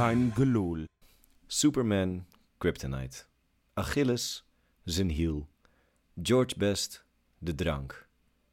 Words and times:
kein. 0.00 0.32
Superman, 1.46 2.26
Kryptonite. 2.58 3.24
Achilles, 3.74 4.44
zijn 4.84 5.10
hiel. 5.10 5.48
George 6.22 6.54
Best, 6.58 7.04
de 7.38 7.54
drank. 7.54 8.08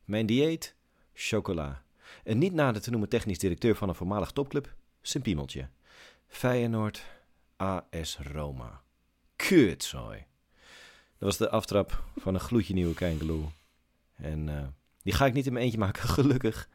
Mijn 0.06 0.26
dieet, 0.26 0.76
chocola. 1.14 1.84
Een 2.24 2.38
niet 2.38 2.54
nader 2.54 2.82
te 2.82 2.90
noemen 2.90 3.10
technisch 3.10 3.40
directeur 3.40 3.76
van 3.76 3.90
een 3.90 3.96
voormalig 3.96 4.32
topclub, 4.32 4.76
zijn 5.02 5.24
piemeltje. 5.24 5.70
Feyenoord, 6.28 7.06
AS 7.56 8.18
Roma. 8.18 8.82
Kutzooi. 9.36 10.26
Dat 11.18 11.28
was 11.30 11.38
de 11.38 11.50
aftrap 11.50 12.04
van 12.16 12.34
een 12.34 12.40
gloedje 12.40 12.74
nieuwe 12.74 12.94
Keingeloel. 12.94 13.52
En 14.16 14.50
eh, 14.50 14.68
die 15.04 15.14
ga 15.14 15.26
ik 15.26 15.34
niet 15.34 15.46
in 15.46 15.54
mijn 15.54 15.66
eentje 15.66 15.80
maken, 15.80 16.10
gelukkig. 16.20 16.70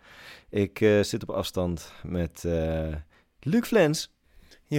Ik 0.48 0.80
eh, 0.80 1.02
zit 1.02 1.22
op 1.22 1.30
afstand 1.30 1.92
met 2.02 2.44
eh 2.44 2.94
Luc 3.40 3.66
Flens 3.66 4.10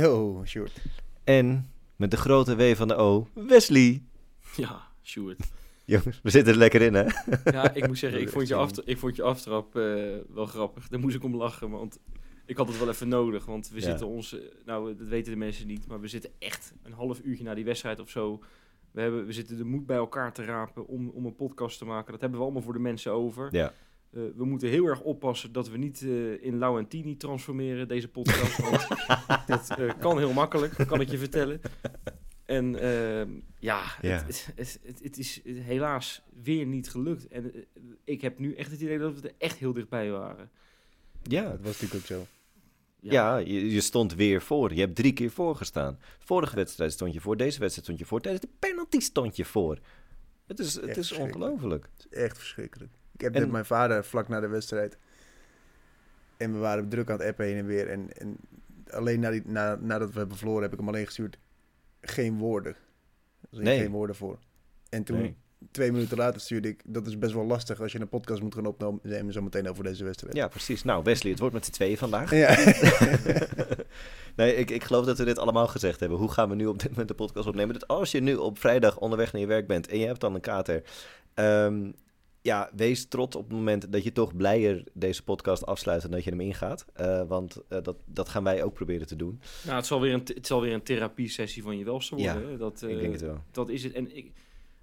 Yo, 0.01 0.41
Sjoerd. 0.45 0.81
en 1.23 1.65
met 1.95 2.11
de 2.11 2.17
grote 2.17 2.55
W 2.55 2.75
van 2.75 2.87
de 2.87 2.95
O, 2.95 3.27
Wesley. 3.33 4.03
Ja, 4.55 4.81
Sjoerd. 5.03 5.51
Jongens, 5.85 6.19
we 6.23 6.29
zitten 6.29 6.53
er 6.53 6.59
lekker 6.59 6.81
in, 6.81 6.93
hè? 6.93 7.05
Ja, 7.51 7.73
ik 7.73 7.87
moet 7.87 7.97
zeggen, 7.97 8.21
ik 8.21 8.29
vond 8.35 8.47
je, 8.47 8.55
aftra- 8.55 8.83
ik 8.85 8.97
vond 8.97 9.15
je 9.15 9.23
aftrap 9.23 9.75
eh, 9.75 9.83
wel 10.33 10.45
grappig. 10.45 10.87
Daar 10.87 10.99
moest 10.99 11.15
ik 11.15 11.23
om 11.23 11.35
lachen, 11.35 11.69
want 11.69 11.99
ik 12.45 12.57
had 12.57 12.67
het 12.67 12.79
wel 12.79 12.89
even 12.89 13.07
nodig. 13.07 13.45
Want 13.45 13.69
we 13.69 13.79
Ja. 13.79 13.81
zitten 13.85 14.07
ons, 14.07 14.33
eh, 14.33 14.41
nou 14.65 14.95
dat 14.97 15.07
weten 15.07 15.31
de 15.31 15.37
mensen 15.37 15.67
niet, 15.67 15.87
maar 15.87 15.99
we 15.99 16.07
zitten 16.07 16.31
echt 16.39 16.73
een 16.83 16.93
half 16.93 17.19
uurtje 17.23 17.43
na 17.43 17.53
die 17.53 17.65
wedstrijd 17.65 17.99
of 17.99 18.09
zo. 18.09 18.43
We, 18.91 19.01
hebben, 19.01 19.25
we 19.25 19.33
zitten 19.33 19.57
de 19.57 19.63
moed 19.65 19.85
bij 19.85 19.97
elkaar 19.97 20.33
te 20.33 20.43
rapen 20.43 20.87
om, 20.87 21.09
om 21.09 21.25
een 21.25 21.35
podcast 21.35 21.77
te 21.77 21.85
maken. 21.85 22.11
Dat 22.11 22.21
hebben 22.21 22.39
we 22.39 22.45
allemaal 22.45 22.63
voor 22.63 22.73
de 22.73 22.79
mensen 22.79 23.11
over. 23.11 23.47
Ja. 23.51 23.73
Eh, 24.13 24.21
we 24.35 24.45
moeten 24.45 24.69
heel 24.69 24.85
erg 24.85 25.01
oppassen 25.01 25.51
dat 25.51 25.69
we 25.69 25.77
niet 25.77 26.01
eh, 26.01 26.43
in 26.43 26.57
Lauentini 26.57 27.17
transformeren, 27.17 27.87
deze 27.87 28.07
podcast. 28.07 28.57
want 28.57 28.87
dat 29.47 29.77
eh, 29.77 29.99
kan 29.99 30.17
heel 30.17 30.33
makkelijk, 30.33 30.73
kan 30.87 31.01
ik 31.01 31.09
je 31.09 31.17
vertellen. 31.17 31.61
En 32.45 32.75
ehm, 32.75 33.29
ja, 33.59 33.83
Ja. 34.01 34.25
Het, 34.25 34.51
het, 34.55 34.79
het, 34.83 34.99
het 35.03 35.17
is 35.17 35.41
helaas 35.45 36.21
weer 36.43 36.65
niet 36.65 36.89
gelukt. 36.89 37.27
En 37.27 37.65
ik 38.03 38.21
heb 38.21 38.39
nu 38.39 38.55
echt 38.55 38.71
het 38.71 38.81
idee 38.81 38.97
dat 38.97 39.19
we 39.21 39.27
er 39.27 39.35
echt 39.37 39.57
heel 39.57 39.73
dichtbij 39.73 40.11
waren. 40.11 40.49
Ja, 41.23 41.43
Dat 41.43 41.59
was 41.61 41.81
natuurlijk 41.81 41.95
ook 41.95 42.05
zo. 42.05 42.25
ja 42.99 43.37
je, 43.37 43.71
je 43.71 43.81
stond 43.81 44.15
weer 44.15 44.41
voor. 44.41 44.73
Je 44.73 44.79
hebt 44.79 44.95
drie 44.95 45.13
keer 45.13 45.31
voorgestaan. 45.31 45.99
Vorige 46.19 46.55
wedstrijd 46.55 46.91
stond 46.91 47.13
je 47.13 47.21
voor, 47.21 47.37
deze 47.37 47.59
wedstrijd 47.59 47.85
stond 47.85 47.99
je 47.99 48.05
voor. 48.05 48.21
Tijdens 48.21 48.45
de 48.45 48.51
penalty 48.59 48.99
stond 48.99 49.35
je 49.35 49.45
voor. 49.45 49.79
Het 50.45 50.59
is, 50.59 50.73
het 50.73 50.85
Echt 50.85 50.97
is 50.97 51.11
ongelooflijk. 51.11 51.89
Het 51.97 52.07
is 52.09 52.17
echt 52.17 52.37
verschrikkelijk. 52.37 52.91
Ik 53.13 53.21
heb 53.21 53.33
En- 53.35 53.41
met 53.41 53.51
mijn 53.51 53.65
vader 53.65 54.05
vlak 54.05 54.27
na 54.27 54.39
de 54.39 54.47
wedstrijd. 54.47 54.97
En 56.37 56.53
we 56.53 56.57
waren 56.59 56.89
druk 56.89 57.09
aan 57.09 57.17
het 57.19 57.27
appen 57.27 57.45
heen 57.45 57.57
en 57.57 57.65
weer. 57.65 57.89
En, 57.89 58.09
en 58.17 58.37
alleen 58.89 59.19
na 59.19 59.29
die, 59.29 59.41
na, 59.45 59.75
nadat 59.81 60.11
we 60.11 60.19
hebben 60.19 60.37
verloren 60.37 60.61
heb 60.61 60.71
ik 60.71 60.77
hem 60.79 60.87
alleen 60.87 61.05
gestuurd. 61.05 61.37
Geen 62.01 62.37
woorden. 62.37 62.75
Er 63.51 63.61
Nee. 63.61 63.79
geen 63.79 63.91
woorden 63.91 64.15
voor. 64.15 64.39
En 64.89 65.03
toen, 65.03 65.17
Nee. 65.17 65.35
twee 65.71 65.91
minuten 65.91 66.17
later 66.17 66.41
stuurde 66.41 66.67
ik... 66.67 66.81
Dat 66.85 67.07
is 67.07 67.17
best 67.17 67.33
wel 67.33 67.45
lastig 67.45 67.81
als 67.81 67.91
je 67.91 67.99
een 67.99 68.09
podcast 68.09 68.41
moet 68.41 68.55
gaan 68.55 68.65
opnemen 68.65 69.33
zo 69.33 69.41
meteen 69.41 69.69
over 69.69 69.83
deze 69.83 70.03
wedstrijd. 70.03 70.35
Ja, 70.35 70.47
precies. 70.47 70.83
Nou, 70.83 71.03
Wesley, 71.03 71.31
het 71.31 71.39
wordt 71.39 71.55
met 71.55 71.65
z'n 71.65 71.71
tweeën 71.71 71.97
vandaag. 71.97 72.31
Ja. 72.31 72.55
nee, 74.35 74.55
ik, 74.55 74.69
ik 74.71 74.83
geloof 74.83 75.05
dat 75.05 75.17
we 75.17 75.23
dit 75.25 75.39
allemaal 75.39 75.67
gezegd 75.67 75.99
hebben. 75.99 76.17
Hoe 76.17 76.31
gaan 76.31 76.49
we 76.49 76.55
nu 76.55 76.65
op 76.65 76.79
dit 76.79 76.89
moment 76.89 77.07
de 77.07 77.13
podcast 77.13 77.47
opnemen? 77.47 77.73
Dat 77.73 77.87
als 77.87 78.11
je 78.11 78.19
nu 78.21 78.35
op 78.35 78.59
vrijdag 78.59 78.97
onderweg 78.99 79.31
naar 79.31 79.41
je 79.41 79.47
werk 79.47 79.67
bent 79.67 79.87
en 79.87 79.99
je 79.99 80.05
hebt 80.05 80.21
dan 80.21 80.35
een 80.35 80.41
kater... 80.41 80.83
ehm, 81.33 81.91
ja, 82.43 82.69
wees 82.75 83.05
trots 83.07 83.35
op 83.35 83.43
het 83.43 83.53
moment 83.53 83.91
dat 83.91 84.03
je 84.03 84.11
toch 84.11 84.35
blijer 84.35 84.83
deze 84.93 85.23
podcast 85.23 85.65
afsluit 85.65 86.01
dan 86.01 86.11
dat 86.11 86.23
je 86.23 86.29
hem 86.29 86.39
ingaat. 86.39 86.85
Eh, 86.93 87.27
want 87.27 87.61
eh, 87.67 87.81
dat, 87.81 87.95
dat 88.05 88.29
gaan 88.29 88.43
wij 88.43 88.63
ook 88.63 88.73
proberen 88.73 89.07
te 89.07 89.15
doen. 89.15 89.41
Nou, 89.63 89.75
het 89.75 89.85
zal 89.85 90.01
weer 90.01 90.13
een, 90.13 90.21
het 90.25 90.47
zal 90.47 90.61
weer 90.61 90.73
een 90.73 90.83
therapie-sessie 90.83 91.63
van 91.63 91.77
je 91.77 91.85
welste 91.85 92.15
worden. 92.15 92.51
Ja, 92.51 92.57
dat, 92.57 92.81
ik 92.81 92.89
eh, 92.89 92.97
denk 92.97 93.11
het 93.11 93.21
wel. 93.21 93.43
Dat 93.51 93.69
is 93.69 93.83
het. 93.83 93.93
En 93.93 94.15
ik, 94.15 94.31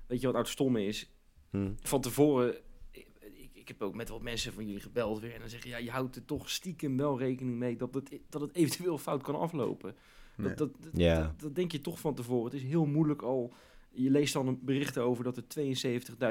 weet 0.07 0.21
je 0.21 0.25
wat 0.25 0.35
nou 0.35 0.45
het 0.45 0.49
stomme 0.49 0.85
is? 0.85 1.11
Hm. 1.51 1.71
Van 1.83 2.01
tevoren... 2.01 2.55
Ik, 2.91 3.07
ik, 3.21 3.51
ik 3.53 3.69
heb 3.69 3.83
ook 3.83 3.95
met 3.95 4.09
wat 4.09 4.23
mensen 4.23 4.53
van 4.53 4.67
jullie 4.67 4.81
gebeld 4.81 5.21
weer. 5.21 5.35
En 5.35 5.41
dan 5.41 5.49
zeggen 5.49 5.71
ja, 5.71 5.77
je 5.77 5.91
houdt 5.91 6.17
er 6.17 6.25
toch 6.25 6.51
stiekem 6.51 6.97
wel 6.97 7.19
rekening 7.19 7.59
mee 7.59 7.77
dat 7.77 7.95
het, 7.95 8.11
dat 8.29 8.41
het 8.41 8.55
eventueel 8.61 8.99
fout 8.99 9.23
kan 9.23 9.39
aflopen. 9.39 9.95
Nee. 10.37 10.49
Dat, 10.49 10.59
dat, 10.59 10.71
dat, 10.81 11.01
Ja. 11.01 11.21
dat, 11.21 11.41
dat 11.41 11.55
denk 11.55 11.73
je 11.73 11.81
toch 11.81 12.01
van 12.01 12.15
tevoren. 12.15 12.45
Het 12.45 12.61
is 12.63 12.69
heel 12.69 12.87
moeilijk 12.87 13.23
al. 13.23 13.53
Je 13.93 14.11
leest 14.11 14.33
dan 14.33 14.59
berichten 14.63 15.03
over 15.03 15.25
dat 15.25 15.37
er 15.37 15.43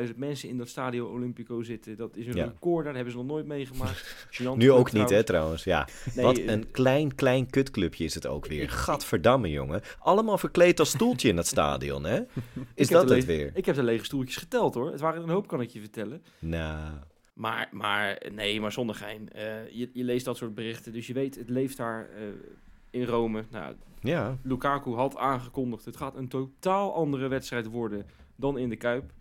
72.000 0.09 0.16
mensen 0.16 0.50
in 0.50 0.58
dat 0.58 0.68
Stadio 0.70 1.09
Olimpico 1.12 1.64
zitten. 1.64 1.97
Dat 1.97 2.16
is 2.18 2.28
een 2.28 2.36
Ja. 2.36 2.46
record, 2.46 2.86
dat 2.86 2.94
hebben 2.96 3.12
ze 3.12 3.18
nog 3.20 3.28
nooit 3.28 3.46
meegemaakt. 3.46 4.28
Nu 4.56 4.72
ook 4.72 4.92
niet, 4.92 5.09
hè, 5.09 5.24
trouwens. 5.24 5.64
Ja. 5.64 5.88
Nee, 6.16 6.25
Wat 6.25 6.38
eh, 6.38 6.46
een 6.52 6.72
klein, 6.72 7.16
klein 7.16 7.50
kutclubje 7.50 8.03
is 8.03 8.14
het 8.16 8.28
ook 8.28 8.46
weer. 8.46 8.70
Gadverdamme, 8.86 9.50
jongen. 9.50 9.81
Allemaal 10.00 10.38
verkleed 10.38 10.80
als 10.80 10.90
stoeltje 10.90 11.30
in 11.30 11.36
dat 11.36 11.47
stadion, 11.47 12.03
hè? 12.03 12.18
Is 12.75 12.86
Ik 12.86 12.90
dat 12.90 13.09
het 13.09 13.25
weer? 13.25 13.52
Ik 13.53 13.66
heb 13.66 13.76
de 13.76 13.84
lege 13.84 14.06
stoeltjes 14.06 14.36
geteld 14.38 14.74
hoor. 14.74 14.91
Het 14.91 15.00
waren 15.00 15.24
een 15.24 15.30
hoop, 15.30 15.47
kan 15.47 15.62
ik 15.62 15.70
je 15.70 15.80
vertellen. 15.80 16.24
Nou, 16.40 16.91
Maar, 17.34 17.70
maar 17.72 18.22
nee, 18.31 18.62
maar 18.62 18.72
zonder 18.72 18.96
gein. 18.96 19.30
Eh, 19.31 19.70
je, 19.72 19.90
je 19.94 20.03
leest 20.03 20.26
dat 20.26 20.38
soort 20.38 20.56
berichten, 20.56 20.94
dus 20.94 21.08
je 21.08 21.14
weet, 21.14 21.36
het 21.36 21.50
leeft 21.50 21.78
daar 21.78 22.09
eh, 22.09 22.24
in 22.89 23.03
Rome. 23.03 23.44
Nou, 23.51 23.75
ja. 24.01 24.38
Lukaku 24.44 24.91
had 24.91 25.17
aangekondigd, 25.17 25.85
het 25.85 25.97
gaat 25.97 26.16
een 26.16 26.27
totaal 26.27 26.94
andere 26.95 27.27
wedstrijd 27.27 27.66
worden 27.67 28.05
dan 28.35 28.57
in 28.57 28.69
de 28.69 28.75
Kuip. 28.75 29.11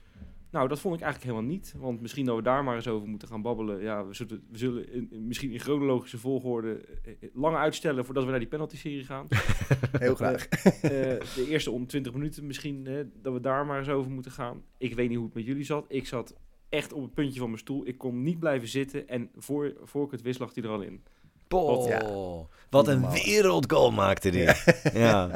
Nou, 0.51 0.69
dat 0.69 0.81
vond 0.81 0.95
ik 0.95 1.01
eigenlijk 1.01 1.33
helemaal 1.33 1.55
niet. 1.55 1.75
Want 1.79 2.01
misschien 2.01 2.25
dat 2.25 2.37
we 2.37 2.43
daar 2.43 2.65
maar 2.65 2.75
eens 2.77 2.89
over 2.89 3.09
moeten 3.09 3.29
gaan 3.29 3.43
babbelen. 3.43 3.81
Ja, 3.83 4.07
we 4.07 4.15
zullen, 4.15 4.43
we 4.51 4.59
zullen 4.59 4.93
in- 4.93 5.09
in- 5.11 5.27
misschien 5.27 5.51
in 5.53 5.61
chronologische 5.61 6.19
volgorde 6.19 6.75
eh, 7.05 7.13
eh, 7.21 7.31
lang 7.35 7.57
uitstellen 7.57 8.05
voordat 8.05 8.25
we 8.25 8.31
naar 8.31 8.39
die 8.39 8.49
penalty-serie 8.49 9.05
gaan. 9.05 9.27
Heel 9.99 10.15
graag. 10.15 10.49
Eh, 10.49 10.81
de 10.81 11.47
eerste 11.49 11.71
om 11.71 11.87
20 11.87 12.13
minuten 12.13 12.47
misschien, 12.47 12.87
hè, 12.87 13.03
dat 13.23 13.33
we 13.33 13.41
daar 13.41 13.67
maar 13.67 13.79
eens 13.79 13.89
over 13.89 14.11
moeten 14.11 14.33
gaan. 14.33 14.63
Ik 14.79 14.95
weet 14.95 15.09
niet 15.09 15.17
hoe 15.17 15.27
het 15.27 15.35
met 15.35 15.45
jullie 15.47 15.65
zat. 15.65 15.85
Ik 15.89 16.07
zat 16.07 16.35
echt 16.69 16.93
op 16.93 17.03
het 17.03 17.15
puntje 17.15 17.39
van 17.39 17.49
mijn 17.49 17.61
stoel. 17.61 17.87
Ik 17.87 17.99
kon 17.99 18.23
niet 18.23 18.39
blijven 18.39 18.69
zitten 18.69 19.09
en 19.09 19.31
voor, 19.37 19.73
voor 19.83 20.05
ik 20.05 20.11
het 20.11 20.23
wist 20.23 20.39
lag 20.41 20.55
hij 20.55 20.65
er 20.65 20.71
al 20.71 20.81
in. 20.83 21.03
Ja. 21.49 22.47
Wat 22.71 22.89
een 22.89 23.11
wereldgoal 23.11 23.91
maakte 23.91 24.31
die. 24.31 24.49
Ja. 24.93 25.27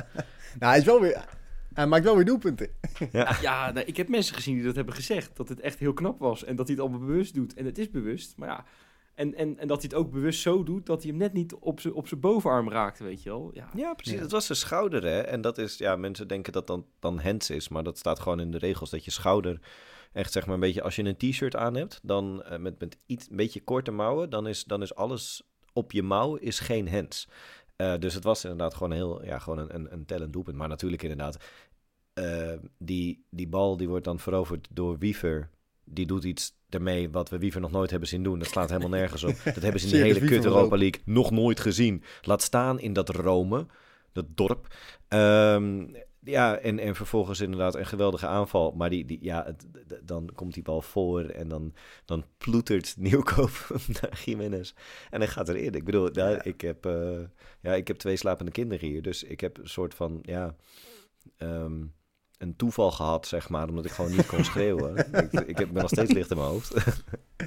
Nou, 0.59 0.73
hij 0.73 0.79
is 0.79 0.85
wel 0.85 1.01
weer... 1.01 1.25
Hij 1.75 1.87
maakt 1.87 2.05
wel 2.05 2.17
weer 2.17 2.25
doelpunten. 2.25 2.69
Ja. 3.13 3.37
Ja, 3.41 3.71
nee, 3.71 3.85
ik 3.85 3.97
heb 3.97 4.09
mensen 4.09 4.35
gezien 4.35 4.55
die 4.55 4.65
dat 4.65 4.75
hebben 4.75 4.95
gezegd. 4.95 5.37
Dat 5.37 5.49
het 5.49 5.61
echt 5.61 5.79
heel 5.79 5.93
knap 5.93 6.19
was. 6.19 6.45
En 6.45 6.57
dat 6.57 6.67
hij 6.67 6.77
het 6.77 6.85
allemaal 6.85 7.07
bewust 7.07 7.35
doet. 7.35 7.55
En 7.55 7.65
het 7.65 7.79
is 7.79 7.91
bewust. 7.91 8.37
Maar 8.37 8.49
ja. 8.49 8.65
En, 9.15 9.35
en, 9.35 9.59
en 9.59 9.69
dat 9.69 9.83
hij 9.83 9.91
het 9.93 9.99
ook 9.99 10.11
bewust 10.11 10.41
zo 10.41 10.63
doet 10.63 10.87
dat 10.87 11.03
hij 11.03 11.11
hem 11.11 11.21
net 11.21 11.33
niet 11.33 11.55
op 11.55 11.81
zijn 11.81 11.95
op 11.95 12.09
zijn 12.09 12.21
bovenarm 12.21 12.71
raakte, 12.71 13.05
weet 13.05 13.23
je 13.23 13.29
wel. 13.29 13.51
Ja. 13.55 13.69
Ja, 13.75 13.95
precies. 13.95 14.15
Ja. 14.15 14.21
Het 14.21 14.31
was 14.31 14.47
zijn 14.47 14.59
schouder, 14.59 15.03
hè. 15.03 15.21
En 15.21 15.41
dat 15.41 15.59
is, 15.59 15.79
ja, 15.79 15.97
mensen 15.97 16.29
denken 16.29 16.53
dat 16.53 16.67
dan, 16.67 16.87
dan 16.99 17.21
hands 17.21 17.51
is. 17.51 17.69
Maar 17.69 17.83
dat 17.83 17.99
staat 17.99 18.21
gewoon 18.21 18.41
in 18.41 18.51
de 18.51 18.59
regels, 18.59 18.91
dat 18.91 19.05
je 19.05 19.11
schouder... 19.11 19.61
Echt, 20.13 20.33
zeg 20.33 20.47
maar, 20.47 20.55
een 20.55 20.61
beetje... 20.61 20.83
Als 20.83 20.97
je 20.97 21.05
een 21.05 21.17
t-shirt 21.17 21.57
aan 21.57 21.75
hebt, 21.75 22.01
dan 22.03 22.43
eh, 22.43 22.59
met, 22.59 22.81
met 22.81 22.99
iets, 23.07 23.31
een 23.31 23.37
beetje 23.37 23.65
korte 23.65 23.91
mouwen... 23.91 24.31
Dan 24.31 24.47
is, 24.47 24.65
dan 24.65 24.83
is 24.83 24.95
alles 24.95 25.43
op 25.73 25.93
je 25.93 26.03
mouw 26.03 26.35
is 26.35 26.61
geen 26.61 26.89
hands. 26.89 27.29
Eh, 27.77 27.95
dus 27.99 28.15
het 28.15 28.25
was 28.25 28.43
inderdaad 28.43 28.75
gewoon, 28.75 28.93
heel, 28.93 29.25
ja, 29.25 29.39
gewoon 29.39 29.59
een, 29.59 29.75
een, 29.75 29.93
een 29.93 30.05
tellend 30.05 30.33
doelpunt. 30.33 30.57
Maar 30.57 30.69
natuurlijk 30.69 31.03
inderdaad... 31.03 31.37
eh, 32.15 32.53
die, 32.79 33.25
die 33.31 33.49
bal 33.49 33.77
die 33.77 33.89
wordt 33.89 34.05
dan 34.05 34.19
veroverd 34.19 34.69
door 34.71 34.99
Wiever. 34.99 35.51
Die 35.85 36.07
doet 36.07 36.25
iets 36.25 36.55
ermee 36.69 37.11
wat 37.11 37.29
we 37.29 37.39
Wiever 37.39 37.61
nog 37.61 37.71
nooit 37.71 37.91
hebben 37.91 38.09
zien 38.09 38.23
doen. 38.23 38.39
Dat 38.39 38.49
slaat 38.49 38.69
helemaal 38.69 38.99
nergens 39.01 39.25
op. 39.25 39.35
Dat 39.45 39.63
hebben 39.63 39.81
ze 39.81 39.87
in 39.87 39.93
de 39.93 39.99
hele 39.99 40.27
kut 40.27 40.45
Europa. 40.45 40.77
League 40.77 41.01
nog 41.05 41.31
nooit 41.31 41.61
gezien. 41.61 42.03
Laat 42.23 42.43
staan 42.43 42.81
in 42.81 42.93
dat 42.93 43.09
Rome, 43.09 43.67
dat 44.13 44.27
dorp. 44.29 44.75
Ehm, 45.09 45.85
ja, 46.25 46.57
en, 46.59 46.79
en 46.79 46.95
vervolgens 46.95 47.41
inderdaad 47.41 47.75
een 47.75 47.87
geweldige 47.87 48.27
aanval. 48.27 48.73
Maar 48.73 48.91
die, 48.91 49.05
die, 49.05 49.19
ja, 49.21 49.45
het- 49.45 49.67
dan 50.07 50.31
komt 50.35 50.55
die 50.55 50.63
bal 50.63 50.83
voor 50.83 51.23
en 51.25 51.49
dan, 51.49 51.75
dan 52.05 52.25
ploetert 52.39 52.95
Nieuwkoop 52.99 53.51
naar 54.01 54.21
Jiménez. 54.25 54.73
En 55.11 55.19
dan 55.19 55.29
gaat 55.29 55.49
erin. 55.49 55.75
Ik 55.75 55.85
bedoel, 55.85 56.13
daar, 56.13 56.31
Ja. 56.31 56.43
ik, 56.43 56.61
heb, 56.61 56.87
eh, 56.87 57.19
ja, 57.61 57.75
ik 57.75 57.89
heb 57.89 57.97
twee 57.97 58.17
slapende 58.17 58.53
kinderen 58.53 58.89
hier. 58.89 59.03
Dus 59.03 59.23
ik 59.23 59.41
heb 59.41 59.59
een 59.59 59.69
soort 59.69 59.95
van, 59.95 60.19
ja... 60.23 60.55
ehm, 61.37 61.85
een 62.39 62.57
toeval 62.57 62.91
gehad, 62.91 63.27
zeg 63.27 63.49
maar, 63.49 63.69
omdat 63.69 63.85
ik 63.85 63.91
gewoon 63.91 64.11
niet 64.11 64.27
kon 64.27 64.45
schreeuwen. 64.45 64.97
ik, 65.25 65.33
ik 65.33 65.59
heb, 65.59 65.73
ben 65.73 65.83
nog 65.83 65.91
steeds 65.91 66.13
licht 66.13 66.31
in 66.31 66.37
mijn 66.37 66.49
hoofd. 66.49 66.75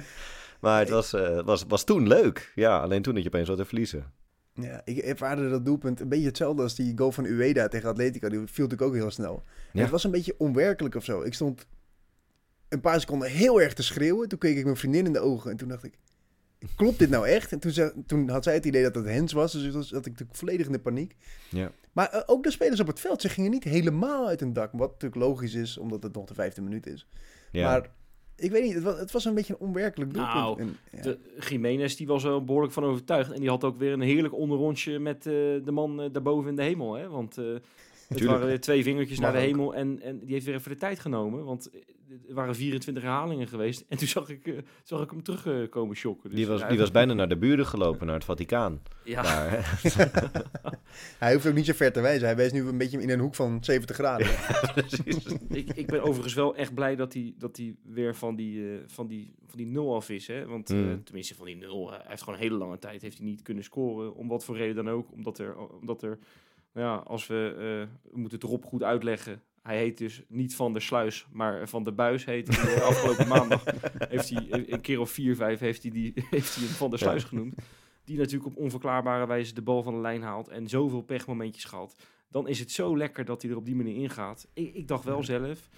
maar 0.60 0.78
het 0.78 0.88
was, 0.90 1.12
eh, 1.12 1.40
was, 1.44 1.64
was 1.68 1.84
toen 1.84 2.06
leuk. 2.08 2.52
Ja, 2.54 2.80
alleen 2.80 3.02
toen 3.02 3.14
dat 3.14 3.22
je 3.22 3.28
opeens 3.28 3.48
wat 3.48 3.56
te 3.58 3.64
verliezen. 3.64 4.12
Ja, 4.60 4.80
ik 4.84 4.98
ervaarde 4.98 5.48
dat 5.48 5.64
doelpunt 5.64 6.00
een 6.00 6.08
beetje 6.08 6.26
hetzelfde 6.26 6.62
als 6.62 6.74
die 6.74 6.98
goal 6.98 7.12
van 7.12 7.24
Ueda 7.24 7.68
tegen 7.68 7.88
Atletico. 7.88 8.28
Die 8.28 8.38
viel 8.38 8.46
natuurlijk 8.46 8.82
ook 8.82 8.94
heel 8.94 9.10
snel. 9.10 9.42
Ja. 9.72 9.80
Het 9.80 9.90
was 9.90 10.04
een 10.04 10.10
beetje 10.10 10.34
onwerkelijk 10.38 10.94
of 10.94 11.04
zo. 11.04 11.22
Ik 11.22 11.34
stond 11.34 11.66
een 12.68 12.80
paar 12.80 13.00
seconden 13.00 13.30
heel 13.30 13.60
erg 13.60 13.74
te 13.74 13.82
schreeuwen. 13.82 14.28
Toen 14.28 14.38
keek 14.38 14.56
ik 14.56 14.64
mijn 14.64 14.76
vriendin 14.76 15.06
in 15.06 15.12
de 15.12 15.20
ogen 15.20 15.50
en 15.50 15.56
toen 15.56 15.68
dacht 15.68 15.84
ik... 15.84 15.98
Klopt 16.76 16.98
dit 16.98 17.10
nou 17.10 17.28
echt? 17.28 17.52
En 17.52 17.58
toen, 17.58 18.04
toen 18.06 18.28
had 18.28 18.44
zij 18.44 18.54
het 18.54 18.64
idee 18.64 18.82
dat 18.82 18.94
het 18.94 19.04
Hens 19.04 19.32
was. 19.32 19.52
Dus 19.52 19.72
toen 19.72 19.84
zat 19.84 20.06
ik 20.06 20.12
natuurlijk 20.12 20.38
volledig 20.38 20.66
in 20.66 20.72
de 20.72 20.78
paniek. 20.78 21.16
Ja. 21.50 21.72
Maar 21.92 22.08
eh, 22.10 22.22
ook 22.26 22.42
de 22.42 22.50
spelers 22.50 22.80
op 22.80 22.86
het 22.86 23.00
veld, 23.00 23.20
ze 23.20 23.28
gingen 23.28 23.50
niet 23.50 23.64
helemaal 23.64 24.26
uit 24.26 24.40
hun 24.40 24.52
dak. 24.52 24.72
Wat 24.72 24.90
natuurlijk 24.90 25.20
logisch 25.20 25.54
is, 25.54 25.78
omdat 25.78 26.02
het 26.02 26.14
nog 26.14 26.26
de 26.26 26.34
vijfde 26.34 26.62
minuut 26.62 26.86
is. 26.86 27.08
Ja. 27.50 27.70
Maar 27.70 27.90
Ik 28.38 28.50
weet 28.50 28.62
niet, 28.64 28.74
het 28.74 28.82
was, 28.82 28.98
het 28.98 29.10
was 29.12 29.24
een 29.24 29.34
beetje 29.34 29.52
een 29.52 29.66
onwerkelijk 29.66 30.14
doelpunt. 30.14 30.34
Nou, 30.34 30.60
En, 30.60 30.76
ja. 30.92 31.02
De 31.02 31.18
Jiménez 31.48 31.94
die 31.96 32.06
was 32.06 32.24
er 32.24 32.44
behoorlijk 32.44 32.72
van 32.72 32.84
overtuigd. 32.84 33.32
En 33.32 33.40
die 33.40 33.48
had 33.48 33.64
ook 33.64 33.76
weer 33.76 33.92
een 33.92 34.00
heerlijk 34.00 34.34
onderrondje 34.34 34.98
met 34.98 35.16
eh, 35.16 35.32
de 35.32 35.70
man 35.72 36.00
eh, 36.02 36.08
daarboven 36.12 36.50
in 36.50 36.56
de 36.56 36.62
hemel. 36.62 36.94
Hè? 36.94 37.08
Want 37.08 37.38
eh, 37.38 37.44
het 37.44 37.62
Tuurlijk. 38.08 38.30
waren 38.30 38.46
weer 38.46 38.60
twee 38.60 38.82
vingertjes 38.82 39.18
Mag 39.20 39.32
naar 39.32 39.40
de 39.40 39.46
ook. 39.46 39.52
hemel. 39.54 39.74
En, 39.74 40.00
en 40.02 40.18
die 40.18 40.32
heeft 40.32 40.46
weer 40.46 40.54
even 40.54 40.70
de 40.70 40.76
tijd 40.76 40.98
genomen. 40.98 41.44
Want 41.44 41.70
er 42.28 42.34
waren 42.34 42.54
24 42.54 43.02
herhalingen 43.02 43.48
geweest. 43.48 43.84
En 43.88 43.98
toen 43.98 44.08
zag 44.18 44.28
ik, 44.28 44.46
eh, 44.46 44.54
zag 44.82 45.02
ik 45.02 45.10
hem 45.10 45.22
terugkomen 45.22 45.96
shocken. 45.96 46.30
Dus, 46.30 46.38
Die 46.38 46.46
was, 46.46 46.68
die 46.68 46.78
was 46.78 46.90
bijna 46.90 47.12
naar 47.12 47.28
de 47.28 47.36
buren 47.36 47.66
gelopen, 47.66 48.06
naar 48.06 48.14
het 48.14 48.24
Vaticaan. 48.24 48.82
Ja, 49.04 49.22
Daar. 49.22 49.80
Hij 51.18 51.32
hoeft 51.34 51.46
ook 51.46 51.54
niet 51.54 51.66
zo 51.66 51.72
ver 51.72 51.92
te 51.92 52.00
wijzen. 52.00 52.26
Hij 52.26 52.36
wijst 52.36 52.54
nu 52.54 52.66
een 52.68 52.78
beetje 52.78 53.00
in 53.02 53.10
een 53.10 53.18
hoek 53.20 53.34
van 53.34 53.64
70 53.64 53.96
graden. 53.96 54.26
Precies. 54.74 55.24
ik, 55.48 55.72
ik 55.74 55.86
ben 55.86 56.02
overigens 56.02 56.34
wel 56.34 56.56
echt 56.56 56.74
blij 56.74 56.96
dat 56.96 57.12
hij, 57.12 57.34
dat 57.38 57.56
hij 57.56 57.74
weer 57.82 58.14
van 58.14 58.36
die, 58.36 58.72
eh, 58.72 58.78
van, 58.86 59.06
die, 59.06 59.34
van 59.46 59.58
die 59.58 59.66
nul 59.66 59.94
af 59.94 60.10
is. 60.10 60.26
Hè? 60.26 60.46
Want 60.46 60.70
eh, 60.70 60.76
Mm. 60.76 61.04
tenminste 61.04 61.34
van 61.34 61.46
die 61.46 61.56
nul. 61.56 61.90
hij 61.90 62.00
heeft 62.04 62.22
gewoon 62.22 62.38
een 62.38 62.44
hele 62.44 62.56
lange 62.56 62.78
tijd 62.78 63.02
heeft 63.02 63.16
hij 63.18 63.26
niet 63.26 63.42
kunnen 63.42 63.64
scoren. 63.64 64.14
Om 64.14 64.28
wat 64.28 64.44
voor 64.44 64.56
reden 64.56 64.84
dan 64.84 64.90
ook. 64.90 65.12
Omdat 65.12 65.38
er, 65.38 65.56
omdat 65.56 66.02
er 66.02 66.18
nou 66.72 66.86
ja, 66.86 66.94
als 66.96 67.26
we, 67.26 67.50
eh, 67.54 68.10
we 68.12 68.18
moeten 68.18 68.38
het 68.38 68.48
erop 68.48 68.64
goed 68.64 68.82
uitleggen. 68.82 69.42
Hij 69.66 69.78
heet 69.78 69.98
dus 69.98 70.22
niet 70.28 70.56
Van 70.56 70.72
der 70.72 70.82
Sluis, 70.82 71.26
maar 71.32 71.68
Van 71.68 71.84
der 71.84 71.94
Buis 71.94 72.24
heet 72.24 72.56
hij. 72.56 72.82
Afgelopen 72.82 73.28
maandag 73.36 73.64
heeft 74.08 74.28
hij 74.28 74.70
een 74.72 74.80
keer 74.80 75.00
of 75.00 75.10
vier, 75.10 75.36
vijf 75.36 75.60
heeft 75.60 75.82
hij, 75.82 75.90
die, 75.90 76.12
heeft 76.30 76.54
hij 76.54 76.64
hem 76.64 76.74
Van 76.74 76.90
der 76.90 76.98
Ja. 76.98 77.04
Sluis 77.04 77.24
genoemd. 77.24 77.54
Die 78.04 78.18
natuurlijk 78.18 78.46
op 78.46 78.56
onverklaarbare 78.56 79.26
wijze 79.26 79.54
de 79.54 79.62
bal 79.62 79.82
van 79.82 79.94
de 79.94 80.00
lijn 80.00 80.22
haalt. 80.22 80.48
En 80.48 80.68
zoveel 80.68 81.02
pechmomentjes 81.02 81.64
gehad 81.64 81.94
dan 82.28 82.48
is 82.48 82.58
het 82.58 82.70
zo 82.72 82.96
lekker 82.96 83.24
dat 83.24 83.42
hij 83.42 83.50
er 83.50 83.56
op 83.56 83.64
die 83.64 83.76
manier 83.76 83.94
ingaat. 83.96 84.48
Ik, 84.52 84.74
ik 84.74 84.88
dacht 84.88 85.04
wel 85.04 85.22
zelf, 85.22 85.68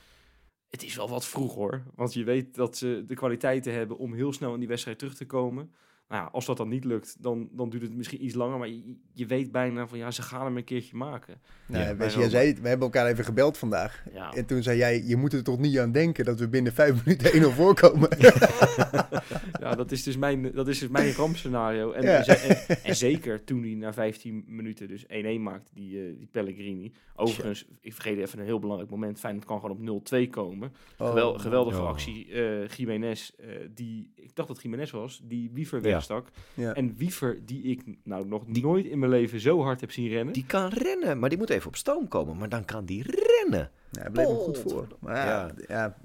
het 0.69 0.83
is 0.83 0.97
wel 0.97 1.09
wat 1.09 1.27
vroeg 1.27 1.55
hoor. 1.55 1.83
Want 1.95 2.13
je 2.13 2.25
weet 2.25 2.55
dat 2.55 2.77
ze 2.77 3.03
de 3.07 3.15
kwaliteiten 3.15 3.73
hebben 3.73 3.99
om 3.99 4.15
heel 4.15 4.33
snel 4.33 4.53
in 4.53 4.59
die 4.59 4.69
wedstrijd 4.69 4.99
terug 4.99 5.15
te 5.15 5.27
komen. 5.27 5.75
Nou 6.09 6.23
ja, 6.23 6.29
als 6.33 6.47
dat 6.47 6.57
dan 6.57 6.69
niet 6.69 6.85
lukt, 6.85 7.17
dan, 7.23 7.49
dan 7.53 7.71
duurt 7.71 7.83
het 7.83 7.95
misschien 7.97 8.25
iets 8.25 8.35
langer. 8.35 8.59
Maar 8.59 8.69
je, 8.69 8.95
je 9.13 9.27
weet 9.27 9.53
bijna 9.53 9.87
van 9.89 9.99
ja, 9.99 10.11
ze 10.11 10.23
gaan 10.23 10.45
hem 10.45 10.57
een 10.57 10.65
keertje 10.65 10.97
maken. 10.97 11.41
Nou, 11.67 11.83
Ja, 11.83 11.89
bij 11.89 11.97
Wes, 11.97 12.15
jij 12.15 12.29
zei, 12.29 12.47
het, 12.49 12.61
we 12.61 12.69
hebben 12.69 12.87
elkaar 12.87 13.07
even 13.07 13.25
gebeld 13.25 13.59
vandaag. 13.59 14.05
Ja, 14.13 14.33
En 14.33 14.47
toen 14.47 14.63
zei 14.63 14.79
jij, 14.79 15.03
je 15.05 15.17
moet 15.17 15.33
er 15.33 15.43
toch 15.45 15.59
niet 15.59 15.79
aan 15.79 15.93
denken 15.93 16.25
dat 16.25 16.39
we 16.39 16.49
binnen 16.49 16.73
vijf 16.73 16.95
minuten 17.05 17.43
1-0 17.43 17.55
voorkomen. 17.55 18.09
ja 19.61 19.75
dat 19.75 19.91
is 19.93 20.03
dus 20.03 20.17
mijn, 20.17 20.53
dat 20.55 20.69
is 20.69 20.79
dus 20.79 20.89
mijn 20.89 21.13
rampscenario. 21.13 21.93
En, 21.93 22.03
Ja. 22.03 22.17
en, 22.17 22.25
ze- 22.25 22.33
en, 22.67 22.77
en 22.83 22.97
zeker 22.97 23.45
toen 23.45 23.63
hij 23.63 23.75
na 23.75 23.93
15 23.93 24.45
minuten 24.47 24.89
dus 24.89 25.05
1-1 25.07 25.07
maakte, 25.41 25.71
die, 25.75 26.01
eh, 26.07 26.17
die 26.19 26.29
Pellegrini. 26.31 26.93
Overigens, 27.15 27.67
ik 27.81 27.93
vergeet 27.95 28.19
even 28.19 28.39
een 28.39 28.45
heel 28.45 28.59
belangrijk 28.59 28.91
moment. 28.91 29.19
Feyenoord 29.19 29.45
kan 29.47 29.61
gewoon 29.61 29.77
op 29.99 30.03
0-2 30.15 30.29
komen. 30.31 30.73
Gewel- 30.97 31.33
Oh. 31.33 31.39
geweldige 31.41 31.81
Oh. 31.81 31.89
actie. 31.89 32.33
eh 32.33 32.69
Jiménez, 32.69 33.31
eh, 33.39 33.49
die, 33.75 34.13
ik 34.15 34.35
dacht 34.35 34.49
dat 34.49 34.63
Jiménez 34.63 34.91
was, 34.91 35.21
die 35.25 35.51
Wiever 35.53 35.87
Ja. 35.89 35.98
Wegstak. 36.07 36.29
Ja. 36.55 36.75
En 36.75 36.95
Wiever, 36.97 37.39
die 37.47 37.63
ik 37.63 37.83
nou 38.05 38.27
nog 38.27 38.47
nooit 38.49 38.87
in 38.87 38.99
mijn 38.99 39.11
leven 39.11 39.41
zo 39.41 39.63
hard 39.63 39.81
heb 39.81 39.91
zien 39.93 40.09
rennen. 40.09 40.35
Die 40.35 40.47
kan 40.47 40.69
rennen, 40.69 41.19
maar 41.19 41.29
die 41.29 41.39
moet 41.39 41.51
even 41.51 41.69
op 41.69 41.77
stoom 41.77 42.09
komen. 42.09 42.37
Maar 42.37 42.49
dan 42.49 42.65
kan 42.65 42.85
die 42.85 43.03
rennen. 43.03 43.71
Ja, 43.91 44.01
hij 44.03 44.11
bleef 44.11 44.27
hem 44.27 44.37
goed 44.37 44.59
voor. 44.59 44.87
Maar 45.01 45.17
ja, 45.17 45.25
Ja. 45.25 45.53
ja. 45.69 45.97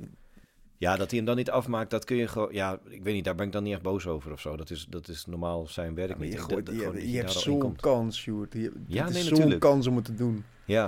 Ja, 0.77 0.95
dat 0.95 1.07
hij 1.09 1.17
hem 1.17 1.27
dan 1.27 1.35
niet 1.35 1.49
afmaakt, 1.49 1.89
dat 1.89 2.05
kun 2.05 2.15
je 2.17 2.27
gewoon... 2.27 2.53
Ja, 2.53 2.79
ik 2.89 3.03
weet 3.03 3.13
niet, 3.13 3.23
daar 3.23 3.35
ben 3.35 3.45
ik 3.45 3.51
dan 3.51 3.63
niet 3.63 3.73
echt 3.73 3.81
boos 3.81 4.07
over 4.07 4.31
of 4.31 4.39
zo. 4.39 4.57
Dat 4.57 4.69
is, 4.69 4.85
dat 4.89 5.07
is 5.07 5.25
normaal 5.25 5.67
zijn 5.67 5.95
werk 5.95 6.19
niet. 6.19 6.31
je, 6.31 6.37
Dat- 6.37 6.51
gooit, 6.51 6.65
dat- 6.65 6.75
je, 6.75 6.81
dat 6.81 6.93
hebt 6.95 7.31
zo'n 7.31 7.75
kans, 7.75 8.17
Sjoerd. 8.19 8.53
Je, 8.53 8.71
Ja, 8.87 9.09
nee, 9.09 9.23
zo'n 9.23 9.57
kans 9.57 9.87
om 9.87 9.95
het 9.95 10.05
te 10.05 10.13
doen. 10.15 10.43
Ja, 10.65 10.83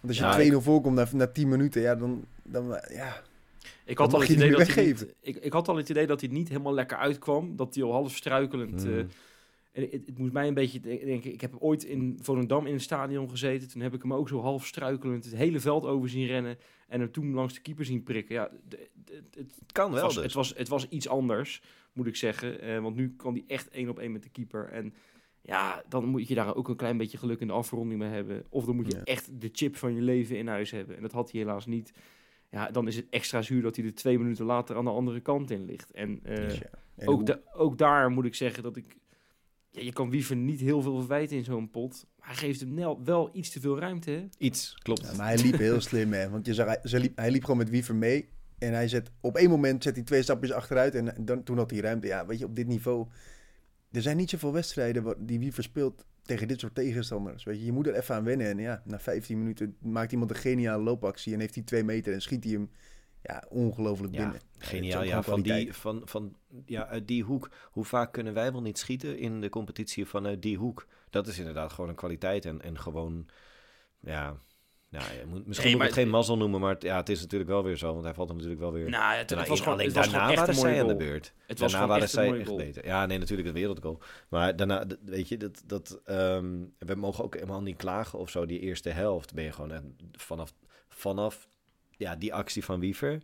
Want 0.00 0.20
als 0.20 0.36
je 0.36 0.44
Ja, 0.44 0.52
2-0 0.52 0.62
voorkomt 0.62 0.94
na, 0.96 1.06
na 1.12 1.26
10 1.26 1.48
minuten, 1.48 1.82
ja, 1.82 1.94
dan... 1.94 2.24
dan 2.42 2.80
ja. 2.92 3.22
Ik, 3.84 3.98
had 3.98 4.14
al 4.14 4.20
het 4.20 4.28
idee 4.28 4.50
dat 4.50 4.66
hij 4.66 4.84
niet, 4.84 5.14
ik, 5.20 5.36
ik 5.36 5.52
had 5.52 5.68
al 5.68 5.76
het 5.76 5.88
idee 5.88 6.06
dat 6.06 6.20
hij 6.20 6.30
niet 6.30 6.48
helemaal 6.48 6.74
lekker 6.74 6.96
uitkwam. 6.96 7.56
Dat 7.56 7.74
hij 7.74 7.84
al 7.84 7.92
half 7.92 8.16
struikelend... 8.16 8.84
Mm. 8.84 8.92
eh, 8.92 8.98
en 9.72 9.82
het, 9.82 9.92
het 9.92 10.18
moest 10.18 10.32
mij 10.32 10.48
een 10.48 10.54
beetje 10.54 10.80
de- 10.80 11.00
denken... 11.04 11.32
Ik 11.32 11.40
heb 11.40 11.56
ooit 11.58 11.84
in 11.84 12.18
Volendam 12.22 12.66
in 12.66 12.72
het 12.72 12.82
stadion 12.82 13.30
gezeten. 13.30 13.68
Toen 13.68 13.80
heb 13.80 13.94
ik 13.94 14.02
hem 14.02 14.14
ook 14.14 14.28
zo 14.28 14.40
half 14.40 14.66
struikelend 14.66 15.24
het 15.24 15.34
hele 15.36 15.60
veld 15.60 15.84
over 15.84 16.08
zien 16.08 16.26
rennen. 16.26 16.58
En 16.88 17.00
hem 17.00 17.12
toen 17.12 17.32
langs 17.34 17.54
de 17.54 17.60
keeper 17.60 17.84
zien 17.84 18.02
prikken. 18.02 18.34
Ja, 18.34 18.50
het, 19.30 19.54
kan 19.72 19.92
wel 19.92 20.02
was, 20.02 20.14
dus. 20.14 20.22
het, 20.22 20.32
was, 20.32 20.54
het 20.56 20.68
was 20.68 20.88
iets 20.88 21.08
anders, 21.08 21.62
moet 21.92 22.06
ik 22.06 22.16
zeggen. 22.16 22.60
Eh, 22.60 22.80
want 22.80 22.96
nu 22.96 23.14
kwam 23.16 23.32
hij 23.34 23.44
echt 23.46 23.68
één 23.68 23.88
op 23.88 23.98
één 23.98 24.12
met 24.12 24.22
de 24.22 24.28
keeper. 24.28 24.68
En 24.68 24.94
ja, 25.40 25.82
dan 25.88 26.04
moet 26.04 26.28
je 26.28 26.34
daar 26.34 26.56
ook 26.56 26.68
een 26.68 26.76
klein 26.76 26.96
beetje 26.96 27.18
geluk 27.18 27.40
in 27.40 27.46
de 27.46 27.52
afronding 27.52 28.00
mee 28.00 28.10
hebben. 28.10 28.44
Of 28.48 28.64
dan 28.64 28.76
moet 28.76 28.86
je 28.92 28.96
Ja. 28.96 29.04
echt 29.04 29.40
de 29.40 29.50
chip 29.52 29.76
van 29.76 29.94
je 29.94 30.00
leven 30.02 30.36
in 30.38 30.48
huis 30.48 30.70
hebben. 30.70 30.96
En 30.96 31.02
dat 31.02 31.12
had 31.12 31.30
hij 31.30 31.40
helaas 31.40 31.66
niet. 31.66 31.92
Ja, 32.54 32.70
dan 32.70 32.86
is 32.88 32.96
het 32.96 33.06
extra 33.10 33.42
zuur 33.42 33.62
dat 33.62 33.76
hij 33.76 33.84
er 33.84 33.94
twee 33.94 34.18
minuten 34.18 34.44
later 34.44 34.76
aan 34.76 34.84
de 34.84 34.90
andere 34.90 35.20
kant 35.20 35.50
in 35.50 35.64
ligt. 35.64 35.90
En 35.90 36.20
eh, 36.22 36.36
Dus 36.36 36.58
ja. 36.58 36.66
En 36.96 37.08
ook, 37.08 37.14
hoe- 37.16 37.24
da- 37.24 37.40
ook 37.52 37.78
daar 37.78 38.10
moet 38.10 38.24
ik 38.24 38.34
zeggen 38.34 38.62
dat 38.62 38.76
ik... 38.76 38.96
Ja, 39.70 39.82
je 39.82 39.92
kan 39.92 40.10
Wiever 40.10 40.36
niet 40.36 40.60
heel 40.60 40.82
veel 40.82 40.98
verwijten 40.98 41.36
in 41.36 41.44
zo'n 41.44 41.70
pot. 41.70 42.06
Maar 42.18 42.26
hij 42.28 42.36
geeft 42.36 42.60
hem 42.60 42.74
wel, 42.74 43.04
wel 43.04 43.30
iets 43.32 43.50
te 43.50 43.60
veel 43.60 43.78
ruimte, 43.78 44.10
hè? 44.10 44.26
Iets, 44.38 44.74
klopt. 44.82 45.00
Ja, 45.02 45.16
maar 45.16 45.26
hij 45.26 45.38
liep 45.38 45.58
heel 45.58 45.80
slim, 45.80 46.12
hè. 46.12 46.30
Want 46.30 46.46
je 46.46 46.54
zag, 46.54 46.66
hij, 46.66 46.78
ze 46.82 46.98
liep, 46.98 47.16
hij 47.16 47.30
liep 47.30 47.42
gewoon 47.42 47.56
met 47.58 47.70
Wiever 47.70 47.94
mee. 47.94 48.28
En 48.58 48.72
hij 48.72 48.88
zet, 48.88 49.10
op 49.20 49.36
één 49.36 49.50
moment 49.50 49.82
zet 49.82 49.94
hij 49.94 50.04
twee 50.04 50.22
stapjes 50.22 50.52
achteruit. 50.52 50.94
En 50.94 51.24
dan, 51.24 51.42
toen 51.42 51.56
had 51.56 51.70
hij 51.70 51.80
ruimte. 51.80 52.06
Ja, 52.06 52.26
weet 52.26 52.38
je, 52.38 52.44
op 52.44 52.54
dit 52.56 52.66
niveau... 52.66 53.06
Er 53.90 54.02
zijn 54.02 54.16
niet 54.16 54.30
zoveel 54.30 54.52
wedstrijden 54.52 55.14
die 55.26 55.38
Wiever 55.38 55.62
speelt 55.62 56.04
tegen 56.24 56.48
dit 56.48 56.60
soort 56.60 56.74
tegenstanders. 56.74 57.44
Weet 57.44 57.58
je, 57.58 57.64
je 57.64 57.72
moet 57.72 57.86
er 57.86 57.94
even 57.94 58.14
aan 58.14 58.24
wennen. 58.24 58.46
En 58.46 58.58
ja, 58.58 58.82
na 58.84 58.98
15 58.98 59.38
minuten 59.38 59.76
maakt 59.80 60.12
iemand 60.12 60.30
een 60.30 60.36
geniale 60.36 60.82
loopactie. 60.82 61.34
En 61.34 61.40
heeft 61.40 61.54
hij 61.54 61.64
twee 61.64 61.84
meter 61.84 62.12
en 62.12 62.22
schiet 62.22 62.44
hij 62.44 62.52
hem 62.52 62.70
ja, 63.22 63.44
ongelooflijk 63.48 64.14
Ja, 64.14 64.22
binnen. 64.22 64.40
Geniaal, 64.58 65.02
ja. 65.02 65.22
Van 65.22 65.42
die, 65.42 65.72
van, 65.72 66.02
van, 66.04 66.36
ja. 66.66 66.86
Uit 66.86 67.08
die 67.08 67.22
hoek. 67.22 67.50
Hoe 67.70 67.84
vaak 67.84 68.12
kunnen 68.12 68.34
wij 68.34 68.52
wel 68.52 68.62
niet 68.62 68.78
schieten 68.78 69.18
in 69.18 69.40
de 69.40 69.48
competitie 69.48 70.06
vanuit 70.06 70.42
die 70.42 70.56
hoek? 70.56 70.86
Dat 71.10 71.26
is 71.26 71.38
inderdaad 71.38 71.72
gewoon 71.72 71.90
een 71.90 71.96
kwaliteit. 71.96 72.44
En, 72.44 72.62
en 72.62 72.78
gewoon, 72.78 73.26
ja... 74.00 74.36
Nou, 74.94 75.12
je 75.12 75.26
moet, 75.26 75.46
misschien 75.46 75.68
Nee, 75.68 75.76
moet 75.76 75.84
ik 75.86 75.90
het 75.94 75.98
geen 76.02 76.10
mazzel 76.10 76.36
noemen, 76.36 76.60
maar 76.60 76.72
het- 76.74 76.82
ja, 76.82 76.96
het 76.96 77.08
is 77.08 77.20
natuurlijk 77.20 77.50
wel 77.50 77.64
weer 77.64 77.76
zo. 77.76 77.92
Want 77.92 78.04
hij 78.04 78.14
valt 78.14 78.28
er 78.28 78.34
natuurlijk 78.34 78.60
wel 78.60 78.72
weer... 78.72 78.90
Nou, 78.90 79.14
het, 79.14 79.28
daarna 79.28 79.42
het 79.42 79.48
was 79.52 79.58
gewoon, 79.60 79.74
Alleen 79.74 79.86
het 79.86 79.96
was 79.96 80.08
daarna 80.10 80.28
echt 80.28 80.36
waren 80.38 80.54
een 80.54 80.60
mooie 80.60 80.72
zij 80.72 80.80
aan 80.82 80.88
de 80.88 80.96
beurt. 80.96 81.32
Het 81.46 81.58
was 81.58 81.72
daarna 81.72 81.86
gewoon 81.86 81.88
waren 81.88 82.08
zij 82.08 82.28
mooie 82.28 82.40
echt 82.40 82.56
beter. 82.56 82.86
Ja, 82.86 83.06
nee, 83.06 83.18
natuurlijk 83.18 83.48
de 83.48 83.54
wereldgoal. 83.54 83.98
Maar 84.28 84.56
daarna, 84.56 84.84
weet 85.04 85.28
je, 85.28 85.36
dat, 85.36 85.62
dat, 85.66 86.00
ehm, 86.04 86.54
we 86.78 86.94
mogen 86.94 87.24
ook 87.24 87.34
helemaal 87.34 87.62
niet 87.62 87.76
klagen 87.76 88.18
of 88.18 88.30
zo. 88.30 88.46
Die 88.46 88.60
eerste 88.60 88.90
helft 88.90 89.34
ben 89.34 89.44
je 89.44 89.52
gewoon 89.52 89.94
vanaf, 90.12 90.54
vanaf 90.88 91.48
ja, 91.96 92.16
die 92.16 92.34
actie 92.34 92.64
van 92.64 92.80
Wiever. 92.80 93.22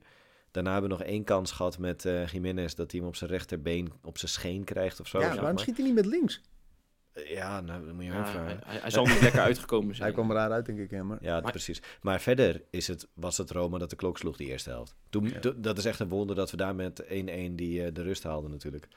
Daarna 0.50 0.72
hebben 0.72 0.90
we 0.90 0.96
nog 0.96 1.06
één 1.06 1.24
kans 1.24 1.52
gehad 1.52 1.78
met 1.78 2.04
eh 2.04 2.26
Jiménez... 2.26 2.74
dat 2.74 2.90
hij 2.90 3.00
hem 3.00 3.08
op 3.08 3.16
zijn 3.16 3.30
rechterbeen 3.30 3.92
op 4.02 4.18
zijn 4.18 4.30
scheen 4.30 4.64
krijgt 4.64 5.00
of 5.00 5.06
zo. 5.08 5.20
ja, 5.20 5.26
waarom 5.28 5.44
maar. 5.44 5.58
schiet 5.58 5.76
hij 5.76 5.86
niet 5.86 5.94
met 5.94 6.06
links? 6.06 6.40
Ja, 7.14 7.60
nou, 7.60 7.86
dan 7.86 7.94
moet 7.94 8.04
je 8.04 8.10
Ja, 8.10 8.16
hem 8.16 8.26
vragen. 8.26 8.60
hij, 8.64 8.90
zal 8.90 9.04
niet 9.06 9.20
lekker 9.20 9.40
uitgekomen 9.40 9.94
zijn. 9.94 10.06
Hij 10.06 10.12
kwam 10.16 10.30
eruit 10.30 10.50
uit, 10.52 10.66
denk 10.66 10.78
ik. 10.78 10.90
Hè, 10.90 11.02
maar... 11.02 11.18
Ja, 11.20 11.40
Maar- 11.40 11.50
precies. 11.50 11.82
Maar 12.00 12.20
verder 12.20 12.62
is 12.70 12.86
het, 12.86 13.08
was 13.14 13.38
het 13.38 13.50
Roma 13.50 13.78
dat 13.78 13.90
de 13.90 13.96
klok 13.96 14.18
sloeg 14.18 14.36
die 14.36 14.48
eerste 14.48 14.70
helft. 14.70 14.94
Toen, 15.10 15.28
Ja. 15.28 15.38
to- 15.38 15.60
dat 15.60 15.78
is 15.78 15.84
echt 15.84 16.00
een 16.00 16.08
wonder 16.08 16.36
dat 16.36 16.50
we 16.50 16.56
daar 16.56 16.74
met 16.74 17.04
1-1 17.08 17.56
die, 17.56 17.84
eh, 17.84 17.94
de 17.94 18.02
rust 18.02 18.22
haalden 18.22 18.50
natuurlijk. 18.50 18.88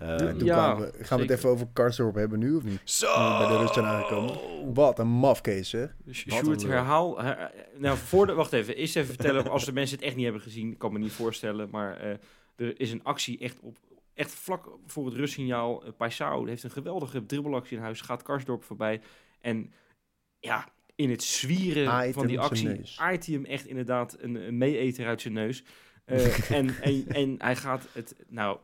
Ja, 0.00 0.16
Ehm, 0.16 0.36
toen 0.38 0.44
Ja, 0.46 0.54
kwamen 0.54 0.92
we, 0.92 1.04
gaan 1.04 1.18
we 1.18 1.24
het 1.24 1.32
even 1.32 1.48
over 1.50 1.66
Karsdorp 1.72 2.14
hebben 2.14 2.38
nu, 2.38 2.54
of 2.54 2.62
niet? 2.62 2.80
Zo! 2.84 3.38
bij 3.38 3.48
de 3.48 3.56
rust 3.58 3.74
zijn 3.74 3.86
aangekomen. 3.86 4.38
Wat 4.74 4.98
een 4.98 5.08
mafkees, 5.08 5.72
hè? 5.72 5.86
Dus 6.04 6.18
Sjoerd, 6.18 6.62
herhaal. 6.62 7.20
her- 7.22 7.50
nou, 7.76 7.96
voor 7.96 8.26
de, 8.26 8.32
wacht 8.32 8.52
even. 8.52 8.76
Eerst 8.76 8.96
even 8.96 9.08
vertellen. 9.14 9.48
Als 9.50 9.64
de 9.64 9.72
mensen 9.72 9.96
het 9.96 10.04
echt 10.04 10.14
niet 10.14 10.24
hebben 10.24 10.42
gezien, 10.42 10.70
ik 10.72 10.78
kan 10.78 10.92
me 10.92 10.98
niet 10.98 11.12
voorstellen. 11.12 11.68
Maar 11.70 11.96
eh, 12.00 12.10
er 12.56 12.80
is 12.80 12.92
een 12.92 13.04
actie 13.04 13.38
echt 13.38 13.56
op. 13.60 13.76
Echt 14.18 14.34
vlak 14.34 14.68
voor 14.86 15.06
het 15.06 15.14
rustsignaal. 15.14 15.86
Uh, 15.86 15.92
Paisao 15.96 16.46
heeft 16.46 16.62
een 16.62 16.70
geweldige 16.70 17.26
dribbelactie 17.26 17.76
in 17.76 17.82
huis. 17.82 18.00
Gaat 18.00 18.22
Karsdorp 18.22 18.64
voorbij. 18.64 19.00
En 19.40 19.72
ja, 20.38 20.68
in 20.94 21.10
het 21.10 21.22
zwieren 21.22 21.88
Aait 21.88 22.14
van 22.14 22.26
die 22.26 22.40
actie. 22.40 22.80
aait 22.96 23.26
hij 23.26 23.34
hem 23.34 23.44
echt 23.44 23.66
inderdaad 23.66 24.16
een, 24.20 24.34
een 24.34 24.58
meeeter 24.58 25.06
uit 25.06 25.20
zijn 25.20 25.34
neus. 25.34 25.64
Eh, 26.04 26.50
en, 26.58 26.82
en, 26.82 27.04
en 27.08 27.34
hij 27.38 27.56
gaat 27.56 27.88
het. 27.92 28.14
Nou, 28.28 28.58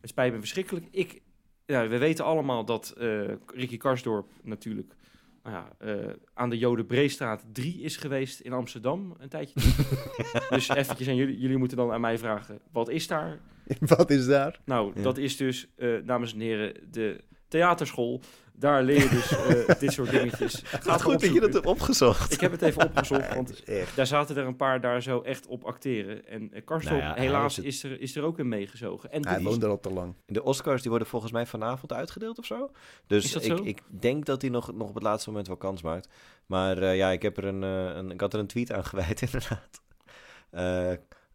het 0.00 0.10
spijt 0.10 0.32
me 0.32 0.38
verschrikkelijk. 0.38 0.86
Ik, 0.90 1.22
ja, 1.66 1.88
we 1.88 1.98
weten 1.98 2.24
allemaal 2.24 2.64
dat 2.64 2.90
eh, 2.90 3.28
Ricky 3.46 3.76
Karsdorp 3.76 4.30
natuurlijk 4.42 4.94
nou 5.42 5.56
ja, 5.56 5.72
eh, 5.78 6.14
aan 6.34 6.50
de 6.50 6.58
Jode 6.58 6.84
Breestraat 6.84 7.44
3 7.52 7.80
is 7.80 7.96
geweest 7.96 8.40
in 8.40 8.52
Amsterdam 8.52 9.14
een 9.18 9.28
tijdje. 9.28 9.60
dus 10.50 10.68
eventjes 10.68 11.08
aan 11.08 11.16
jullie, 11.16 11.38
jullie 11.38 11.56
moeten 11.56 11.76
dan 11.76 11.92
aan 11.92 12.00
mij 12.00 12.18
vragen, 12.18 12.60
wat 12.72 12.88
is 12.88 13.06
daar? 13.06 13.40
Wat 13.96 14.10
is 14.10 14.26
daar? 14.26 14.60
Nou, 14.64 14.92
Ja. 14.94 15.02
dat 15.02 15.18
is 15.18 15.36
dus, 15.36 15.66
eh, 15.76 15.88
dames 16.04 16.32
en 16.32 16.40
heren, 16.40 16.74
de 16.90 17.20
theaterschool. 17.48 18.20
Daar 18.52 18.82
leer 18.82 19.02
je 19.02 19.08
dus 19.08 19.30
eh, 19.68 19.78
dit 19.80 19.92
soort 19.92 20.10
dingetjes. 20.10 20.62
Ga 20.64 20.90
Wat 20.90 21.02
goed 21.02 21.20
dat 21.20 21.34
je 21.34 21.40
dat 21.40 21.52
hebt 21.52 21.66
opgezocht. 21.66 22.32
Ik 22.32 22.40
heb 22.40 22.50
het 22.50 22.62
even 22.62 22.84
opgezocht, 22.84 23.34
want 23.34 23.48
het 23.48 23.58
is 23.58 23.64
echt. 23.80 23.96
daar 23.96 24.06
zaten 24.06 24.36
er 24.36 24.46
een 24.46 24.56
paar 24.56 24.80
daar 24.80 25.02
zo 25.02 25.20
echt 25.20 25.46
op 25.46 25.64
acteren. 25.64 26.26
En 26.26 26.42
uh, 26.42 26.64
Karstorp, 26.64 27.00
Nou 27.00 27.14
ja, 27.14 27.20
helaas, 27.22 27.58
is, 27.58 27.82
er, 27.82 28.00
is 28.00 28.16
er 28.16 28.22
ook 28.22 28.38
in 28.38 28.48
meegezogen. 28.48 29.12
En 29.12 29.26
Hij 29.26 29.42
woont 29.42 29.62
er 29.62 29.68
al 29.68 29.80
te 29.80 29.90
lang. 29.92 30.14
De 30.26 30.42
Oscars 30.42 30.80
die 30.80 30.90
worden 30.90 31.08
volgens 31.08 31.32
mij 31.32 31.46
vanavond 31.46 31.92
uitgedeeld 31.92 32.38
of 32.38 32.46
zo. 32.46 32.70
Dus 33.06 33.24
Is 33.24 33.32
dat 33.32 33.44
ik, 33.44 33.56
zo? 33.56 33.64
ik 33.64 33.82
denk 34.00 34.26
dat 34.26 34.42
hij 34.42 34.50
nog, 34.50 34.72
nog 34.72 34.88
op 34.88 34.94
het 34.94 35.02
laatste 35.02 35.28
moment 35.28 35.48
wel 35.48 35.56
kans 35.56 35.82
maakt. 35.82 36.08
Maar 36.46 36.78
eh, 36.78 36.96
ja, 36.96 37.10
ik, 37.10 37.22
heb 37.22 37.36
er 37.36 37.44
een, 37.44 37.62
eh, 37.64 37.96
een, 37.96 38.10
ik 38.10 38.20
had 38.20 38.34
er 38.34 38.40
een 38.40 38.46
tweet 38.46 38.72
aan 38.72 38.84
gewijd 38.84 39.22
inderdaad. 39.22 39.80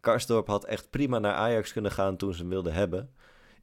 Karsdorp 0.05 0.47
had 0.47 0.65
echt 0.65 0.89
prima 0.89 1.19
naar 1.19 1.33
Ajax 1.33 1.71
kunnen 1.71 1.91
gaan 1.91 2.17
toen 2.17 2.33
ze 2.33 2.39
hem 2.39 2.49
wilden 2.49 2.73
hebben. 2.73 3.09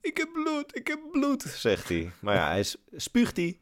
Ik 0.00 0.16
heb 0.16 0.32
bloed, 0.32 0.76
ik 0.76 0.86
heb 0.86 1.00
bloed, 1.12 1.42
zegt 1.42 1.88
hij. 1.88 2.10
Maar 2.20 2.34
ja, 2.34 2.48
hij 2.48 2.64
spuugt 2.96 3.36
hij. 3.36 3.60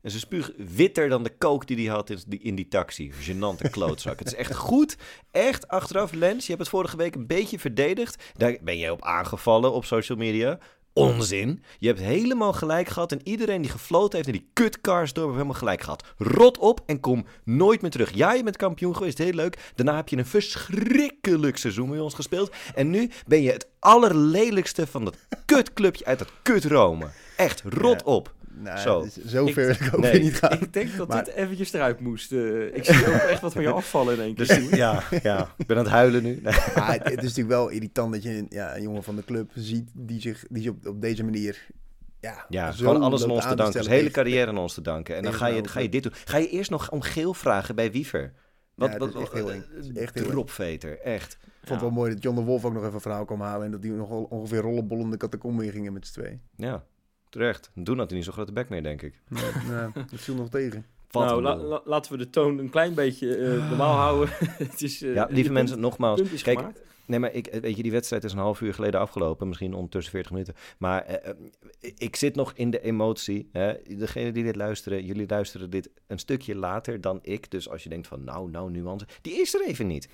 En 0.00 0.10
ze 0.10 0.18
spuugt 0.18 0.52
witter 0.56 1.08
dan 1.08 1.22
de 1.22 1.36
kook 1.36 1.66
die 1.66 1.76
hij 1.86 1.94
had 1.94 2.10
in 2.10 2.18
die, 2.26 2.40
in 2.40 2.54
die 2.54 2.68
taxi. 2.68 3.12
Genante 3.12 3.68
klootzak. 3.70 4.18
het 4.18 4.28
is 4.28 4.34
echt 4.34 4.54
goed. 4.54 4.96
Echt 5.30 5.68
achteraf, 5.68 6.12
Lens. 6.12 6.42
Je 6.42 6.48
hebt 6.52 6.60
het 6.60 6.70
vorige 6.70 6.96
week 6.96 7.14
een 7.14 7.26
beetje 7.26 7.58
verdedigd. 7.58 8.22
Daar 8.36 8.56
ben 8.60 8.78
jij 8.78 8.90
op 8.90 9.02
aangevallen 9.02 9.72
op 9.72 9.84
social 9.84 10.18
media. 10.18 10.58
Onzin. 10.94 11.62
Je 11.78 11.86
hebt 11.86 12.00
helemaal 12.00 12.52
gelijk 12.52 12.88
gehad. 12.88 13.12
En 13.12 13.20
iedereen 13.22 13.62
die 13.62 13.70
gefloten 13.70 14.16
heeft 14.16 14.28
en 14.28 14.34
die 14.34 14.48
kutcars 14.52 15.12
door 15.12 15.24
heeft 15.24 15.36
helemaal 15.36 15.58
gelijk 15.58 15.82
gehad. 15.82 16.04
Rot 16.18 16.58
op 16.58 16.80
en 16.86 17.00
kom 17.00 17.26
nooit 17.44 17.82
meer 17.82 17.90
terug. 17.90 18.14
Ja, 18.14 18.32
je 18.32 18.42
bent 18.42 18.56
kampioen 18.56 18.96
geweest. 18.96 19.18
Heel 19.18 19.32
leuk. 19.32 19.72
Daarna 19.74 19.96
heb 19.96 20.08
je 20.08 20.16
een 20.16 20.26
verschrikkelijk 20.26 21.56
seizoen 21.56 21.90
bij 21.90 21.98
ons 21.98 22.14
gespeeld. 22.14 22.52
En 22.74 22.90
nu 22.90 23.10
ben 23.26 23.42
je 23.42 23.52
het 23.52 23.68
allerlelijkste 23.78 24.86
van 24.86 25.04
dat 25.04 25.16
kutclubje 25.46 26.04
uit 26.04 26.18
dat 26.18 26.30
kut 26.42 26.64
Rome. 26.64 27.06
Echt, 27.36 27.62
rot 27.64 28.02
op. 28.02 28.34
Nou, 28.56 28.78
Zo. 28.78 29.02
dus 29.02 29.24
zo 29.24 29.46
Ik- 29.46 29.56
ik 29.56 29.90
ook 29.94 30.00
nee, 30.00 30.12
weer 30.12 30.20
niet 30.20 30.34
gaan. 30.36 30.52
Ik 30.60 30.72
denk 30.72 30.96
dat 30.96 31.08
Maar- 31.08 31.24
dit 31.24 31.34
eventjes 31.34 31.72
eruit 31.72 32.00
moest. 32.00 32.32
eh. 32.32 32.74
ik 32.74 32.84
zie 32.84 33.06
ook 33.06 33.14
echt 33.14 33.40
wat 33.40 33.52
van 33.52 33.62
je 33.62 33.70
afvallen 33.70 34.14
in 34.14 34.20
één 34.20 34.34
keer. 34.34 34.46
Dus 34.46 34.68
ja, 34.78 35.02
ja, 35.22 35.54
ik 35.56 35.66
ben 35.66 35.76
aan 35.76 35.82
het 35.82 35.92
huilen 35.92 36.22
nu. 36.22 36.40
Nee. 36.42 36.54
Maar 36.76 36.92
het, 36.92 37.02
het 37.04 37.16
is 37.18 37.22
natuurlijk 37.22 37.48
wel 37.48 37.68
irritant 37.68 38.12
dat 38.12 38.22
je 38.22 38.30
een, 38.30 38.46
ja, 38.48 38.76
een 38.76 38.82
jongen 38.82 39.02
van 39.02 39.16
de 39.16 39.24
club 39.24 39.50
ziet 39.54 39.90
die 39.94 40.20
zich, 40.20 40.44
die 40.50 40.70
op, 40.70 40.86
op 40.86 41.00
deze 41.00 41.24
manier... 41.24 41.66
Ja, 42.48 42.72
gewoon 42.72 43.02
alles 43.02 43.24
aan 43.24 43.30
ons 43.30 43.48
te 43.48 43.54
danken. 43.54 43.72
Zijn 43.72 43.86
hele 43.94 43.98
tegen- 44.08 44.12
carrière 44.12 44.46
aan 44.50 44.58
ons 44.58 44.74
te 44.74 44.80
danken. 44.80 45.16
En 45.16 45.22
dan 45.22 45.32
ga 45.34 45.46
je, 45.46 45.68
ga 45.68 45.80
je 45.80 45.88
dit 45.88 46.02
doen. 46.02 46.12
Ga 46.24 46.36
je 46.36 46.48
eerst 46.48 46.70
nog 46.70 46.90
om 46.90 47.00
geel 47.00 47.34
vragen 47.34 47.74
bij 47.74 47.90
Wiever? 47.92 48.32
Wat, 48.74 48.92
Ja, 48.92 48.98
wat, 48.98 49.14
echt 49.20 49.32
heel 49.32 49.52
eng. 49.52 49.64
Echt 49.94 50.14
heel 50.14 50.24
eng. 50.24 50.30
Dropveter, 50.30 51.00
echt. 51.00 51.32
Ik 51.42 51.48
vond 51.70 51.70
het 51.70 51.80
wel 51.80 51.90
mooi 51.90 52.12
dat 52.14 52.22
John 52.22 52.36
de 52.36 52.42
Wolf 52.42 52.64
ook 52.64 52.72
nog 52.72 52.82
even 52.82 52.94
een 52.94 53.00
verhaal 53.00 53.24
kwam 53.24 53.40
halen... 53.40 53.64
en 53.66 53.70
dat 53.72 53.82
die 53.82 53.92
nog 53.92 54.10
ongeveer 54.10 54.60
rollenbollende 54.60 55.16
catacombe 55.16 55.70
gingen 55.70 55.92
met 55.92 56.06
z'n 56.06 56.12
twee. 56.20 56.40
Ja, 56.56 56.84
terecht. 57.38 57.70
Doen 57.74 57.98
had 57.98 58.08
hij 58.08 58.16
niet 58.16 58.26
zo 58.26 58.32
grote 58.32 58.52
bek 58.52 58.68
meer, 58.68 58.82
denk 58.82 59.02
ik. 59.02 59.14
Nou, 59.68 59.90
dat 60.10 60.20
viel 60.20 60.34
nog 60.34 60.48
tegen. 60.48 60.86
Wat 61.10 61.24
nou, 61.24 61.42
la- 61.42 61.56
la- 61.56 61.82
laten 61.84 62.12
we 62.12 62.18
de 62.18 62.30
toon 62.30 62.58
een 62.58 62.70
klein 62.70 62.94
beetje 62.94 63.36
eh, 63.36 63.68
normaal 63.68 63.94
houden. 63.96 64.34
het 64.68 64.82
is, 64.82 65.02
eh, 65.02 65.14
ja, 65.14 65.24
lieve 65.24 65.42
punt- 65.42 65.52
mensen, 65.52 65.80
nogmaals. 65.80 66.20
punt 66.20 66.32
is 66.32 66.42
Kijk, 66.42 66.58
gemaakt. 66.58 66.80
nee, 67.06 67.18
maar 67.18 67.32
ik, 67.32 67.58
weet 67.60 67.76
je, 67.76 67.82
die 67.82 67.92
wedstrijd 67.92 68.24
is 68.24 68.32
een 68.32 68.38
half 68.38 68.60
uur 68.60 68.74
geleden 68.74 69.00
afgelopen. 69.00 69.48
Misschien 69.48 69.74
ondertussen 69.74 70.12
40 70.12 70.30
minuten. 70.32 70.54
Maar 70.78 71.02
eh, 71.04 71.30
eh, 71.30 71.92
ik 71.96 72.16
zit 72.16 72.34
nog 72.34 72.52
in 72.54 72.70
de 72.70 72.80
emotie. 72.80 73.48
Hè. 73.52 73.74
Degene 73.96 74.32
die 74.32 74.44
dit 74.44 74.56
luisteren, 74.56 75.04
jullie 75.04 75.26
luisteren 75.28 75.70
dit 75.70 75.90
een 76.06 76.18
stukje 76.18 76.56
later 76.56 77.00
dan 77.00 77.18
ik. 77.22 77.50
Dus 77.50 77.68
als 77.68 77.82
je 77.82 77.88
denkt 77.88 78.06
van, 78.06 78.24
nou, 78.24 78.50
nou, 78.50 78.70
nuance. 78.70 79.06
Die 79.22 79.40
is 79.40 79.54
er 79.54 79.66
even 79.66 79.86
niet. 79.86 80.08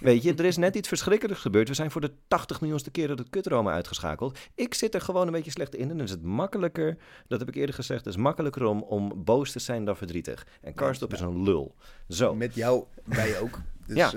Weet 0.00 0.22
je, 0.22 0.34
er 0.34 0.44
is 0.44 0.56
net 0.56 0.76
iets 0.76 0.88
verschrikkelijks 0.88 1.42
gebeurd. 1.42 1.68
We 1.68 1.74
zijn 1.74 1.90
voor 1.90 2.00
de 2.00 2.12
80 2.28 2.60
miljoenste 2.60 2.90
keer 2.90 3.08
het 3.10 3.30
kutroma 3.30 3.72
uitgeschakeld. 3.72 4.38
Ik 4.54 4.74
zit 4.74 4.94
er 4.94 5.00
gewoon 5.00 5.26
een 5.26 5.32
beetje 5.32 5.50
slecht 5.50 5.74
in. 5.74 5.90
En 5.90 5.96
dan 5.96 6.06
is 6.06 6.10
het 6.10 6.22
makkelijker, 6.22 6.96
dat 7.28 7.38
heb 7.38 7.48
ik 7.48 7.54
eerder 7.54 7.74
gezegd, 7.74 8.04
het 8.04 8.14
is 8.14 8.20
makkelijker 8.20 8.64
om, 8.64 8.82
om 8.82 9.24
boos 9.24 9.52
te 9.52 9.58
zijn 9.58 9.84
dan 9.84 9.96
verdrietig. 9.96 10.46
En 10.60 10.74
Karstop 10.74 11.12
is 11.12 11.20
een 11.20 11.42
lul. 11.42 11.74
Zo, 12.08 12.34
Met 12.34 12.54
jou, 12.54 12.84
wij 13.04 13.40
ook. 13.40 13.58
Dus, 13.86 13.96
Ja, 13.96 14.12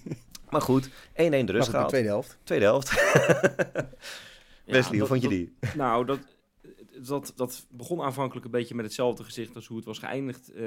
maar 0.50 0.60
goed, 0.62 0.88
1-1 0.88 0.90
de 1.14 1.42
rust 1.46 1.68
gehaald. 1.68 1.88
tweede 1.88 2.08
helft. 2.08 2.38
Tweede 2.42 2.64
helft. 2.64 2.90
Ja, 2.90 3.70
Wesley, 4.64 4.98
hoe 4.98 4.98
dat- 4.98 5.08
vond 5.08 5.22
je 5.22 5.28
dat- 5.28 5.36
die? 5.36 5.56
Nou, 5.82 6.04
dat, 6.06 6.18
dat, 7.06 7.32
dat 7.36 7.66
begon 7.70 8.00
aanvankelijk 8.02 8.44
een 8.46 8.50
beetje 8.52 8.74
met 8.74 8.84
hetzelfde 8.84 9.24
gezicht 9.24 9.54
als 9.54 9.66
hoe 9.66 9.76
het 9.76 9.86
was 9.86 9.98
geëindigd 9.98 10.52
eh, 10.52 10.64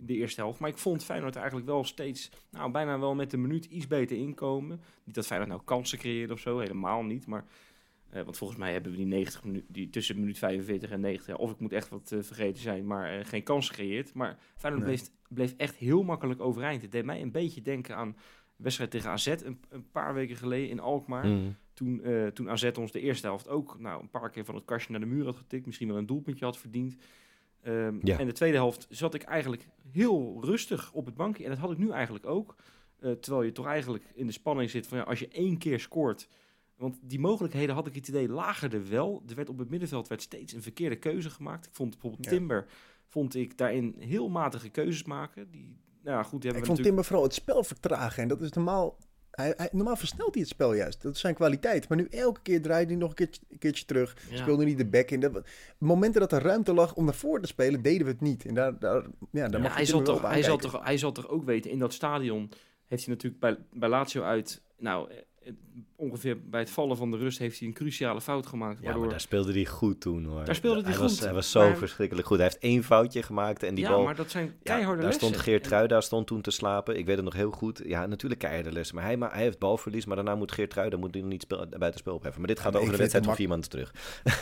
de 0.00 0.14
eerste 0.14 0.40
helft. 0.40 0.60
Maar 0.60 0.70
ik 0.70 0.78
vond 0.78 1.04
Feyenoord 1.04 1.36
eigenlijk 1.36 1.66
wel 1.66 1.84
steeds, 1.84 2.30
nou 2.50 2.70
bijna 2.70 2.98
wel 2.98 3.14
met 3.14 3.30
de 3.30 3.36
minuut 3.36 3.64
iets 3.64 3.86
beter 3.86 4.16
inkomen. 4.16 4.80
Niet 5.04 5.14
dat 5.14 5.26
Feyenoord 5.26 5.50
nou 5.50 5.62
kansen 5.64 5.98
creëerde 5.98 6.32
of 6.32 6.40
zo, 6.40 6.58
helemaal 6.58 7.02
niet. 7.02 7.26
Maar, 7.26 7.44
eh, 8.10 8.22
want 8.22 8.36
volgens 8.36 8.58
mij 8.58 8.72
hebben 8.72 8.90
we 8.90 8.96
die 8.96 9.06
90 9.06 9.44
minuten, 9.44 9.72
die 9.72 9.90
tussen 9.90 10.18
minuut 10.20 10.38
45 10.38 10.90
en 10.90 11.00
90, 11.00 11.26
ja, 11.26 11.34
of 11.34 11.50
ik 11.50 11.58
moet 11.58 11.72
echt 11.72 11.88
wat 11.88 12.12
eh, 12.12 12.18
vergeten 12.22 12.62
zijn, 12.62 12.86
maar 12.86 13.18
eh, 13.18 13.24
geen 13.24 13.42
kans 13.42 13.68
gecreëerd. 13.68 14.14
Maar 14.14 14.38
Feyenoord 14.56 14.86
Nee. 14.86 14.94
bleef, 14.96 15.10
bleef 15.28 15.54
echt 15.56 15.76
heel 15.76 16.02
makkelijk 16.02 16.40
overeind. 16.40 16.82
Het 16.82 16.92
deed 16.92 17.04
mij 17.04 17.22
een 17.22 17.32
beetje 17.32 17.62
denken 17.62 17.96
aan 17.96 18.16
de 18.56 18.62
wedstrijd 18.62 18.90
tegen 18.90 19.10
AZ 19.10 19.26
een, 19.26 19.60
een 19.68 19.90
paar 19.90 20.14
weken 20.14 20.36
geleden 20.36 20.68
in 20.70 20.80
Alkmaar. 20.80 21.26
Mm. 21.26 21.56
Toen, 21.72 22.02
toen 22.32 22.50
AZ 22.50 22.70
ons 22.78 22.92
de 22.92 23.00
eerste 23.00 23.26
helft 23.26 23.48
ook 23.48 23.78
nou, 23.78 24.02
een 24.02 24.10
paar 24.10 24.30
keer 24.30 24.44
van 24.44 24.54
het 24.54 24.64
kastje 24.64 24.90
naar 24.90 25.00
de 25.00 25.06
muur 25.06 25.24
had 25.24 25.36
getikt. 25.36 25.66
Misschien 25.66 25.88
wel 25.88 25.96
een 25.96 26.06
doelpuntje 26.06 26.44
had 26.44 26.58
verdiend. 26.58 26.96
Ja. 28.02 28.18
En 28.18 28.26
de 28.26 28.32
tweede 28.32 28.56
helft 28.56 28.86
zat 28.90 29.14
ik 29.14 29.22
eigenlijk 29.22 29.68
heel 29.92 30.38
rustig 30.40 30.92
op 30.92 31.06
het 31.06 31.14
bankje. 31.14 31.44
En 31.44 31.50
dat 31.50 31.58
had 31.58 31.70
ik 31.70 31.78
nu 31.78 31.90
eigenlijk 31.90 32.26
ook. 32.26 32.56
Eh, 32.98 33.12
terwijl 33.12 33.44
je 33.44 33.52
toch 33.52 33.66
eigenlijk 33.66 34.04
in 34.14 34.26
de 34.26 34.32
spanning 34.32 34.70
zit 34.70 34.86
van 34.86 34.98
ja, 34.98 35.04
als 35.04 35.18
je 35.18 35.28
één 35.28 35.58
keer 35.58 35.80
scoort. 35.80 36.28
Want 36.76 36.98
die 37.02 37.20
mogelijkheden 37.20 37.74
had 37.74 37.86
ik 37.86 37.94
het 37.94 38.08
idee 38.08 38.28
lager 38.28 38.74
er 38.74 38.88
wel. 38.88 39.22
Er 39.28 39.34
werd 39.34 39.48
op 39.48 39.58
het 39.58 39.70
middenveld 39.70 40.08
werd 40.08 40.22
steeds 40.22 40.52
een 40.52 40.62
verkeerde 40.62 40.96
keuze 40.96 41.30
gemaakt. 41.30 41.66
Ik 41.66 41.74
vond 41.74 41.90
bijvoorbeeld 41.90 42.24
Ja. 42.24 42.30
Timber 42.30 42.66
vond 43.06 43.34
ik 43.34 43.58
daarin 43.58 43.94
heel 43.98 44.28
matige 44.28 44.68
keuzes 44.68 45.04
maken. 45.04 45.50
Die, 45.50 45.76
nou 46.02 46.16
ja, 46.16 46.22
goed, 46.22 46.42
die 46.42 46.50
Ik 46.50 46.56
vond 46.56 46.78
natuurlijk... 46.78 46.86
Timber 46.86 47.04
vooral 47.04 47.24
het 47.24 47.34
spel 47.34 47.64
vertragen. 47.64 48.22
En 48.22 48.28
dat 48.28 48.40
is 48.40 48.52
normaal... 48.52 48.98
Hij, 49.38 49.54
hij, 49.56 49.68
normaal 49.72 49.96
versnelt 49.96 50.34
hij 50.34 50.42
het 50.42 50.50
spel 50.50 50.74
juist. 50.74 51.02
Dat 51.02 51.14
is 51.14 51.20
zijn 51.20 51.34
kwaliteit. 51.34 51.88
Maar 51.88 51.98
nu 51.98 52.06
elke 52.10 52.40
keer 52.42 52.62
draait 52.62 52.88
hij 52.88 52.96
nog 52.96 53.08
een 53.08 53.14
keertje, 53.14 53.40
een 53.50 53.58
keertje 53.58 53.84
terug. 53.84 54.16
Ja. 54.30 54.36
Speelde 54.36 54.64
niet 54.64 54.78
de 54.78 54.86
back 54.86 55.10
in. 55.10 55.20
Dat, 55.20 55.46
momenten 55.78 56.20
dat 56.20 56.32
er 56.32 56.42
ruimte 56.42 56.72
lag 56.72 56.94
om 56.94 57.04
naar 57.04 57.14
voren 57.14 57.42
te 57.42 57.48
spelen, 57.48 57.82
deden 57.82 58.06
we 58.06 58.12
het 58.12 58.20
niet. 58.20 58.44
En 58.44 58.54
daar, 58.54 58.78
daar, 58.78 59.02
ja, 59.30 59.48
daar 59.48 59.50
Ja, 59.50 59.58
mag 59.58 59.74
hij, 59.74 59.84
zal 59.84 60.02
toch, 60.02 60.22
hij, 60.22 60.42
zal 60.42 60.56
toch, 60.56 60.84
hij 60.84 60.98
zal 60.98 61.12
toch 61.12 61.28
ook 61.28 61.44
weten, 61.44 61.70
in 61.70 61.78
dat 61.78 61.92
stadion 61.92 62.50
heeft 62.84 63.04
hij 63.04 63.14
natuurlijk 63.14 63.40
bij, 63.40 63.56
bij 63.72 63.88
Lazio 63.88 64.22
uit, 64.22 64.62
nou, 64.78 65.10
eh, 65.10 65.52
ongeveer 66.00 66.40
bij 66.48 66.60
het 66.60 66.70
vallen 66.70 66.96
van 66.96 67.10
de 67.10 67.16
rust 67.16 67.38
heeft 67.38 67.58
hij 67.58 67.68
een 67.68 67.74
cruciale 67.74 68.20
fout 68.20 68.46
gemaakt. 68.46 68.78
Ja, 68.78 68.82
Waardoor, 68.84 69.00
maar 69.02 69.10
daar 69.10 69.20
speelde 69.20 69.52
hij 69.52 69.64
goed 69.66 70.00
toen 70.00 70.24
hoor. 70.24 70.44
Daar 70.44 70.54
speelde 70.54 70.82
hij 70.82 70.98
Was, 70.98 71.12
goed, 71.12 71.20
hij 71.24 71.32
was 71.34 71.50
zo 71.50 71.60
maar- 71.68 71.76
verschrikkelijk 71.76 72.26
goed. 72.26 72.36
Hij 72.36 72.46
heeft 72.46 72.58
één 72.62 72.84
foutje 72.84 73.22
gemaakt 73.22 73.62
en 73.62 73.74
die 73.74 73.84
ja, 73.84 73.90
bal... 73.90 74.02
maar 74.04 74.14
dat 74.16 74.30
zijn 74.30 74.44
Ja, 74.46 74.52
keiharde 74.62 74.96
daar 75.02 75.10
lessen. 75.10 75.26
stond 75.28 75.42
Geert 75.42 75.62
Truida 75.64 76.00
stond 76.00 76.26
toen 76.26 76.40
te 76.40 76.50
slapen. 76.50 76.98
Ik 76.98 77.06
weet 77.06 77.16
het 77.16 77.24
nog 77.24 77.34
heel 77.34 77.50
goed. 77.50 77.82
Ja, 77.84 78.06
natuurlijk 78.06 78.40
keiharde 78.40 78.72
lessen. 78.72 78.94
Maar 78.96 79.04
hij, 79.04 79.16
maar 79.16 79.32
hij 79.32 79.42
heeft 79.42 79.58
balverlies. 79.58 80.04
Maar 80.06 80.16
daarna 80.16 80.34
moet 80.34 80.52
Geert 80.52 80.70
Truida 80.70 80.96
moet 80.96 81.12
hij 81.12 81.20
nog 81.22 81.30
niet 81.30 81.42
speel, 81.42 81.66
buiten 81.78 82.00
spel 82.00 82.14
opheffen. 82.14 82.40
Maar 82.40 82.48
dit 82.50 82.60
gaat 82.60 82.72
Ja, 82.72 82.78
over 82.78 82.90
de 82.92 82.98
wedstrijd 82.98 83.24
van 83.26 83.34
vier 83.36 83.48
maanden 83.48 83.70
terug. 83.70 83.92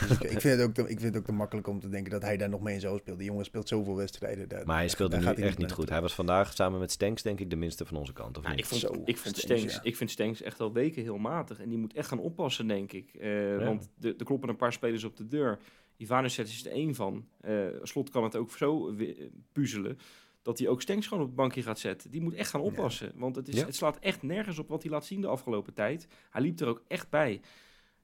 Dus 0.07 0.11
ik, 0.31 0.41
vind 0.41 0.59
het 0.59 0.61
ook 0.61 0.73
te, 0.73 0.81
ik 0.81 0.87
vind 0.99 1.01
het 1.01 1.17
ook 1.17 1.25
te 1.25 1.31
makkelijk 1.31 1.67
om 1.67 1.79
te 1.79 1.89
denken 1.89 2.11
dat 2.11 2.21
hij 2.21 2.37
daar 2.37 2.49
nog 2.49 2.61
mee 2.61 2.73
in 2.73 2.79
zo 2.81 2.97
speelt. 2.97 3.17
Die 3.17 3.27
jongen 3.27 3.45
speelt 3.45 3.67
zoveel 3.67 3.95
wedstrijden. 3.95 4.47
Daar, 4.49 4.65
Maar 4.65 4.75
hij 4.75 4.83
daar- 4.85 4.89
speelde 4.93 5.11
daar 5.11 5.21
nu 5.21 5.27
gaat 5.27 5.37
hij 5.37 5.47
echt 5.47 5.57
niet 5.57 5.71
goed. 5.71 5.89
Hij 5.89 6.01
was 6.01 6.13
vandaag 6.13 6.53
samen 6.53 6.79
met 6.79 6.91
Stenks 6.91 7.21
denk 7.21 7.39
ik 7.39 7.49
de 7.49 7.55
minste 7.55 7.85
van 7.85 7.97
onze 7.97 8.13
kant. 8.13 8.37
Of 8.37 8.43
Nou, 8.43 8.55
niet? 8.55 8.63
ik, 8.65 8.69
vond, 8.71 8.81
Zo, 8.81 9.01
ik, 9.05 9.17
vond 9.17 9.37
Stenks, 9.37 9.41
Stenks, 9.61 9.73
ja. 9.73 9.79
ik 9.83 9.95
vind 9.97 10.11
Stenks 10.11 10.41
echt 10.41 10.59
al 10.59 10.73
weken 10.73 11.01
heel 11.01 11.17
matig. 11.17 11.45
En 11.51 11.69
die 11.69 11.77
moet 11.77 11.93
echt 11.93 12.07
gaan 12.07 12.19
oppassen, 12.19 12.67
denk 12.67 12.91
ik. 12.91 13.13
Eh, 13.13 13.57
Ja. 13.59 13.65
Want 13.65 13.89
de- 13.95 14.15
er 14.17 14.25
kloppen 14.25 14.49
een 14.49 14.55
paar 14.55 14.73
spelers 14.73 15.03
op 15.03 15.17
de 15.17 15.27
deur. 15.27 15.59
Ivanuset 15.97 16.47
is 16.47 16.65
er 16.65 16.71
één 16.71 16.95
van. 16.95 17.27
Eh, 17.41 17.65
Slot 17.83 18.09
kan 18.09 18.23
het 18.23 18.35
ook 18.35 18.51
zo 18.51 18.95
eh, 18.95 19.25
puzzelen. 19.51 19.97
Dat 20.41 20.59
hij 20.59 20.67
ook 20.67 20.81
Stenks 20.81 21.07
gewoon 21.07 21.23
op 21.23 21.29
het 21.29 21.37
bankje 21.37 21.61
gaat 21.63 21.79
zetten. 21.79 22.11
Die 22.11 22.21
moet 22.21 22.33
echt 22.33 22.49
gaan 22.49 22.61
oppassen. 22.61 23.11
Want 23.15 23.35
het, 23.35 23.47
is, 23.47 23.55
het 23.65 23.75
slaat 23.75 23.99
echt 23.99 24.23
nergens 24.23 24.59
op 24.59 24.67
wat 24.67 24.81
hij 24.83 24.91
laat 24.91 25.05
zien 25.05 25.21
de 25.21 25.27
afgelopen 25.27 25.73
tijd. 25.73 26.07
Hij 26.29 26.41
liep 26.41 26.59
er 26.59 26.67
ook 26.67 26.81
echt 26.87 27.09
bij. 27.09 27.41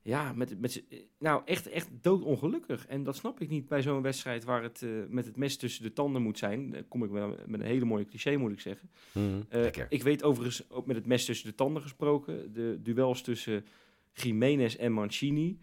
Ja, 0.05 0.33
met, 0.33 0.59
met, 0.59 0.83
nou 1.19 1.41
echt, 1.45 1.69
echt 1.69 1.89
doodongelukkig. 2.01 2.87
En 2.87 3.03
dat 3.03 3.15
snap 3.15 3.39
ik 3.39 3.49
niet 3.49 3.67
bij 3.67 3.81
zo'n 3.81 4.01
wedstrijd 4.01 4.43
waar 4.43 4.63
het 4.63 4.81
eh, 4.81 4.89
met 5.09 5.25
het 5.25 5.37
mes 5.37 5.57
tussen 5.57 5.83
de 5.83 5.93
tanden 5.93 6.21
moet 6.21 6.37
zijn. 6.37 6.69
Daar 6.69 6.83
kom 6.83 7.03
ik 7.03 7.09
wel 7.09 7.37
met 7.45 7.59
een 7.59 7.65
hele 7.65 7.85
mooie 7.85 8.05
cliché, 8.05 8.37
moet 8.37 8.51
ik 8.51 8.59
zeggen. 8.59 8.89
Mhm. 9.11 9.41
Eh, 9.49 9.65
ik 9.89 10.03
weet 10.03 10.23
overigens, 10.23 10.69
ook 10.69 10.85
met 10.85 10.95
het 10.95 11.05
mes 11.05 11.25
tussen 11.25 11.49
de 11.49 11.55
tanden 11.55 11.81
gesproken, 11.81 12.53
de 12.53 12.79
duels 12.81 13.21
tussen 13.21 13.65
Jiménez 14.13 14.75
en 14.75 14.91
Mancini. 14.91 15.59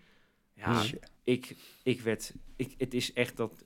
Ja, 0.54 0.82
Shit. 0.82 1.10
ik, 1.24 1.56
ik 1.82 2.00
werd, 2.00 2.34
ik, 2.56 2.74
het 2.78 2.94
is 2.94 3.12
echt 3.12 3.36
dat, 3.36 3.64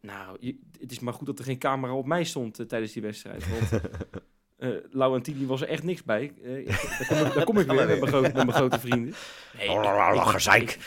nou, 0.00 0.54
het 0.80 0.90
is 0.90 0.98
maar 0.98 1.14
goed 1.14 1.26
dat 1.26 1.38
er 1.38 1.44
geen 1.44 1.58
camera 1.58 1.94
op 1.94 2.06
mij 2.06 2.24
stond 2.24 2.58
eh, 2.58 2.66
tijdens 2.66 2.92
die 2.92 3.02
wedstrijd. 3.02 3.48
Want 3.48 3.82
eh 4.58 4.68
Laurentini 4.90 5.46
was 5.46 5.60
er 5.60 5.68
echt 5.68 5.82
niks 5.82 6.02
bij. 6.04 6.32
Eh, 6.42 6.66
daar 6.66 7.08
kom 7.08 7.18
ik, 7.26 7.34
daar 7.34 7.44
kom 7.50 7.58
ik 7.58 7.66
weer 7.66 7.76
met 7.86 7.86
mijn, 8.00 8.06
grote, 8.06 8.26
met 8.34 8.34
mijn 8.34 8.52
grote 8.52 8.78
vrienden. 8.80 9.14
Nee, 9.58 9.68
ik- 10.16 10.22
ik- 10.62 10.78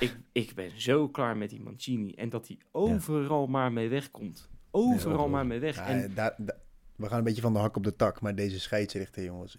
ik, 0.00 0.12
ik, 0.32 0.54
ben 0.54 0.80
zo 0.80 1.08
klaar 1.08 1.36
met 1.36 1.50
die 1.50 1.60
Mancini. 1.60 2.12
En 2.14 2.28
dat 2.28 2.46
hij 2.48 2.58
overal 2.72 3.46
maar 3.46 3.72
mee 3.72 3.88
wegkomt. 3.88 4.48
Overal 4.70 5.24
Ja, 5.24 5.30
maar 5.30 5.46
mee 5.46 5.58
weg. 5.58 5.76
Ja, 5.76 5.86
en, 5.86 6.12
daar- 6.14 6.34
daar- 6.36 6.56
we 6.96 7.08
gaan 7.08 7.18
een 7.18 7.24
beetje 7.24 7.42
van 7.42 7.52
de 7.52 7.58
hak 7.58 7.76
op 7.76 7.84
de 7.84 7.96
tak, 7.96 8.20
maar 8.20 8.34
deze 8.34 8.60
scheidsrechter, 8.60 9.24
jongens. 9.24 9.56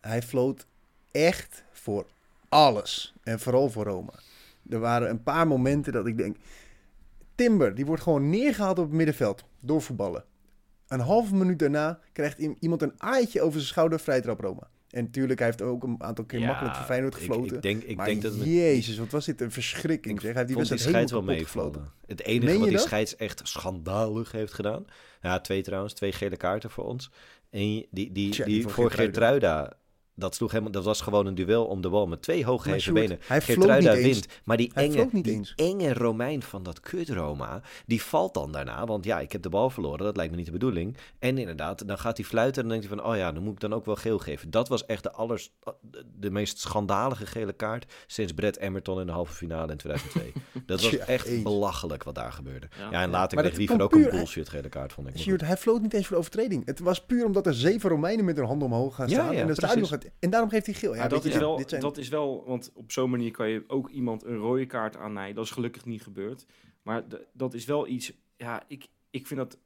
Hij 0.00 0.22
floot 0.22 0.66
echt 1.10 1.64
voor 1.72 2.06
alles. 2.48 3.14
En 3.22 3.40
vooral 3.40 3.70
voor 3.70 3.84
Roma. 3.84 4.12
Er 4.68 4.78
waren 4.78 5.10
een 5.10 5.22
paar 5.22 5.46
momenten 5.46 5.92
dat 5.92 6.06
ik 6.06 6.16
denk... 6.16 6.36
Timber, 7.34 7.74
die 7.74 7.86
wordt 7.86 8.02
gewoon 8.02 8.30
neergehaald 8.30 8.78
op 8.78 8.84
het 8.84 8.94
middenveld 8.94 9.44
door 9.60 9.82
voetballen. 9.82 10.24
Een 10.88 11.00
halve 11.00 11.34
minuut 11.34 11.58
daarna 11.58 11.98
krijgt 12.12 12.38
iemand 12.60 12.82
een 12.82 12.92
aaitje 12.96 13.40
over 13.40 13.52
zijn 13.54 13.66
schouder, 13.66 14.00
vrijtrap 14.00 14.40
Roma. 14.40 14.68
En 14.90 15.04
natuurlijk, 15.04 15.38
hij 15.38 15.48
heeft 15.48 15.62
ook 15.62 15.82
een 15.82 16.02
aantal 16.02 16.24
keer 16.24 16.38
Ja, 16.40 16.46
makkelijk 16.46 16.76
voor 16.76 16.84
Feyenoord 16.84 17.14
ik- 17.14 17.20
gefloten. 17.20 17.56
Ik, 17.56 17.62
denk, 17.62 17.82
ik 17.82 17.96
maar 17.96 18.06
denk 18.06 18.22
dat 18.22 18.44
jezus, 18.44 18.98
wat 18.98 19.10
was 19.10 19.24
dit 19.24 19.40
een 19.40 19.50
verschrikking. 19.50 20.14
Ik 20.14 20.20
zeg. 20.20 20.32
Hij 20.34 20.42
heeft 20.44 20.54
die 20.54 20.56
die 20.62 20.68
wedstrijd 20.68 20.80
scheids 20.94 21.12
wel 21.12 21.20
helemaal 21.20 21.44
kapot 21.44 21.54
meevallen. 21.54 21.88
gefloten. 21.88 22.06
Het 22.16 22.22
enige 22.26 22.44
Meen 22.44 22.58
wat 22.58 22.68
die 22.68 22.76
dat? 22.76 22.86
scheids 22.86 23.16
echt 23.16 23.40
schandalig 23.44 24.32
heeft 24.32 24.52
gedaan. 24.52 24.84
Ja, 25.22 25.40
twee 25.40 25.62
trouwens, 25.62 25.92
twee 25.92 26.12
gele 26.12 26.36
kaarten 26.36 26.70
voor 26.70 26.84
ons. 26.84 27.10
En 27.50 27.60
die, 27.60 27.88
die, 27.90 28.12
die, 28.12 28.44
die 28.44 28.68
voor 28.68 28.90
Geertruida 28.90 29.72
dat, 30.14 30.34
sloeg 30.34 30.50
helemaal, 30.50 30.72
dat 30.72 30.84
was 30.84 31.00
gewoon 31.00 31.26
een 31.26 31.34
duel 31.34 31.64
om 31.66 31.80
de 31.80 31.88
bal 31.90 32.06
met 32.06 32.22
twee 32.22 32.44
hooggeheven 32.44 32.94
benen. 32.94 33.18
hij 33.26 33.40
Geertruida 33.40 33.94
wint. 33.94 34.26
Maar 34.44 34.56
die 34.56 34.70
Hij 34.74 34.84
enge, 34.84 35.08
die 35.22 35.32
eens. 35.32 35.52
enge 35.56 35.92
Romein 35.94 36.42
van 36.42 36.62
dat 36.62 36.80
kut 36.80 37.08
Roma, 37.08 37.60
die 37.86 38.02
valt 38.02 38.34
dan 38.34 38.52
daarna. 38.52 38.86
Want 38.86 39.04
ja, 39.04 39.20
ik 39.20 39.32
heb 39.32 39.42
de 39.42 39.48
bal 39.48 39.70
verloren, 39.70 40.04
dat 40.04 40.16
lijkt 40.16 40.30
me 40.30 40.36
niet 40.36 40.46
de 40.46 40.52
bedoeling. 40.52 40.96
En 41.18 41.38
inderdaad, 41.38 41.88
dan 41.88 41.98
gaat 41.98 42.16
hij 42.16 42.26
fluiten 42.26 42.62
en 42.62 42.68
dan 42.68 42.78
denkt 42.78 42.92
hij 42.94 43.02
van... 43.02 43.12
oh 43.12 43.16
ja, 43.18 43.32
dan 43.32 43.42
moet 43.42 43.52
ik 43.52 43.60
dan 43.60 43.72
ook 43.74 43.84
wel 43.86 43.96
geel 43.96 44.18
geven. 44.18 44.50
Dat 44.50 44.68
was 44.68 44.86
echt 44.86 45.02
de, 45.02 45.12
allers, 45.12 45.52
de 46.18 46.30
meest 46.30 46.58
schandalige 46.58 47.26
gele 47.26 47.52
kaart... 47.52 47.92
sinds 48.06 48.32
Brett 48.32 48.58
Emerton 48.58 49.00
in 49.00 49.06
de 49.06 49.12
halve 49.12 49.32
finale 49.32 49.70
in 49.72 49.76
2002. 49.78 50.32
dat 50.66 50.82
was 50.82 50.90
Ja, 50.90 51.04
echt 51.04 51.26
eens. 51.26 51.42
belachelijk 51.42 52.02
wat 52.02 52.14
daar 52.14 52.32
gebeurde. 52.32 52.68
Ja. 52.78 52.88
Ja, 52.90 53.02
en 53.02 53.10
later 53.10 53.38
kreeg 53.50 53.66
kwam 53.66 53.80
ook 53.80 53.92
een 53.94 54.10
bullshit 54.10 54.48
gele 54.48 54.68
kaart, 54.68 54.92
vond 54.92 55.08
ik. 55.08 55.18
Sjoerd, 55.18 55.40
hij 55.40 55.56
floot 55.56 55.82
niet 55.82 55.94
eens 55.94 56.02
voor 56.06 56.12
de 56.16 56.18
overtreding. 56.22 56.66
Het 56.66 56.78
was 56.80 57.04
puur 57.04 57.24
omdat 57.24 57.46
er 57.46 57.54
zeven 57.54 57.90
Romeinen 57.90 58.24
met 58.24 58.36
hun 58.36 58.46
handen 58.46 58.66
omhoog 58.68 58.94
gaan 58.94 59.08
Ja, 59.08 59.14
staan. 59.14 59.32
ja, 59.34 59.40
en, 59.40 59.48
het 59.48 59.56
precies. 59.56 59.64
stadion 59.64 59.88
gaat, 59.88 60.03
en 60.18 60.30
daarom 60.30 60.48
geeft 60.50 60.66
hij 60.66 60.74
geel. 60.74 60.94
Ja, 60.94 61.02
Ja, 61.02 61.08
dat, 61.08 61.24
is 61.24 61.36
wel, 61.36 61.56
dit 61.56 61.68
zijn- 61.68 61.80
dat 61.80 61.96
is 61.98 62.08
wel, 62.08 62.44
want 62.46 62.70
op 62.74 62.92
zo'n 62.92 63.10
manier 63.10 63.30
kan 63.30 63.48
je 63.48 63.64
ook 63.66 63.88
iemand 63.90 64.24
een 64.24 64.36
rode 64.36 64.66
kaart 64.66 64.96
aannijden. 64.96 65.34
Dat 65.34 65.44
is 65.44 65.50
gelukkig 65.50 65.84
niet 65.84 66.02
gebeurd. 66.02 66.46
Maar 66.82 67.04
dat 67.32 67.54
is 67.54 67.64
wel 67.64 67.86
iets, 67.88 68.12
ja, 68.36 68.62
ik, 68.68 68.86
ik 69.10 69.26
vind 69.26 69.40
dat, 69.40 69.58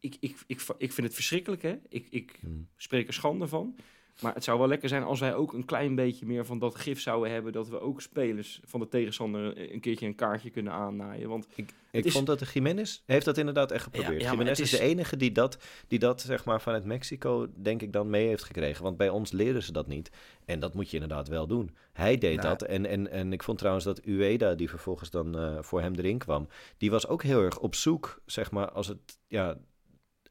ik, 0.00 0.16
ik, 0.20 0.36
ik, 0.46 0.60
ik 0.78 0.92
vind 0.92 1.06
het 1.06 1.14
verschrikkelijk, 1.14 1.62
hè. 1.62 1.78
Ik, 1.88 2.06
ik 2.10 2.38
Hmm. 2.40 2.68
spreek 2.76 3.06
er 3.06 3.12
schande 3.14 3.48
van. 3.48 3.76
Maar 4.22 4.34
het 4.34 4.44
zou 4.44 4.58
wel 4.58 4.68
lekker 4.68 4.88
zijn 4.88 5.02
als 5.02 5.20
wij 5.20 5.34
ook 5.34 5.52
een 5.52 5.64
klein 5.64 5.94
beetje 5.94 6.26
meer 6.26 6.46
van 6.46 6.58
dat 6.58 6.74
gif 6.74 7.00
zouden 7.00 7.32
hebben. 7.32 7.52
Dat 7.52 7.68
we 7.68 7.80
ook 7.80 8.00
spelers 8.00 8.60
van 8.64 8.80
de 8.80 8.88
tegenstander 8.88 9.72
een 9.72 9.80
keertje 9.80 10.06
een 10.06 10.14
kaartje 10.14 10.50
kunnen 10.50 10.72
aannaaien. 10.72 11.28
Want 11.28 11.46
Ik 11.56 11.70
is- 11.90 12.12
vond 12.12 12.26
dat 12.26 12.38
de 12.38 12.46
Jiménez 12.54 13.00
heeft 13.06 13.24
dat 13.24 13.38
inderdaad 13.38 13.70
echt 13.72 13.82
geprobeerd. 13.84 14.22
Ja, 14.22 14.30
Jiménez 14.30 14.58
is- 14.58 14.70
de 14.70 14.80
enige 14.80 15.16
die 15.16 15.32
dat, 15.32 15.58
die 15.88 15.98
dat 15.98 16.20
zeg 16.20 16.44
maar, 16.44 16.60
vanuit 16.60 16.84
Mexico 16.84 17.46
denk 17.54 17.82
ik 17.82 17.92
dan 17.92 18.10
mee 18.10 18.26
heeft 18.26 18.44
gekregen. 18.44 18.82
Want 18.82 18.96
bij 18.96 19.08
ons 19.08 19.32
leren 19.32 19.62
ze 19.62 19.72
dat 19.72 19.86
niet. 19.86 20.10
En 20.44 20.60
dat 20.60 20.74
moet 20.74 20.90
je 20.90 20.98
inderdaad 20.98 21.28
wel 21.28 21.46
doen. 21.46 21.76
Hij 21.92 22.18
deed 22.18 22.36
Nou. 22.36 22.48
dat. 22.48 22.62
En, 22.62 22.86
en, 22.86 23.10
en 23.10 23.32
ik 23.32 23.42
vond 23.42 23.58
trouwens 23.58 23.84
dat 23.84 24.00
Ueda, 24.04 24.54
die 24.54 24.68
vervolgens 24.70 25.10
dan 25.10 25.38
eh, 25.38 25.56
voor 25.62 25.80
hem 25.80 25.94
erin 25.94 26.18
kwam... 26.18 26.48
die 26.78 26.90
was 26.90 27.08
ook 27.08 27.22
heel 27.22 27.42
erg 27.42 27.58
op 27.58 27.74
zoek, 27.74 28.20
zeg 28.26 28.50
maar, 28.50 28.70
als 28.70 28.86
het... 28.86 29.18
Ja, 29.28 29.56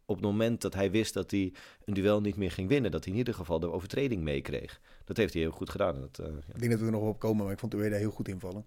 op 0.06 0.16
het 0.16 0.26
moment 0.26 0.62
dat 0.62 0.74
hij 0.74 0.92
wist 0.92 1.14
dat 1.14 1.32
hij 1.32 1.54
een 1.86 1.94
duel 1.94 2.22
niet 2.22 2.36
meer 2.36 2.52
ging 2.52 2.70
winnen... 2.70 2.92
dat 2.92 3.04
hij 3.04 3.14
in 3.14 3.20
ieder 3.20 3.34
geval 3.34 3.60
de 3.60 3.72
overtreding 3.72 4.24
meekreeg. 4.24 4.82
Dat 5.04 5.18
heeft 5.18 5.34
hij 5.34 5.42
heel 5.42 5.52
goed 5.52 5.70
gedaan. 5.70 6.00
Dat, 6.02 6.20
eh, 6.20 6.26
ja. 6.26 6.54
Ik 6.54 6.60
denk 6.60 6.72
dat 6.72 6.80
we 6.80 6.86
er 6.86 6.92
nog 6.92 7.02
op 7.02 7.20
komen, 7.20 7.44
maar 7.44 7.54
ik 7.54 7.60
vond 7.60 7.74
Ueda 7.74 7.96
heel 7.96 8.12
goed 8.12 8.28
invallen. 8.28 8.66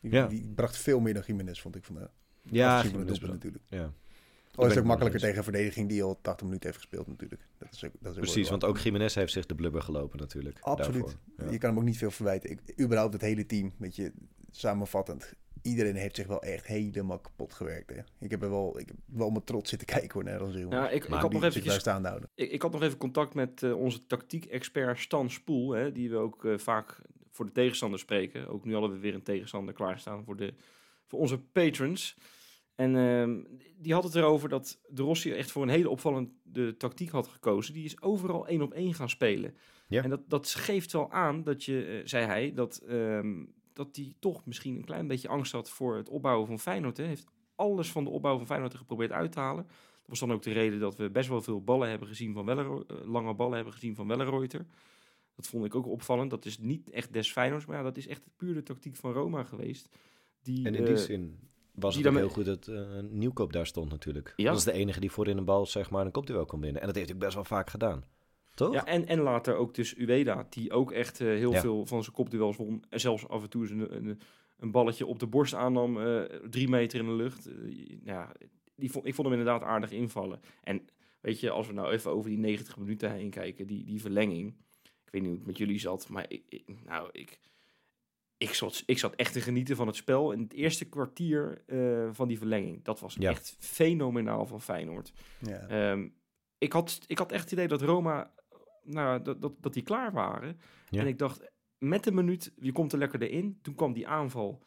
Die, 0.00 0.10
Ja. 0.12 0.26
die 0.26 0.52
bracht 0.54 0.76
veel 0.76 1.00
meer 1.00 1.14
dan 1.14 1.22
Jiménez, 1.26 1.60
vond 1.60 1.76
ik 1.76 1.84
vandaag. 1.84 2.08
Ja, 2.42 2.82
het 2.82 2.90
Jiménez 2.90 3.18
natuurlijk. 3.18 3.64
ja. 3.68 3.92
Oh, 4.54 4.66
is 4.66 4.72
ben 4.72 4.82
ook 4.82 4.88
makkelijker 4.88 5.20
tegen 5.20 5.36
een 5.36 5.42
verdediging 5.44 5.88
die 5.88 6.02
al 6.02 6.18
80 6.20 6.46
minuten 6.46 6.68
heeft 6.68 6.80
gespeeld 6.80 7.06
natuurlijk. 7.06 7.42
Dat 7.58 7.68
is 7.72 7.84
ook, 7.84 7.92
dat 8.00 8.10
is 8.10 8.16
ook 8.18 8.24
Precies, 8.24 8.48
want 8.50 8.64
ook 8.64 8.78
Jiménez 8.78 9.14
heeft 9.14 9.32
zich 9.32 9.46
de 9.46 9.54
blubber 9.54 9.82
gelopen 9.82 10.18
natuurlijk. 10.18 10.58
Absoluut. 10.60 11.16
Ja. 11.36 11.50
Je 11.50 11.58
kan 11.58 11.70
hem 11.70 11.78
ook 11.78 11.84
niet 11.84 11.98
veel 11.98 12.10
verwijten. 12.10 12.50
Ik, 12.50 12.80
überhaupt 12.80 13.12
het 13.12 13.22
hele 13.22 13.46
team, 13.46 13.72
weet 13.78 13.96
je, 13.96 14.12
samenvattend. 14.50 15.34
Iedereen 15.62 15.96
heeft 15.96 16.16
zich 16.16 16.26
wel 16.26 16.42
echt 16.42 16.66
helemaal 16.66 17.18
kapot 17.18 17.52
gewerkt. 17.52 17.90
Hè. 17.90 18.02
Ik 18.18 18.30
heb 18.30 18.42
er 18.42 18.50
wel, 18.50 18.78
ik 18.78 18.86
heb 18.86 18.96
wel 19.06 19.30
met 19.30 19.46
trots 19.46 19.70
zitten 19.70 19.88
kijken 19.96 20.12
hoor, 20.12 20.24
naar 20.24 20.42
onze 20.42 20.58
jongens. 20.58 20.76
ja, 20.76 20.90
ik, 20.90 21.04
ik, 21.04 21.10
had 21.10 21.32
nog 21.32 21.52
daar 21.52 21.80
staan 21.80 22.04
houden. 22.04 22.30
Ik, 22.34 22.50
ik 22.50 22.62
had 22.62 22.72
nog 22.72 22.82
even 22.82 22.98
contact 22.98 23.34
met 23.34 23.62
eh, 23.62 23.80
onze 23.80 24.06
tactiek-expert 24.06 24.98
Stan 24.98 25.30
Spoel, 25.30 25.70
hè, 25.70 25.92
die 25.92 26.10
we 26.10 26.16
ook 26.16 26.44
eh, 26.44 26.58
vaak 26.58 27.00
voor 27.30 27.46
de 27.46 27.52
tegenstander 27.52 27.98
spreken. 27.98 28.48
Ook 28.48 28.64
nu 28.64 28.72
hadden 28.72 28.90
we 28.90 28.98
weer 28.98 29.14
een 29.14 29.22
tegenstander 29.22 29.74
klaarstaan 29.74 30.24
voor, 30.24 30.36
de, 30.36 30.54
voor 31.06 31.18
onze 31.18 31.38
patrons. 31.38 32.16
En 32.74 32.96
ehm, 32.96 33.40
die 33.76 33.92
had 33.92 34.04
het 34.04 34.14
erover 34.14 34.48
dat 34.48 34.80
de 34.88 35.02
Rossi 35.02 35.32
echt 35.32 35.50
voor 35.50 35.62
een 35.62 35.68
hele 35.68 35.90
opvallende 35.90 36.76
tactiek 36.76 37.10
had 37.10 37.26
gekozen. 37.26 37.74
Die 37.74 37.84
is 37.84 38.02
overal 38.02 38.46
één 38.46 38.62
op 38.62 38.72
één 38.72 38.94
gaan 38.94 39.10
spelen. 39.10 39.56
Ja. 39.88 40.02
En 40.02 40.10
dat, 40.10 40.20
dat 40.28 40.48
geeft 40.48 40.92
wel 40.92 41.10
aan 41.10 41.42
dat 41.42 41.64
je, 41.64 41.84
eh, 41.84 42.08
zei 42.08 42.26
hij, 42.26 42.52
dat, 42.54 42.76
ehm, 42.76 43.44
dat 43.72 43.96
hij 43.96 44.14
toch 44.18 44.46
misschien 44.46 44.76
een 44.76 44.84
klein 44.84 45.06
beetje 45.06 45.28
angst 45.28 45.52
had 45.52 45.70
voor 45.70 45.96
het 45.96 46.08
opbouwen 46.08 46.46
van 46.46 46.58
Feyenoord. 46.58 46.96
Hij 46.96 47.06
heeft 47.06 47.26
alles 47.54 47.90
van 47.92 48.04
de 48.04 48.10
opbouw 48.10 48.36
van 48.36 48.46
Feyenoord 48.46 48.72
er 48.72 48.78
geprobeerd 48.78 49.12
uit 49.12 49.32
te 49.32 49.40
halen. 49.40 49.64
Dat 49.64 50.10
was 50.10 50.18
dan 50.18 50.32
ook 50.32 50.42
de 50.42 50.52
reden 50.52 50.80
dat 50.80 50.96
we 50.96 51.10
best 51.10 51.28
wel 51.28 51.42
veel 51.42 51.62
ballen 51.62 51.88
hebben 51.88 52.08
gezien 52.08 52.32
van 52.32 52.44
Welleroy, 52.44 52.84
eh, 52.86 52.96
lange 53.04 53.34
ballen 53.34 53.54
hebben 53.54 53.72
gezien 53.72 53.94
van 53.94 54.08
Welleroyter. 54.08 54.66
Dat 55.36 55.46
vond 55.46 55.64
ik 55.64 55.74
ook 55.74 55.86
opvallend. 55.86 56.30
Dat 56.30 56.44
is 56.44 56.58
niet 56.58 56.90
echt 56.90 57.12
des 57.12 57.32
Feyenoords, 57.32 57.66
maar 57.66 57.76
ja, 57.76 57.82
dat 57.82 57.96
is 57.96 58.06
echt 58.06 58.22
puur 58.36 58.54
de 58.54 58.62
tactiek 58.62 58.96
van 58.96 59.12
Roma 59.12 59.44
geweest. 59.44 59.88
Die, 60.42 60.66
En 60.66 60.74
in 60.74 60.84
die 60.84 60.94
eh, 60.94 61.00
zin 61.00 61.38
was 61.74 61.96
het 61.96 62.14
heel 62.14 62.28
goed 62.28 62.44
dat 62.44 62.68
eh 62.68 63.00
Nieuwkoop 63.10 63.52
daar 63.52 63.66
stond 63.66 63.90
natuurlijk. 63.90 64.32
Ja. 64.36 64.48
Dat 64.48 64.58
is 64.58 64.64
de 64.64 64.72
enige 64.72 65.00
die 65.00 65.10
voor 65.10 65.28
in 65.28 65.38
een 65.38 65.44
bal 65.44 65.66
zeg 65.66 65.90
maar 65.90 66.06
een 66.06 66.12
kopduel 66.12 66.44
kon 66.44 66.60
winnen. 66.60 66.80
En 66.80 66.86
dat 66.86 66.96
heeft 66.96 67.08
hij 67.08 67.18
best 67.18 67.34
wel 67.34 67.44
vaak 67.44 67.70
gedaan. 67.70 68.04
Toch? 68.54 68.72
Ja, 68.74 68.84
en, 68.86 69.06
en 69.06 69.18
later 69.20 69.54
ook 69.56 69.74
dus 69.74 69.96
Ueda, 69.96 70.46
die 70.50 70.72
ook 70.72 70.92
echt 70.92 71.20
eh, 71.20 71.26
heel 71.26 71.52
Ja. 71.52 71.60
veel 71.60 71.86
van 71.86 72.02
zijn 72.02 72.14
kopduels 72.14 72.56
won. 72.56 72.84
En 72.88 73.00
zelfs 73.00 73.28
af 73.28 73.42
en 73.42 73.48
toe 73.50 73.70
een, 73.70 73.94
een, 74.06 74.20
een 74.58 74.70
balletje 74.70 75.06
op 75.06 75.18
de 75.18 75.26
borst 75.26 75.54
aannam, 75.54 76.00
eh, 76.00 76.20
drie 76.50 76.68
meter 76.68 76.98
in 77.00 77.06
de 77.06 77.12
lucht. 77.12 77.46
Eh, 77.46 77.54
ja, 78.04 78.32
die 78.76 78.90
vond, 78.90 79.06
ik 79.06 79.14
vond 79.14 79.28
hem 79.28 79.38
inderdaad 79.38 79.62
aardig 79.68 79.90
invallen. 79.90 80.40
En 80.62 80.84
weet 81.20 81.40
je, 81.40 81.50
als 81.50 81.66
we 81.66 81.72
nou 81.72 81.92
even 81.92 82.10
over 82.10 82.30
die 82.30 82.38
90 82.38 82.76
minuten 82.76 83.12
heen 83.12 83.30
kijken, 83.30 83.66
die, 83.66 83.84
die 83.84 84.00
verlenging. 84.00 84.54
Ik 84.82 85.10
weet 85.10 85.20
niet 85.22 85.30
hoe 85.30 85.38
het 85.38 85.46
met 85.46 85.58
jullie 85.58 85.78
zat, 85.78 86.08
maar 86.08 86.24
ik, 86.28 86.42
ik- 86.48 86.84
nou, 86.84 87.08
ik, 87.12 87.38
ik, 88.36 88.54
zat, 88.54 88.82
ik 88.86 88.98
zat 88.98 89.14
echt 89.14 89.32
te 89.32 89.40
genieten 89.40 89.76
van 89.76 89.86
het 89.86 89.96
spel. 89.96 90.32
In 90.32 90.40
het 90.40 90.52
eerste 90.52 90.84
kwartier 90.88 91.62
eh, 91.66 92.08
van 92.12 92.28
die 92.28 92.38
verlenging. 92.38 92.84
Dat 92.84 93.00
was 93.00 93.16
Ja. 93.18 93.30
echt 93.30 93.56
fenomenaal 93.58 94.46
van 94.46 94.60
Feyenoord. 94.60 95.12
Ja. 95.38 95.66
Ehm, 95.68 96.08
ik, 96.58 96.72
had, 96.72 97.00
ik 97.06 97.18
had 97.18 97.32
echt 97.32 97.42
het 97.42 97.52
idee 97.52 97.68
dat 97.68 97.82
Roma, 97.82 98.32
nou, 98.84 99.22
dat, 99.22 99.40
dat, 99.40 99.52
dat 99.60 99.72
die 99.72 99.82
klaar 99.82 100.12
waren. 100.12 100.58
Ja. 100.88 101.00
En 101.00 101.06
ik 101.06 101.18
dacht, 101.18 101.50
met 101.78 102.06
een 102.06 102.14
minuut, 102.14 102.52
je 102.56 102.72
komt 102.72 102.92
er 102.92 102.98
lekker 102.98 103.22
erin. 103.22 103.58
Toen 103.62 103.74
kwam 103.74 103.92
die 103.92 104.08
aanval 104.08 104.62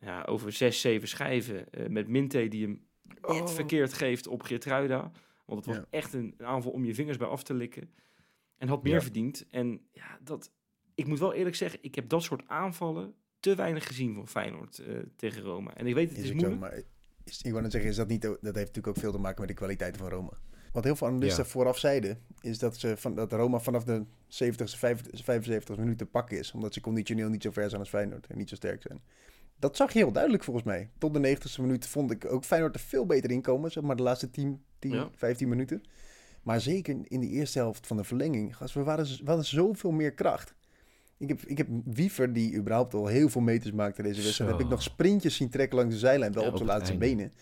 ja, 0.00 0.22
over 0.22 0.52
zes, 0.52 0.80
zeven 0.80 1.08
schijven. 1.08 1.70
eh, 1.72 1.88
met 1.88 2.08
Minte 2.08 2.48
die 2.48 2.62
hem 2.62 2.86
net 3.20 3.40
Oh. 3.40 3.48
verkeerd 3.48 3.92
geeft 3.92 4.26
op 4.26 4.42
Geertruida. 4.42 5.10
Want 5.46 5.64
het 5.64 5.66
was 5.66 5.76
Ja. 5.76 5.86
echt 5.90 6.12
een, 6.12 6.34
een 6.38 6.46
aanval 6.46 6.72
om 6.72 6.84
je 6.84 6.94
vingers 6.94 7.16
bij 7.16 7.26
af 7.28 7.42
te 7.42 7.54
likken. 7.54 7.90
En 8.56 8.68
had 8.68 8.82
meer 8.82 8.92
Ja. 8.94 9.00
verdiend. 9.00 9.46
En 9.50 9.80
ja, 9.92 10.18
dat, 10.22 10.50
ik 10.94 11.06
moet 11.06 11.18
wel 11.18 11.34
eerlijk 11.34 11.56
zeggen, 11.56 11.78
ik 11.82 11.94
heb 11.94 12.08
dat 12.08 12.22
soort 12.22 12.48
aanvallen 12.48 13.14
te 13.40 13.54
weinig 13.54 13.86
gezien 13.86 14.14
van 14.14 14.28
Feyenoord 14.28 14.78
eh, 14.78 14.96
tegen 15.16 15.42
Roma. 15.42 15.74
En 15.74 15.86
ik 15.86 15.94
weet, 15.94 16.08
het 16.08 16.18
Is 16.18 16.24
is 16.24 16.30
ook 16.32 16.40
zo, 16.40 16.48
moeilijk. 16.48 16.72
maar 16.74 16.82
is, 17.24 17.42
ik 17.42 17.50
wou 17.50 17.62
net 17.62 17.72
zeggen, 17.72 17.90
is 17.90 17.96
dat, 17.96 18.08
niet, 18.08 18.22
dat 18.22 18.36
heeft 18.42 18.54
natuurlijk 18.56 18.86
ook 18.86 18.96
veel 18.96 19.12
te 19.12 19.18
maken 19.18 19.40
met 19.40 19.48
de 19.48 19.54
kwaliteiten 19.56 20.00
van 20.00 20.10
Roma. 20.10 20.32
Wat 20.72 20.84
heel 20.84 20.96
veel 20.96 21.06
analisten 21.06 21.44
Ja. 21.44 21.50
vooraf 21.50 21.78
zeiden, 21.78 22.18
is 22.40 22.58
dat, 22.58 22.76
ze 22.76 22.96
van, 22.96 23.14
dat 23.14 23.32
Roma 23.32 23.58
vanaf 23.58 23.84
de 23.84 24.04
70ste, 24.28 24.78
75 24.78 25.76
minuten 25.76 25.96
te 25.96 26.06
pakken 26.06 26.38
is. 26.38 26.52
Omdat 26.52 26.74
ze 26.74 26.80
conditioneel 26.80 27.28
niet 27.28 27.42
zo 27.42 27.50
ver 27.50 27.68
zijn 27.68 27.80
als 27.80 27.88
Feyenoord 27.90 28.26
en 28.26 28.38
niet 28.38 28.48
zo 28.48 28.54
sterk 28.54 28.82
zijn. 28.82 29.00
Dat 29.58 29.76
zag 29.76 29.92
je 29.92 29.98
heel 29.98 30.12
duidelijk 30.12 30.44
volgens 30.44 30.64
mij. 30.66 30.90
Tot 30.98 31.14
de 31.14 31.36
90ste 31.36 31.60
minuut 31.60 31.86
vond 31.86 32.10
ik 32.10 32.32
ook 32.32 32.44
Feyenoord 32.44 32.74
er 32.74 32.80
veel 32.80 33.06
beter 33.06 33.30
in 33.30 33.42
komen. 33.42 33.70
Zeg 33.70 33.82
maar 33.82 33.96
de 33.96 34.02
laatste 34.02 34.30
10, 34.30 34.62
10 34.78 34.92
Ja. 34.92 35.08
15 35.16 35.48
minuten. 35.48 35.82
Maar 36.42 36.60
zeker 36.60 36.96
in 37.04 37.20
de 37.20 37.26
eerste 37.28 37.58
helft 37.58 37.86
van 37.86 37.96
de 37.96 38.04
verlenging. 38.04 38.56
Gast, 38.56 38.74
we, 38.74 38.82
waren, 38.82 39.04
we 39.04 39.22
hadden 39.24 39.44
zoveel 39.44 39.90
meer 39.90 40.12
kracht. 40.12 40.54
Ik 41.18 41.28
heb, 41.28 41.40
ik 41.42 41.58
heb 41.58 41.66
Wiever, 41.84 42.32
die 42.32 42.54
überhaupt 42.54 42.94
al 42.94 43.06
heel 43.06 43.28
veel 43.28 43.40
meters 43.40 43.72
maakte 43.72 44.02
deze 44.02 44.22
wedstrijd. 44.22 44.50
Heb 44.50 44.60
ik 44.60 44.68
nog 44.68 44.82
sprintjes 44.82 45.36
zien 45.36 45.50
trekken 45.50 45.78
langs 45.78 45.92
de 45.94 46.00
zijlijn. 46.00 46.32
Wel 46.32 46.42
Ja, 46.42 46.48
op 46.48 46.56
zijn 46.56 46.68
op 46.68 46.74
het 46.74 46.78
laatste 46.84 47.04
einde. 47.06 47.16
benen. 47.16 47.32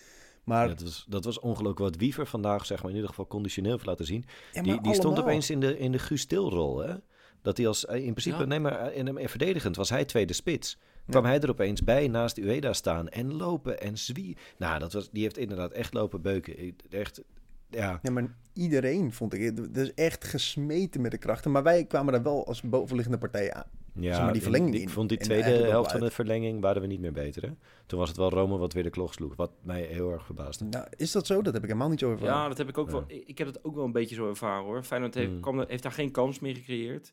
Maar, 0.47 0.69
Ja, 0.69 0.75
dat, 0.75 0.83
was, 0.83 1.05
dat 1.09 1.25
was 1.25 1.41
ongelooflijk 1.41 1.79
wat 1.79 1.97
Wiever 1.97 2.27
vandaag 2.27 2.67
zeg 2.67 2.79
maar, 2.79 2.89
in 2.89 2.95
ieder 2.95 3.09
geval 3.11 3.27
conditioneel 3.27 3.73
heeft 3.73 3.87
laten 3.87 4.05
zien. 4.07 4.25
ja, 4.53 4.63
die 4.63 4.81
die 4.81 4.95
stond 4.95 5.19
opeens 5.19 5.51
in 5.51 5.61
de, 5.61 5.79
in 5.79 5.93
de 5.93 5.99
Guus. 5.99 6.27
Hè? 6.29 6.95
Dat 7.43 7.57
hij 7.57 7.67
als, 7.67 7.87
eh, 7.87 7.97
in 7.97 8.13
principe, 8.13 8.37
Ja. 8.39 8.45
nee 8.45 8.61
maar 8.61 8.79
eh, 8.79 8.97
in, 8.97 9.19
in 9.19 9.29
verdedigend 9.29 9.77
was 9.77 9.91
hij 9.91 10.05
tweede 10.05 10.33
spits. 10.33 10.79
Kwam 11.07 11.25
hij 11.25 11.41
er 11.41 11.51
opeens 11.51 11.85
bij 11.85 12.09
naast 12.09 12.39
Ueda 12.39 12.73
staan 12.73 13.09
en 13.09 13.35
lopen 13.35 13.81
en 13.81 13.99
zwie. 13.99 14.37
Nou, 14.59 14.79
dat 14.79 14.93
was, 14.93 15.11
die 15.11 15.23
heeft 15.23 15.39
inderdaad 15.39 15.73
echt 15.73 15.95
lopen 15.95 16.23
beuken. 16.23 16.77
Echt, 16.91 17.23
ja. 17.71 17.99
Ja, 18.03 18.11
maar 18.11 18.35
iedereen 18.53 19.13
vond 19.13 19.35
ik. 19.35 19.43
Het 19.43 19.77
is 19.77 19.95
echt 19.95 20.25
gesmeten 20.25 21.01
met 21.01 21.11
de 21.11 21.19
krachten. 21.19 21.51
Maar 21.51 21.63
wij 21.63 21.85
kwamen 21.85 22.13
daar 22.13 22.23
wel 22.23 22.47
als 22.47 22.63
bovenliggende 22.63 23.19
partij 23.19 23.53
aan. 23.53 23.67
Ja, 23.99 24.15
Zeg 24.15 24.23
maar, 24.23 24.33
die 24.33 24.43
verlenging 24.43 24.75
ik 24.75 24.89
vond 24.89 25.09
die 25.09 25.19
tweede 25.19 25.49
helft 25.49 25.91
van 25.91 26.01
de 26.01 26.11
verlenging 26.11 26.61
waren 26.61 26.81
we 26.83 26.89
niet 26.89 27.01
meer 27.01 27.13
beter. 27.13 27.43
Hè? 27.43 27.49
Toen 27.87 27.99
was 27.99 28.09
het 28.09 28.17
wel 28.19 28.31
Rome 28.31 28.59
wat 28.59 28.73
weer 28.73 28.83
de 28.83 28.91
klok 28.91 29.13
sloeg, 29.13 29.37
wat 29.37 29.53
mij 29.63 29.83
heel 29.83 30.11
erg 30.11 30.25
verbaasde. 30.27 30.65
Nou, 30.65 30.87
is 30.97 31.13
dat 31.13 31.27
zo? 31.27 31.43
Dat 31.43 31.53
heb 31.53 31.63
ik 31.63 31.69
helemaal 31.69 31.89
niet 31.91 31.99
zo 31.99 32.11
ervaren. 32.11 32.35
Ja, 32.35 32.49
dat 32.49 32.59
heb 32.59 32.69
ik 32.69 32.79
ook 32.79 32.87
Ja. 32.87 32.93
wel. 32.93 33.05
Ik 33.09 33.39
heb 33.39 33.47
het 33.47 33.65
ook 33.65 33.75
wel 33.75 33.85
een 33.85 33.93
beetje 33.93 34.15
zo 34.15 34.29
ervaren 34.29 34.65
hoor. 34.65 34.83
Feyenoord 34.83 35.15
heeft, 35.15 35.31
Mm. 35.33 35.41
kwam, 35.41 35.65
heeft 35.69 35.83
daar 35.83 35.93
geen 35.93 36.11
kans 36.11 36.39
meer 36.41 36.55
gecreëerd. 36.55 37.13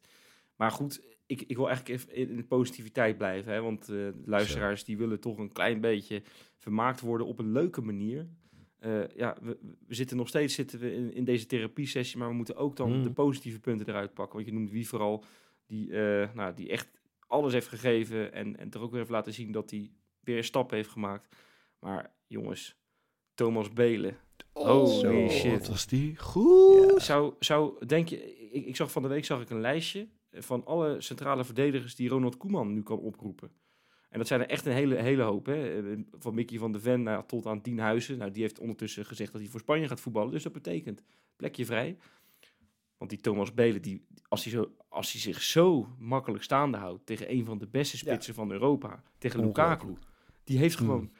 Maar 0.55 0.71
goed, 0.71 1.01
ik, 1.25 1.41
ik 1.41 1.55
wil 1.55 1.67
eigenlijk 1.69 1.99
even 1.99 2.15
in 2.29 2.35
de 2.35 2.43
positiviteit 2.43 3.17
blijven. 3.17 3.53
Hè, 3.53 3.61
want 3.61 3.89
eh, 3.89 3.97
luisteraars 4.25 4.83
die 4.83 4.97
willen 4.97 5.19
toch 5.19 5.37
een 5.37 5.51
klein 5.51 5.81
beetje 5.81 6.21
vermaakt 6.57 7.01
worden 7.01 7.27
op 7.27 7.39
een 7.39 7.51
leuke 7.51 7.81
manier. 7.81 8.27
Eh, 8.79 9.07
ja, 9.15 9.37
we, 9.41 9.57
we 9.87 9.95
zitten 9.95 10.17
nog 10.17 10.27
steeds 10.27 10.53
zitten 10.53 10.79
we 10.79 10.93
in, 10.95 11.13
in 11.13 11.23
deze 11.23 11.45
therapie-sessie, 11.45 12.17
maar 12.17 12.27
we 12.29 12.33
moeten 12.35 12.55
ook 12.55 12.75
dan 12.75 12.97
Mm. 12.97 13.03
de 13.03 13.11
positieve 13.11 13.59
punten 13.59 13.87
eruit 13.87 14.13
pakken. 14.13 14.35
Want 14.35 14.47
je 14.47 14.53
noemt 14.53 14.71
wie 14.71 14.87
vooral 14.87 15.23
die, 15.73 15.91
eh, 15.91 16.33
nou, 16.33 16.53
die 16.53 16.69
echt 16.69 16.89
alles 17.27 17.53
heeft 17.53 17.67
gegeven 17.67 18.33
en, 18.33 18.57
en 18.57 18.69
toch 18.69 18.81
ook 18.81 18.89
weer 18.89 18.99
heeft 18.99 19.11
laten 19.11 19.33
zien 19.33 19.51
dat 19.51 19.69
hij 19.71 19.91
weer 20.19 20.37
een 20.37 20.43
stap 20.43 20.71
heeft 20.71 20.89
gemaakt. 20.89 21.35
Maar 21.79 22.13
jongens, 22.27 22.75
Thomas 23.33 23.73
Belen. 23.73 24.17
Holy 24.51 24.99
zo. 24.99 25.29
shit. 25.29 25.51
Wat 25.51 25.67
was 25.67 25.87
die 25.87 26.17
goed? 26.17 26.91
Ja. 26.91 26.99
Zou, 26.99 27.33
zou, 27.39 27.85
denk 27.85 28.07
je, 28.07 28.49
ik, 28.51 28.65
ik 28.65 28.75
zag 28.75 28.91
van 28.91 29.01
de 29.01 29.07
week 29.07 29.25
zag 29.25 29.41
ik 29.41 29.49
een 29.49 29.61
lijstje. 29.61 30.07
van 30.31 30.65
alle 30.65 31.01
centrale 31.01 31.43
verdedigers 31.43 31.95
die 31.95 32.09
Ronald 32.09 32.37
Koeman 32.37 32.73
nu 32.73 32.83
kan 32.83 32.99
oproepen. 32.99 33.51
En 34.09 34.19
dat 34.19 34.27
zijn 34.27 34.41
er 34.41 34.49
echt 34.49 34.65
een 34.65 34.73
hele, 34.73 34.95
hele 34.95 35.23
hoop. 35.23 35.45
Hè? 35.45 35.91
Eh, 35.91 35.99
Van 36.11 36.33
Mickey 36.33 36.57
van 36.57 36.71
de 36.71 36.79
Ven 36.79 37.03
nou, 37.03 37.17
ja, 37.17 37.23
tot 37.23 37.45
aan 37.45 37.61
Tien 37.61 37.79
Huizen. 37.79 38.17
Nou, 38.17 38.31
die 38.31 38.41
heeft 38.41 38.59
ondertussen 38.59 39.05
gezegd 39.05 39.31
dat 39.31 39.41
hij 39.41 39.49
voor 39.49 39.59
Spanje 39.59 39.87
gaat 39.87 39.99
voetballen. 39.99 40.31
Dus 40.31 40.43
dat 40.43 40.53
betekent 40.53 41.03
plekje 41.35 41.65
vrij. 41.65 41.97
Want 43.03 43.15
die 43.15 43.23
Thomas 43.23 43.53
Belen, 43.53 43.81
die, 43.81 44.05
als, 44.27 44.43
hij 44.43 44.53
zo, 44.53 44.71
als 44.89 45.11
hij 45.11 45.21
zich 45.21 45.41
zo 45.41 45.95
makkelijk 45.99 46.43
staande 46.43 46.77
houdt 46.77 47.05
tegen 47.05 47.31
een 47.31 47.45
van 47.45 47.57
de 47.57 47.67
beste 47.67 47.97
spitsen 47.97 48.33
van 48.33 48.51
Europa, 48.51 49.03
tegen 49.17 49.39
Lukaku, 49.39 49.97
die 50.43 50.57
heeft 50.57 50.77
Hmm. 50.77 50.85
gewoon 50.85 51.11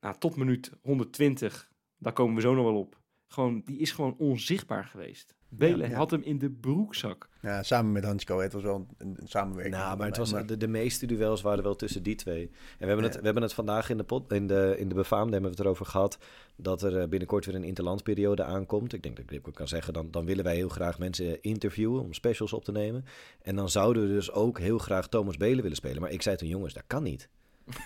nou, 0.00 0.18
tot 0.18 0.36
minuut 0.36 0.72
120, 0.82 1.70
daar 1.98 2.12
komen 2.12 2.34
we 2.34 2.40
zo 2.40 2.54
nog 2.54 2.64
wel 2.64 2.78
op. 2.78 3.00
Gewoon, 3.26 3.62
die 3.64 3.78
is 3.78 3.92
gewoon 3.92 4.16
onzichtbaar 4.18 4.84
geweest. 4.84 5.34
Belen 5.50 5.90
ja. 5.90 5.96
had 5.96 6.10
hem 6.10 6.22
in 6.22 6.38
de 6.38 6.50
broekzak. 6.50 7.28
Ja, 7.42 7.62
samen 7.62 7.92
met 7.92 8.04
Hansko. 8.04 8.38
Het 8.38 8.52
was 8.52 8.62
wel 8.62 8.86
een, 8.98 9.16
samenwerking. 9.24 9.76
Nou, 9.76 9.96
maar 9.96 10.06
het 10.06 10.16
was, 10.16 10.30
de, 10.30 10.56
de 10.56 10.68
meeste 10.68 11.06
duels 11.06 11.40
waren 11.40 11.64
wel 11.64 11.76
tussen 11.76 12.02
die 12.02 12.14
twee. 12.14 12.42
En 12.42 12.50
we 12.78 12.86
hebben, 12.86 13.04
het, 13.04 13.16
we 13.16 13.24
hebben 13.24 13.42
het 13.42 13.52
vandaag 13.52 13.90
in 13.90 13.96
de, 13.96 14.04
pot, 14.04 14.32
in, 14.32 14.46
de, 14.46 14.74
in 14.78 14.88
de 14.88 14.94
befaamde 14.94 15.32
hebben 15.32 15.50
we 15.50 15.56
het 15.56 15.64
erover 15.64 15.86
gehad... 15.86 16.18
dat 16.56 16.82
er 16.82 17.00
eh, 17.00 17.08
binnenkort 17.08 17.46
weer 17.46 17.54
een 17.54 17.64
interlandperiode 17.64 18.44
aankomt. 18.44 18.92
Ik 18.92 19.02
denk 19.02 19.16
dat 19.16 19.30
ik 19.30 19.54
kan 19.54 19.68
zeggen. 19.68 19.92
Dan, 19.92 20.10
dan 20.10 20.24
willen 20.24 20.44
wij 20.44 20.54
heel 20.54 20.68
graag 20.68 20.98
mensen 20.98 21.42
interviewen 21.42 22.02
om 22.02 22.12
specials 22.12 22.52
op 22.52 22.64
te 22.64 22.72
nemen. 22.72 23.04
En 23.42 23.56
dan 23.56 23.68
zouden 23.68 24.02
we 24.02 24.08
dus 24.08 24.32
ook 24.32 24.58
heel 24.58 24.78
graag 24.78 25.08
Thomas 25.08 25.36
Belen 25.36 25.62
willen 25.62 25.76
spelen. 25.76 26.00
Maar 26.00 26.10
ik 26.10 26.22
zei 26.22 26.36
toen, 26.36 26.48
jongens, 26.48 26.74
dat 26.74 26.84
kan 26.86 27.02
niet. 27.02 27.28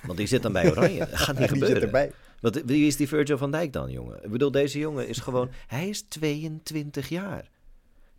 Want 0.07 0.19
die 0.19 0.27
zit 0.27 0.43
dan 0.43 0.53
bij 0.53 0.71
Oranje. 0.71 0.99
Dat 0.99 1.09
gaat 1.19 1.39
niet 1.39 1.49
die 1.49 1.59
zit 1.59 1.67
gebeuren. 1.67 1.83
erbij. 1.83 2.13
Want 2.41 2.63
wie 2.65 2.87
is 2.87 2.97
die 2.97 3.09
Virgil 3.09 3.39
van 3.39 3.51
Dijk 3.51 3.73
dan, 3.73 3.91
jongen? 3.91 4.25
Ik 4.25 4.31
bedoel, 4.31 4.51
deze 4.51 4.79
jongen 4.79 5.09
is 5.09 5.19
gewoon... 5.19 5.51
Hij 5.67 5.89
is 5.89 6.03
22 6.03 7.09
jaar. 7.09 7.53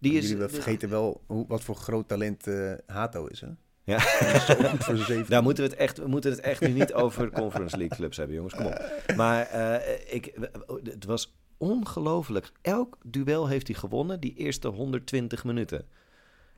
Die 0.10 0.18
is... 0.18 0.30
Jullie 0.30 0.48
vergeten 0.48 0.89
wel 0.89 1.22
hoe, 1.26 1.46
wat 1.48 1.63
voor 1.63 1.76
groot 1.76 2.08
talent 2.08 2.48
eh, 2.48 2.72
Hato 2.86 3.26
is, 3.26 3.41
hè? 3.41 3.48
Ja. 3.84 4.00
Zo 4.48 4.54
goed 4.56 4.84
voor 4.84 4.96
zijn 4.96 5.08
zeven. 5.08 5.30
Daar 5.30 5.44
moeten 5.44 5.63
we 5.63 5.70
het 5.70 5.80
echt, 5.80 5.98
we 5.98 6.08
moeten 6.08 6.32
het 6.32 6.39
echt 6.39 6.62
nu 6.62 6.70
niet 6.70 6.94
over 6.94 7.32
Conference 7.32 7.78
League 7.78 7.98
clubs 7.98 8.18
hebben, 8.18 8.36
jongens. 8.36 8.54
Kom 8.54 8.65
op. 8.65 9.04
Maar 9.15 9.46
eh, 9.46 10.13
ik, 10.13 10.50
het 10.84 11.06
was 11.06 11.36
ongelooflijk. 11.58 12.52
Elk 12.62 12.98
duel 13.04 13.48
heeft 13.48 13.68
hij 13.68 13.76
gewonnen, 13.76 14.20
die 14.20 14.34
eerste 14.36 14.68
120 14.68 15.44
minuten. 15.44 15.86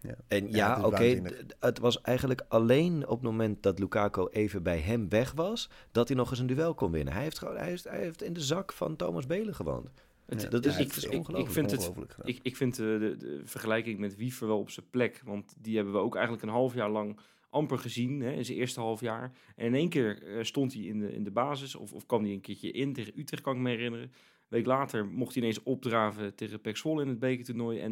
Ja. 0.02 0.16
En 0.28 0.52
Ja, 0.52 0.82
oké, 0.84 1.22
het 1.60 1.80
was 1.80 2.02
eigenlijk 2.02 2.46
alleen 2.48 3.08
op 3.08 3.18
het 3.18 3.22
moment 3.22 3.64
dat 3.64 3.80
Lukaku 3.80 4.28
even 4.32 4.64
bij 4.64 4.80
hem 4.80 5.10
weg 5.10 5.32
was, 5.32 5.70
dat 5.92 6.08
hij 6.08 6.18
nog 6.18 6.30
eens 6.30 6.40
een 6.40 6.48
duel 6.48 6.74
kon 6.74 6.92
winnen. 6.92 7.14
Hij 7.14 7.24
heeft, 7.24 7.40
gewoon, 7.40 7.58
hij 7.58 7.68
heeft, 7.68 7.84
hij 7.84 8.00
heeft 8.00 8.22
in 8.22 8.34
de 8.34 8.42
zak 8.42 8.74
van 8.74 8.96
Thomas 8.96 9.26
Belen 9.26 9.56
gewoond. 9.56 9.90
Het- 10.28 10.42
Ja, 10.42 10.50
dat 10.50 10.64
ja, 10.64 10.70
is, 10.70 10.78
het 10.78 10.86
ik, 10.88 10.94
is 10.96 11.04
ik- 11.04 11.10
vind 11.50 11.72
het- 11.72 11.80
Ongelooflijk. 11.90 12.16
Ik, 12.24 12.40
ik 12.42 12.56
vind 12.56 12.76
de, 12.76 13.16
de 13.18 13.42
vergelijking 13.44 14.00
met 14.00 14.16
Wiever 14.16 14.48
wel 14.48 14.60
op 14.60 14.70
zijn 14.70 14.90
plek. 14.90 15.22
Want 15.26 15.56
die 15.60 15.76
hebben 15.76 15.94
we 15.94 16.00
ook 16.00 16.14
eigenlijk 16.16 16.44
een 16.46 16.52
half 16.52 16.74
jaar 16.74 16.90
lang 16.90 17.20
amper 17.50 17.78
gezien. 17.78 18.22
Hè, 18.22 18.32
in 18.32 18.46
zijn 18.46 18.58
eerste 18.58 18.80
half 18.80 19.02
jaar. 19.02 19.32
En 19.56 19.66
in 19.66 19.76
één 19.76 19.90
keer 19.90 20.24
eh, 20.24 20.44
stond 20.44 20.74
hij 20.74 20.82
in 20.84 21.00
de, 21.00 21.14
in 21.14 21.24
de 21.24 21.32
basis. 21.32 21.76
Of, 21.76 21.94
of 21.94 22.06
kwam 22.06 22.24
hij 22.24 22.34
een 22.34 22.42
keertje 22.42 22.72
in. 22.72 22.94
Tegen 22.94 23.14
Utrecht 23.20 23.44
kan 23.44 23.56
ik 23.56 23.62
me 23.62 23.70
herinneren. 23.70 24.06
Een 24.06 24.14
week 24.58 24.66
later 24.66 25.06
mocht 25.06 25.34
hij 25.34 25.42
ineens 25.42 25.64
opdraven 25.64 26.36
tegen 26.36 26.62
Pek 26.62 26.78
Zwolle 26.78 27.02
in 27.02 27.08
het 27.08 27.20
bekertoernooi. 27.20 27.80
En 27.80 27.92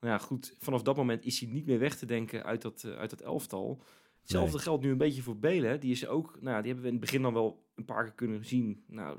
nou 0.00 0.12
ja, 0.12 0.18
goed, 0.18 0.54
vanaf 0.58 0.82
dat 0.82 0.96
moment 0.96 1.24
is 1.24 1.40
hij 1.40 1.50
niet 1.50 1.66
meer 1.66 1.78
weg 1.78 1.96
te 1.96 2.06
denken 2.06 2.44
uit 2.44 2.62
dat, 2.62 2.84
eh, 2.84 2.92
uit 2.96 3.10
dat 3.10 3.20
elftal. 3.20 3.82
Hetzelfde 4.20 4.52
Nee. 4.56 4.62
geldt 4.62 4.82
nu 4.84 4.90
een 4.90 4.98
beetje 4.98 5.22
voor 5.22 5.38
Belen. 5.38 5.80
Die 5.80 5.90
is 5.90 6.06
ook, 6.06 6.38
nou 6.40 6.56
ja, 6.56 6.62
die 6.62 6.66
hebben 6.72 6.82
we 6.82 6.86
in 6.86 6.96
het 6.96 7.04
begin 7.04 7.22
dan 7.22 7.32
wel 7.32 7.64
een 7.74 7.84
paar 7.84 8.04
keer 8.04 8.14
kunnen 8.14 8.44
zien. 8.44 8.84
Nou, 8.86 9.18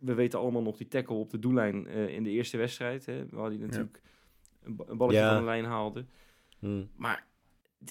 we 0.00 0.14
weten 0.14 0.38
allemaal 0.38 0.62
nog 0.62 0.76
die 0.76 0.88
tackle 0.88 1.14
op 1.16 1.30
de 1.30 1.38
doellijn 1.38 1.86
eh, 1.86 2.08
in 2.08 2.22
de 2.22 2.30
eerste 2.30 2.56
wedstrijd. 2.56 3.06
Hè, 3.06 3.28
waar 3.28 3.48
hij 3.48 3.56
natuurlijk 3.58 4.00
een, 4.62 4.80
een 4.86 4.96
balletje 4.96 5.20
Ja. 5.20 5.28
van 5.30 5.38
de 5.38 5.44
lijn 5.44 5.64
haalde. 5.64 6.04
Hm. 6.58 6.84
Maar 6.96 7.26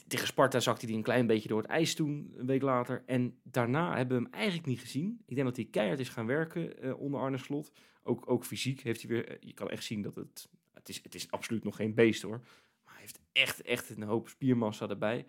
tegen 0.08 0.28
Sparta 0.28 0.60
zakte 0.60 0.86
hij 0.86 0.95
een 0.95 1.02
klein 1.04 1.28
beetje 1.28 1.48
door 1.50 1.62
het 1.62 1.69
ijs 1.72 1.95
toen, 1.95 2.34
een 2.38 2.45
week 2.45 2.62
later. 2.62 3.04
En 3.06 3.38
daarna 3.43 3.95
hebben 3.98 4.17
we 4.17 4.24
hem 4.24 4.34
eigenlijk 4.34 4.67
niet 4.67 4.80
gezien. 4.80 5.22
Ik 5.26 5.36
denk 5.36 5.48
dat 5.48 5.56
hij 5.56 5.65
keihard 5.72 6.00
is 6.00 6.10
gaan 6.10 6.26
werken 6.26 6.82
eh, 6.82 7.00
onder 7.00 7.19
Arne 7.19 7.38
Slot. 7.38 7.72
Ook, 8.04 8.30
ook 8.32 8.45
fysiek 8.45 8.82
heeft 8.82 9.02
hij 9.02 9.12
weer... 9.12 9.28
eh, 9.28 9.36
je 9.39 9.54
kan 9.54 9.69
echt 9.69 9.84
zien 9.84 10.02
dat 10.02 10.15
het... 10.15 10.50
Het 10.74 10.89
is, 10.89 11.00
het 11.04 11.15
is 11.15 11.32
absoluut 11.32 11.63
nog 11.63 11.76
geen 11.76 11.93
beest 11.93 12.22
hoor. 12.22 12.39
Maar 12.84 12.93
hij 12.93 13.02
heeft 13.02 13.19
echt, 13.32 13.62
echt 13.62 13.89
een 13.89 14.04
hoop 14.04 14.28
spiermassa 14.30 14.88
erbij. 14.89 15.26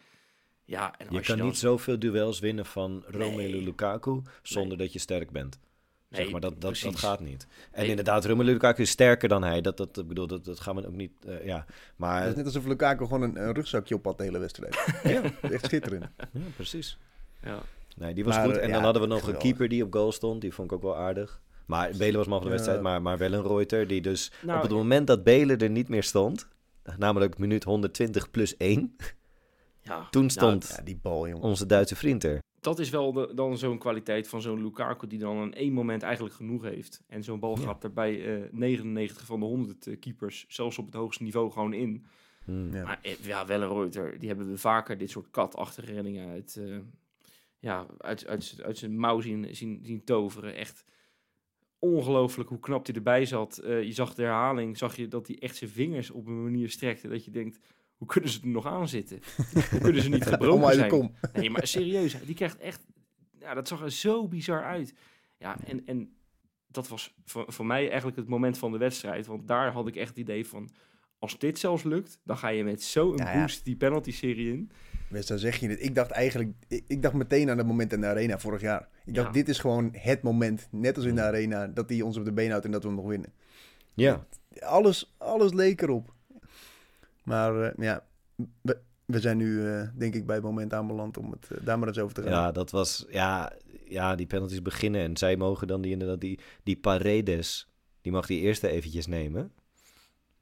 Ja, 0.65 0.95
en 0.99 1.07
Je 1.11 1.17
als 1.19 1.27
kan 1.27 1.37
dan- 1.39 1.47
niet 1.47 1.57
zoveel 1.57 1.99
duels 1.99 2.41
winnen 2.41 2.67
van 2.67 3.05
Romelu 3.07 3.53
Nee. 3.53 3.63
Lukaku 3.63 4.21
zonder 4.43 4.77
Nee. 4.77 4.87
dat 4.87 4.93
je 4.93 4.99
sterk 4.99 5.31
bent. 5.31 5.61
Nee, 6.11 6.23
zeg 6.23 6.31
maar, 6.33 6.41
dat, 6.41 6.61
dat, 6.61 6.81
dat 6.83 6.97
gaat 6.99 7.21
niet. 7.21 7.47
En 7.71 7.81
Nee. 7.81 7.91
inderdaad, 7.91 8.25
Romelu 8.25 8.53
Lukaku 8.53 8.83
is 8.83 8.91
sterker 8.91 9.29
dan 9.29 9.43
hij. 9.45 9.61
Dat, 9.61 9.77
dat, 9.77 10.07
bedoel, 10.09 10.27
dat, 10.27 10.45
dat 10.45 10.61
gaan 10.61 10.77
we 10.77 10.87
ook 10.87 10.95
niet... 10.97 11.13
eh, 11.27 11.45
ja. 11.45 11.65
Maar 11.97 12.21
Het 12.21 12.31
is 12.31 12.37
net 12.37 12.45
alsof 12.47 12.67
Lukaku 12.67 13.05
gewoon 13.05 13.23
een, 13.23 13.43
een 13.43 13.53
rugzakje 13.55 13.95
op 13.95 14.05
had 14.05 14.19
de 14.19 14.25
hele 14.25 14.39
wedstrijd. 14.39 14.75
ja, 15.03 15.23
Echt 15.43 15.65
schitterend. 15.65 16.05
ja, 16.33 16.41
precies. 16.57 16.99
Ja. 17.43 17.59
Nee, 17.97 18.15
die 18.15 18.25
was 18.25 18.35
Maar, 18.37 18.45
goed. 18.45 18.57
En 18.57 18.69
ja, 18.69 18.75
dan 18.75 18.83
hadden 18.85 19.03
we 19.03 19.09
nog 19.09 19.29
een 19.29 19.37
keeper 19.39 19.69
die 19.69 19.85
op 19.85 19.93
goal 19.93 20.13
stond. 20.13 20.41
Die 20.41 20.53
vond 20.55 20.71
ik 20.71 20.77
ook 20.77 20.83
wel 20.83 20.97
aardig. 20.97 21.41
Maar 21.67 21.91
Belen 21.99 22.17
was 22.17 22.27
man 22.27 22.39
van 22.43 22.47
de 22.47 22.49
Ja. 22.49 22.51
wedstrijd. 22.53 22.81
Maar, 22.83 23.03
maar 23.03 23.19
wel 23.19 23.33
een 23.33 23.47
Reuter 23.47 23.87
die 23.87 24.01
dus 24.01 24.33
Nou, 24.43 24.57
op 24.57 24.63
het 24.63 24.73
moment 24.73 25.07
dat 25.07 25.25
Belen 25.25 25.59
er 25.59 25.71
niet 25.71 25.89
meer 25.89 26.03
stond... 26.03 26.49
Namelijk 26.99 27.39
minuut 27.39 27.65
120 27.65 28.31
plus 28.31 28.57
1. 28.57 28.97
ja. 29.83 30.07
Toen 30.11 30.31
stond 30.31 30.75
Ja, 30.77 30.83
die 30.85 30.99
bal, 31.03 31.33
onze 31.41 31.67
Duitse 31.67 31.97
vriend 31.97 32.25
er. 32.25 32.39
Dat 32.61 32.79
is 32.79 32.91
wel 32.91 33.13
de- 33.13 33.33
dan 33.35 33.59
zo'n 33.59 33.79
kwaliteit 33.79 34.29
van 34.29 34.43
zo'n 34.43 34.63
Lukaku 34.63 35.07
die 35.07 35.19
dan 35.19 35.43
in 35.43 35.55
één 35.55 35.73
moment 35.73 36.03
eigenlijk 36.03 36.35
genoeg 36.35 36.63
heeft. 36.63 37.03
En 37.07 37.23
zo'n 37.25 37.39
bal 37.41 37.59
Ja. 37.59 37.65
gaat 37.65 37.85
er 37.85 37.93
bij 37.93 38.43
eh 38.43 38.49
99 38.53 39.27
van 39.27 39.41
de 39.41 39.47
100 39.47 39.87
eh, 39.87 39.99
keepers, 40.01 40.45
zelfs 40.49 40.79
op 40.79 40.85
het 40.87 40.95
hoogste 40.95 41.23
niveau, 41.23 41.51
gewoon 41.51 41.73
in. 41.73 42.05
Hmm. 42.45 42.75
Ja. 42.75 42.85
Maar 42.85 42.99
eh, 43.03 43.19
ja, 43.25 43.47
wel 43.47 43.63
een 43.63 43.69
Reuter, 43.73 44.19
die 44.19 44.29
hebben 44.29 44.51
we 44.51 44.59
vaker 44.59 44.99
dit 44.99 45.11
soort 45.11 45.31
katachtige 45.31 45.93
reddingen 45.93 46.29
uit, 46.31 46.57
eh, 46.57 46.77
ja, 47.59 47.87
uit, 47.99 48.27
uit, 48.27 48.61
uit 48.63 48.79
zijn 48.79 48.99
mouw 48.99 49.21
zien, 49.21 49.55
zien, 49.57 49.81
zien 49.83 50.05
toveren. 50.05 50.55
Echt 50.55 50.85
ongelooflijk 51.79 52.49
hoe 52.49 52.59
knap 52.61 52.87
hij 52.87 52.95
erbij 52.95 53.25
zat. 53.27 53.59
Eh, 53.59 53.83
je 53.83 53.93
zag 53.93 54.15
de 54.15 54.23
herhaling, 54.23 54.79
zag 54.79 54.97
je 54.97 55.09
dat 55.09 55.27
hij 55.27 55.39
echt 55.39 55.57
zijn 55.57 55.71
vingers 55.71 56.11
op 56.11 56.27
een 56.27 56.43
manier 56.43 56.71
strekte 56.71 57.09
dat 57.09 57.25
je 57.25 57.31
denkt, 57.31 57.59
hoe 58.01 58.09
kunnen 58.09 58.31
ze 58.31 58.41
er 58.41 58.49
nog 58.49 58.67
aan 58.67 58.89
zitten? 58.89 59.21
hoe 59.71 59.81
kunnen 59.81 60.03
ze 60.03 60.09
niet 60.09 60.27
gebroken 60.27 60.75
zijn? 60.75 60.89
kom. 60.91 61.13
Nee, 61.33 61.51
maar 61.51 61.67
serieus, 61.67 62.17
die 62.25 62.35
krijgt 62.35 62.59
echt... 62.59 62.87
Ja, 63.39 63.55
dat 63.55 63.69
zag 63.69 63.83
er 63.83 63.93
zo 63.93 64.29
bizar 64.29 64.65
uit. 64.65 64.95
Ja, 65.39 65.57
en, 65.67 65.87
en 65.87 66.13
dat 66.67 66.89
was 66.89 67.15
voor, 67.25 67.45
voor 67.53 67.67
mij 67.67 67.89
eigenlijk 67.89 68.17
het 68.17 68.29
moment 68.29 68.59
van 68.59 68.73
de 68.73 68.79
wedstrijd. 68.79 69.27
Want 69.27 69.49
daar 69.49 69.73
had 69.73 69.87
ik 69.89 69.97
echt 69.97 70.09
het 70.09 70.19
idee 70.19 70.47
van... 70.47 70.71
Als 71.19 71.39
dit 71.39 71.59
zelfs 71.59 71.83
lukt, 71.83 72.21
dan 72.25 72.39
ga 72.39 72.49
je 72.49 72.65
met 72.65 72.83
zo'n 72.83 73.17
ja. 73.17 73.41
boost 73.41 73.65
die 73.65 73.77
penalty-serie 73.77 74.53
in. 74.53 74.71
Best, 75.09 75.29
dan 75.29 75.39
zeg 75.39 75.57
je 75.57 75.69
het. 75.69 75.83
Ik 75.83 75.95
dacht 75.95 76.11
eigenlijk, 76.11 76.53
ik, 76.69 76.85
ik 76.87 77.03
dacht 77.03 77.15
meteen 77.15 77.51
aan 77.51 77.57
dat 77.57 77.67
moment 77.67 77.93
in 77.93 78.01
de 78.01 78.07
arena 78.07 78.39
vorig 78.39 78.61
jaar. 78.61 78.89
Ik 79.05 79.15
dacht, 79.15 79.27
Ja. 79.27 79.33
dit 79.33 79.49
is 79.49 79.59
gewoon 79.59 79.95
het 79.97 80.23
moment, 80.23 80.69
net 80.71 80.97
als 80.97 81.05
in 81.05 81.15
de 81.15 81.23
arena, 81.23 81.67
dat 81.67 81.89
hij 81.89 82.01
ons 82.01 82.17
op 82.17 82.25
de 82.25 82.33
been 82.33 82.51
houdt 82.51 82.65
en 82.65 82.71
dat 82.71 82.83
we 82.83 82.89
hem 82.89 82.97
nog 82.97 83.07
winnen. 83.07 83.33
Ja, 83.95 84.27
Alles, 84.59 85.15
alles 85.19 85.53
leek 85.53 85.81
erop. 85.83 86.15
Maar 87.23 87.63
eh, 87.63 87.73
ja, 87.77 88.05
we, 88.63 88.79
we 89.05 89.21
zijn 89.21 89.37
nu 89.37 89.67
eh, 89.67 89.89
denk 89.95 90.15
ik 90.15 90.27
bij 90.27 90.35
het 90.35 90.45
moment 90.45 90.73
aanbeland 90.73 91.17
om 91.17 91.31
het 91.31 91.51
eh, 91.51 91.65
daar 91.65 91.79
maar 91.79 91.89
eens 91.89 91.99
over 91.99 92.15
te 92.15 92.23
gaan. 92.23 92.31
ja, 92.31 92.53
dat 92.53 92.71
was... 92.71 93.07
Ja, 93.09 93.53
ja, 93.85 94.15
die 94.15 94.27
penalties 94.27 94.63
beginnen. 94.63 95.01
En 95.01 95.17
zij 95.17 95.37
mogen 95.37 95.67
dan 95.67 95.81
die, 95.81 95.93
inderdaad, 95.93 96.21
die, 96.21 96.39
die 96.63 96.77
Paredes... 96.77 97.69
Die 98.03 98.13
mag 98.13 98.27
die 98.27 98.41
eerste 98.41 98.69
eventjes 98.69 99.07
nemen. 99.07 99.53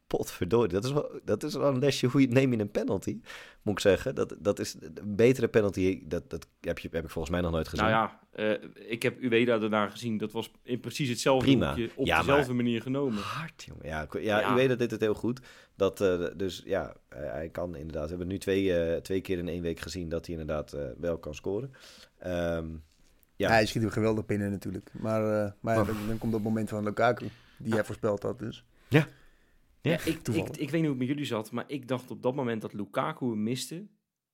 Potverdorie, 0.08 0.68
dat 0.72 0.84
is 0.84 0.92
wel, 0.92 1.20
dat 1.24 1.42
is 1.42 1.54
wel 1.54 1.68
een 1.68 1.78
lesje 1.78 2.06
hoe 2.06 2.20
je, 2.20 2.28
neem 2.28 2.52
je 2.52 2.58
een 2.58 2.70
penalty, 2.70 3.20
moet 3.62 3.74
ik 3.74 3.80
zeggen. 3.80 4.14
Dat, 4.14 4.34
dat 4.38 4.58
is 4.58 4.76
een 4.80 5.16
betere 5.16 5.48
penalty, 5.48 6.02
dat, 6.06 6.30
dat 6.30 6.46
heb, 6.60 6.78
je, 6.78 6.88
heb 6.92 7.04
ik 7.04 7.10
volgens 7.10 7.34
mij 7.34 7.42
nog 7.42 7.50
nooit 7.52 7.68
gezien. 7.68 7.84
Nou 7.86 7.96
ja, 7.96 8.20
eh, 8.32 8.90
ik 8.90 9.02
heb 9.02 9.22
Ueda 9.22 9.58
daarna 9.58 9.88
gezien. 9.88 10.18
Dat 10.18 10.32
was 10.32 10.50
in 10.62 10.80
precies 10.80 11.08
hetzelfde 11.08 11.44
Prima. 11.46 11.66
hoekje, 11.68 11.90
op 11.94 12.06
Ja, 12.06 12.16
maar- 12.16 12.24
dezelfde 12.26 12.52
manier 12.52 12.82
genomen. 12.82 13.22
Hard, 13.22 13.62
jongen. 13.64 13.86
Ja, 13.86 14.06
ja, 14.20 14.40
Ja. 14.40 14.52
u 14.52 14.54
weet 14.54 14.68
dat 14.68 14.78
dit 14.78 14.90
het 14.90 15.00
heel 15.00 15.14
goed. 15.14 15.40
Dat, 15.76 16.00
eh, 16.00 16.24
dus 16.36 16.62
ja, 16.66 16.94
hij 17.08 17.48
kan 17.52 17.76
inderdaad. 17.76 18.02
We 18.04 18.08
hebben 18.08 18.26
nu 18.28 18.38
twee, 18.38 18.74
eh, 18.78 19.00
twee 19.00 19.20
keer 19.20 19.38
in 19.38 19.48
één 19.48 19.62
week 19.62 19.80
gezien 19.80 20.08
dat 20.08 20.26
hij 20.26 20.36
inderdaad 20.38 20.72
eh, 20.72 20.82
wel 20.98 21.18
kan 21.18 21.34
scoren. 21.34 21.72
Ehm, 22.18 22.66
ja. 23.36 23.48
Ja, 23.48 23.48
hij 23.48 23.66
schiet 23.66 23.82
hem 23.82 23.90
geweldig 23.90 24.26
binnen 24.26 24.50
natuurlijk. 24.50 24.90
Maar, 24.92 25.44
eh, 25.44 25.52
maar 25.60 25.80
Oh. 25.80 25.86
dan, 25.86 25.96
dan 26.06 26.18
komt 26.18 26.32
dat 26.32 26.42
moment 26.42 26.68
van 26.68 26.84
Lukaku, 26.84 27.28
die 27.58 27.72
hij 27.74 27.84
voorspeld 27.84 28.22
had 28.22 28.38
dus. 28.38 28.64
Ja. 28.88 29.06
Ja, 29.82 29.92
ik, 30.04 30.28
ik, 30.28 30.48
ik 30.48 30.56
weet 30.56 30.72
niet 30.72 30.80
hoe 30.80 30.88
het 30.88 30.98
met 30.98 31.06
jullie 31.08 31.24
zat, 31.24 31.50
maar 31.50 31.64
ik 31.66 31.88
dacht 31.88 32.10
op 32.10 32.22
dat 32.22 32.34
moment 32.34 32.60
dat 32.62 32.72
Lukaku 32.72 33.26
hem 33.26 33.42
miste, 33.42 33.86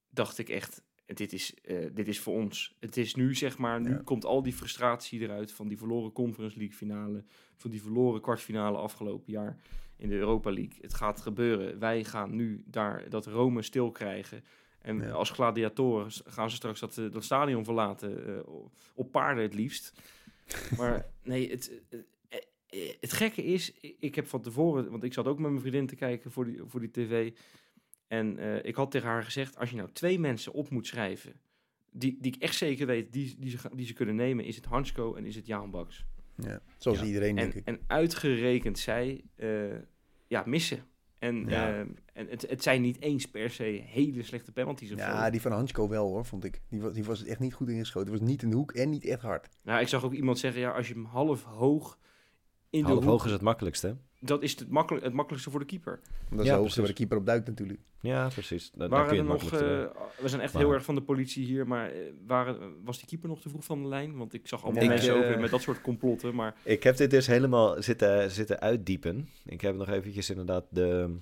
dacht 0.09 0.39
ik 0.39 0.49
echt, 0.49 0.83
dit 1.07 1.33
is, 1.33 1.55
eh, 1.55 1.87
dit 1.93 2.09
is 2.09 2.21
voor 2.21 2.35
ons. 2.35 2.77
Het 2.81 2.97
is 2.97 3.15
nu, 3.15 3.35
zeg 3.35 3.59
maar, 3.59 3.81
nu 3.81 3.91
Ja. 3.91 4.01
komt 4.05 4.25
al 4.25 4.43
die 4.43 4.53
frustratie 4.53 5.21
eruit 5.21 5.53
van 5.53 5.69
die 5.69 5.79
verloren 5.79 6.13
Conference 6.13 6.59
League 6.59 6.77
finale, 6.77 7.25
van 7.57 7.71
die 7.71 7.83
verloren 7.83 8.21
kwartfinale 8.21 8.77
afgelopen 8.79 9.33
jaar 9.33 9.57
in 9.97 10.09
de 10.09 10.15
Europa 10.15 10.53
League. 10.53 10.79
Het 10.81 10.95
gaat 10.95 11.21
gebeuren. 11.21 11.79
Wij 11.79 12.05
gaan 12.05 12.35
nu 12.37 12.63
daar 12.67 13.09
dat 13.09 13.27
Rome 13.27 13.63
stil 13.63 13.91
krijgen. 13.91 14.45
En 14.81 15.01
Ja. 15.01 15.11
als 15.11 15.31
gladiatoren 15.31 16.11
gaan 16.25 16.51
ze 16.51 16.57
straks 16.57 16.81
dat, 16.81 16.99
eh, 16.99 17.11
dat 17.13 17.25
stadion 17.25 17.65
verlaten, 17.65 18.27
eh, 18.37 18.49
op 18.95 19.11
paarden 19.13 19.43
het 19.43 19.55
liefst. 19.55 19.93
Maar 20.77 21.07
nee, 21.23 21.51
het, 21.51 21.73
het 23.01 23.13
gekke 23.13 23.45
is, 23.45 23.73
ik- 24.01 24.15
heb 24.15 24.27
van 24.27 24.41
tevoren, 24.41 24.91
want 24.91 25.05
ik 25.05 25.13
zat 25.13 25.27
ook 25.27 25.39
met 25.39 25.51
mijn 25.51 25.61
vriendin 25.63 25.87
te 25.87 25.95
kijken 25.95 26.31
voor 26.31 26.45
die, 26.45 26.61
voor 26.67 26.81
die 26.81 26.91
tv. 26.91 27.33
En 28.07 28.39
eh, 28.39 28.65
ik 28.65 28.75
had 28.75 28.91
tegen 28.91 29.09
haar 29.09 29.25
gezegd, 29.25 29.57
als 29.59 29.71
je 29.71 29.77
nou 29.77 29.89
twee 29.93 30.19
mensen 30.19 30.53
op 30.53 30.71
moet 30.71 30.87
schrijven, 30.87 31.33
die, 31.91 32.17
die 32.21 32.35
ik 32.35 32.43
echt 32.43 32.57
zeker 32.57 32.87
weet, 32.87 33.13
die, 33.13 33.37
die, 33.39 33.51
ze, 33.51 33.59
die 33.75 33.87
ze 33.87 33.93
kunnen 33.93 34.15
nemen, 34.17 34.45
is 34.45 34.57
het 34.57 34.65
Hansko 34.65 35.15
en 35.15 35.25
is 35.25 35.37
het 35.37 35.47
Jaan 35.47 35.71
Baks. 35.71 36.05
Ja, 36.37 36.61
zoals 36.79 36.99
Ja. 36.99 37.05
iedereen, 37.05 37.35
denk 37.37 37.53
En, 37.53 37.59
ik. 37.59 37.67
en 37.67 37.81
uitgerekend 37.87 38.79
zij, 38.79 39.25
eh, 39.37 39.49
ja, 40.27 40.43
missen. 40.47 40.85
En, 41.19 41.49
Ja. 41.49 41.73
eh, 41.73 41.79
en 42.13 42.27
het, 42.29 42.49
het 42.49 42.63
zijn 42.63 42.83
niet 42.83 43.01
eens 43.01 43.27
per 43.31 43.51
se 43.51 43.63
hele 43.85 44.23
slechte 44.23 44.53
penalties 44.53 44.93
of 44.93 44.99
Ja, 44.99 45.25
zo. 45.25 45.31
die 45.31 45.41
van 45.41 45.53
Hansko 45.53 45.89
wel 45.89 46.07
hoor, 46.09 46.25
vond 46.25 46.45
ik. 46.45 46.61
Die 46.69 46.81
was, 46.81 46.93
die 46.95 47.05
was 47.05 47.25
echt 47.25 47.41
niet 47.41 47.55
goed 47.55 47.69
ingeschoten. 47.69 48.11
Het 48.13 48.21
was 48.21 48.29
niet 48.31 48.43
in 48.43 48.51
de 48.51 48.57
hoek 48.57 48.73
en 48.73 48.91
niet 48.91 49.05
echt 49.05 49.23
hard. 49.23 49.49
Nou, 49.63 49.81
ik 49.81 49.89
zag 49.89 50.05
ook 50.05 50.13
iemand 50.15 50.39
zeggen, 50.39 50.61
ja, 50.61 50.71
als 50.71 50.89
je 50.89 50.95
hem 50.95 51.05
half 51.05 51.43
hoog 51.43 51.99
in 52.75 52.85
de 52.85 52.93
hoek, 52.93 53.05
hoog 53.05 53.25
is 53.25 53.31
het 53.33 53.41
makkelijkste. 53.41 53.97
dat 54.21 54.43
is 54.43 54.59
het, 54.59 54.71
makkelijk, 54.71 55.05
het 55.05 55.13
makkelijkste 55.15 55.51
voor 55.51 55.61
de 55.61 55.67
keeper. 55.67 56.01
Dat 56.31 56.41
is 56.41 56.47
Ja, 56.47 56.53
de 56.53 56.59
hoogste 56.59 56.79
waar 56.81 56.89
de 56.89 56.95
keeper 56.95 57.17
op 57.17 57.27
duikt 57.27 57.47
natuurlijk. 57.47 57.81
Ja, 58.01 58.29
precies. 58.29 58.71
Da- 58.75 58.89
Waren 58.89 59.07
kun 59.07 59.17
je 59.17 59.23
er 59.23 59.29
het 59.31 59.43
nog, 59.43 59.51
makkelijkste 59.51 60.01
eh, 60.17 60.23
we 60.23 60.29
zijn 60.29 60.41
echt 60.41 60.53
Maar- 60.53 60.63
heel 60.63 60.73
erg 60.73 60.85
van 60.85 60.95
de 60.95 61.03
politie 61.03 61.45
hier, 61.45 61.67
maar 61.67 61.91
eh, 61.91 61.99
waren, 62.27 62.85
was 62.85 62.99
die 62.99 63.07
keeper 63.09 63.29
nog 63.29 63.41
te 63.41 63.49
vroeg 63.49 63.65
van 63.65 63.83
de 63.83 63.89
lijn? 63.89 64.17
Want 64.17 64.35
ik 64.35 64.47
zag 64.49 64.65
allemaal 64.65 64.83
Ik, 64.83 64.89
mensen 64.89 65.25
eh, 65.25 65.31
ook 65.35 65.41
met 65.41 65.51
dat 65.51 65.61
soort 65.63 65.81
complotten, 65.81 66.35
maar 66.35 66.55
Ik 66.63 66.83
heb 66.83 66.97
dit 66.97 67.11
dus 67.11 67.27
helemaal 67.27 67.83
zitten, 67.83 68.31
zitten 68.31 68.61
uitdiepen. 68.61 69.29
Ik 69.45 69.61
heb 69.61 69.77
nog 69.77 69.89
eventjes 69.89 70.31
inderdaad 70.31 70.65
de, 70.71 71.17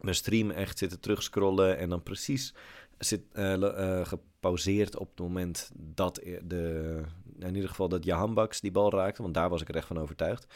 mijn 0.00 0.14
stream 0.16 0.50
echt 0.50 0.78
zitten 0.78 1.00
terugscrollen 1.00 1.78
en 1.78 1.88
dan 1.88 2.02
precies 2.02 2.54
zit, 2.98 3.22
eh, 3.32 3.54
eh, 3.54 4.06
gepauzeerd 4.06 4.96
op 4.96 5.08
het 5.08 5.18
moment 5.18 5.70
dat 5.74 6.14
de, 6.42 7.02
in 7.38 7.54
ieder 7.54 7.68
geval 7.68 7.88
dat 7.88 8.04
Jahan 8.04 8.34
Baks 8.34 8.60
die 8.60 8.70
bal 8.70 8.90
raakte, 8.92 9.22
want 9.22 9.34
daar 9.34 9.48
was 9.48 9.62
ik 9.62 9.68
er 9.68 9.76
echt 9.76 9.86
van 9.86 9.98
overtuigd. 9.98 10.54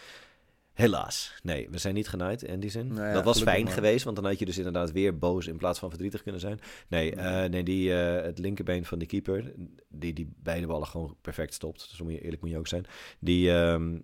Helaas, 0.72 1.34
nee, 1.42 1.68
we 1.70 1.78
zijn 1.78 1.94
niet 1.94 2.08
genaaid 2.08 2.42
in 2.42 2.60
die 2.60 2.70
zin. 2.70 2.86
Nou 2.86 3.06
ja, 3.06 3.12
dat 3.12 3.24
was 3.24 3.42
fijn 3.42 3.64
maar. 3.64 3.72
geweest, 3.72 4.04
want 4.04 4.16
dan 4.16 4.24
had 4.24 4.38
je 4.38 4.44
dus 4.44 4.56
inderdaad 4.56 4.92
weer 4.92 5.18
boos 5.18 5.46
in 5.46 5.56
plaats 5.56 5.78
van 5.78 5.88
verdrietig 5.88 6.22
kunnen 6.22 6.40
zijn. 6.40 6.60
Nee, 6.88 7.14
eh, 7.14 7.50
nee 7.50 7.62
die, 7.62 7.90
het 7.90 8.38
linkerbeen 8.38 8.84
van 8.84 8.98
die 8.98 9.08
keeper, 9.08 9.52
die, 9.88 10.12
die 10.12 10.32
beide 10.36 10.66
ballen 10.66 10.86
gewoon 10.86 11.16
perfect 11.20 11.54
stopt. 11.54 11.80
Zo 11.80 12.04
moet 12.04 12.12
je, 12.12 12.20
eerlijk 12.20 12.42
moet 12.42 12.50
je 12.50 12.58
ook 12.58 12.66
zijn. 12.66 12.86
Die, 13.18 13.52
ehm, 13.52 13.98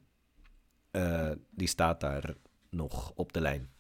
eh, 0.91 1.31
die 1.51 1.69
staat 1.69 2.01
daar 2.01 2.35
nog 2.71 3.13
op 3.15 3.33
de 3.33 3.41
lijn. 3.41 3.71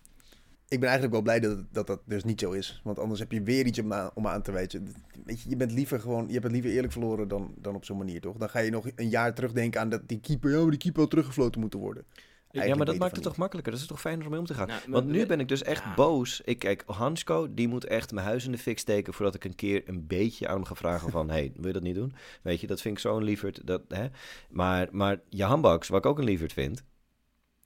Ik 0.69 0.81
ben 0.81 0.89
eigenlijk 0.89 1.13
wel 1.13 1.23
blij 1.23 1.41
dat 1.41 1.65
dat, 1.73 1.87
dat 1.87 2.01
dus 2.05 2.25
niet 2.25 2.41
zo 2.41 2.51
is. 2.53 2.81
Want 2.85 2.99
anders 2.99 3.21
heb 3.21 3.33
je 3.33 3.43
weer 3.43 3.67
iets 3.67 3.79
om, 3.79 3.93
aan- 3.93 4.11
om 4.15 4.27
aan 4.27 4.43
te 4.43 4.53
wijzen. 4.53 4.95
Weet 5.25 5.41
je, 5.41 5.49
je 5.49 5.57
bent 5.57 5.73
liever 5.73 6.01
gewoon, 6.01 6.27
je 6.27 6.33
hebt 6.33 6.45
het 6.45 6.53
liever 6.53 6.71
eerlijk 6.71 6.93
verloren 6.93 7.29
dan, 7.29 7.55
dan 7.59 7.75
op 7.75 7.85
zo'n 7.85 7.99
manier, 7.99 8.21
toch? 8.21 8.37
Dan 8.37 8.49
ga 8.49 8.59
je 8.59 8.71
nog 8.71 8.87
een 8.97 9.09
jaar 9.09 9.35
terugdenken 9.35 9.81
aan 9.81 9.89
dat 9.89 10.03
die 10.09 10.21
keeper, 10.21 10.51
ja, 10.51 10.61
maar 10.61 10.71
die 10.71 10.79
keeper 10.79 11.01
had 11.01 11.11
teruggefloten 11.11 11.61
moeten 11.61 11.79
worden. 11.79 12.05
ja, 12.51 12.75
maar 12.75 12.87
dat 12.87 12.99
maakt 12.99 13.15
het 13.15 13.25
toch 13.25 13.37
makkelijker? 13.37 13.73
Dat 13.73 13.81
is 13.81 13.87
toch 13.87 14.01
fijner 14.01 14.25
om 14.25 14.31
mee 14.31 14.41
om 14.41 14.47
te 14.47 14.55
gaan? 14.55 14.67
Nou, 14.67 14.81
Want 14.89 15.07
nu 15.07 15.27
ben 15.27 15.41
ik 15.41 15.49
dus 15.49 15.63
echt 15.63 15.83
Ja. 15.85 15.95
boos. 15.95 16.41
Ik 16.45 16.59
kijk, 16.59 16.83
Hansko, 16.87 17.55
die 17.55 17.69
moet 17.69 17.85
echt 17.85 18.13
mijn 18.13 18.27
huis 18.27 18.45
in 18.45 18.53
de 18.53 18.59
fik 18.59 18.79
steken 18.79 19.15
voordat 19.15 19.35
ik 19.35 19.45
een 19.45 19.55
keer 19.55 19.83
een 19.89 20.07
beetje 20.07 20.49
aan 20.49 20.55
hem 20.55 20.65
ga 20.65 20.75
vragen 20.75 21.11
van, 21.11 21.31
hey, 21.35 21.53
wil 21.57 21.67
je 21.67 21.73
dat 21.73 21.83
niet 21.83 21.95
doen? 21.95 22.13
Weet 22.43 22.61
je, 22.61 22.67
dat 22.67 22.81
vind 22.81 22.95
ik 22.95 23.01
zo'n 23.01 23.23
lieverd. 23.25 23.67
Dat, 23.67 23.83
hè? 23.89 24.07
Maar, 24.51 24.89
maar 24.93 25.21
je 25.29 25.45
handbaks, 25.45 25.89
wat 25.89 25.99
ik 26.05 26.07
ook 26.11 26.19
een 26.19 26.25
lieverd 26.25 26.53
vind. 26.53 26.83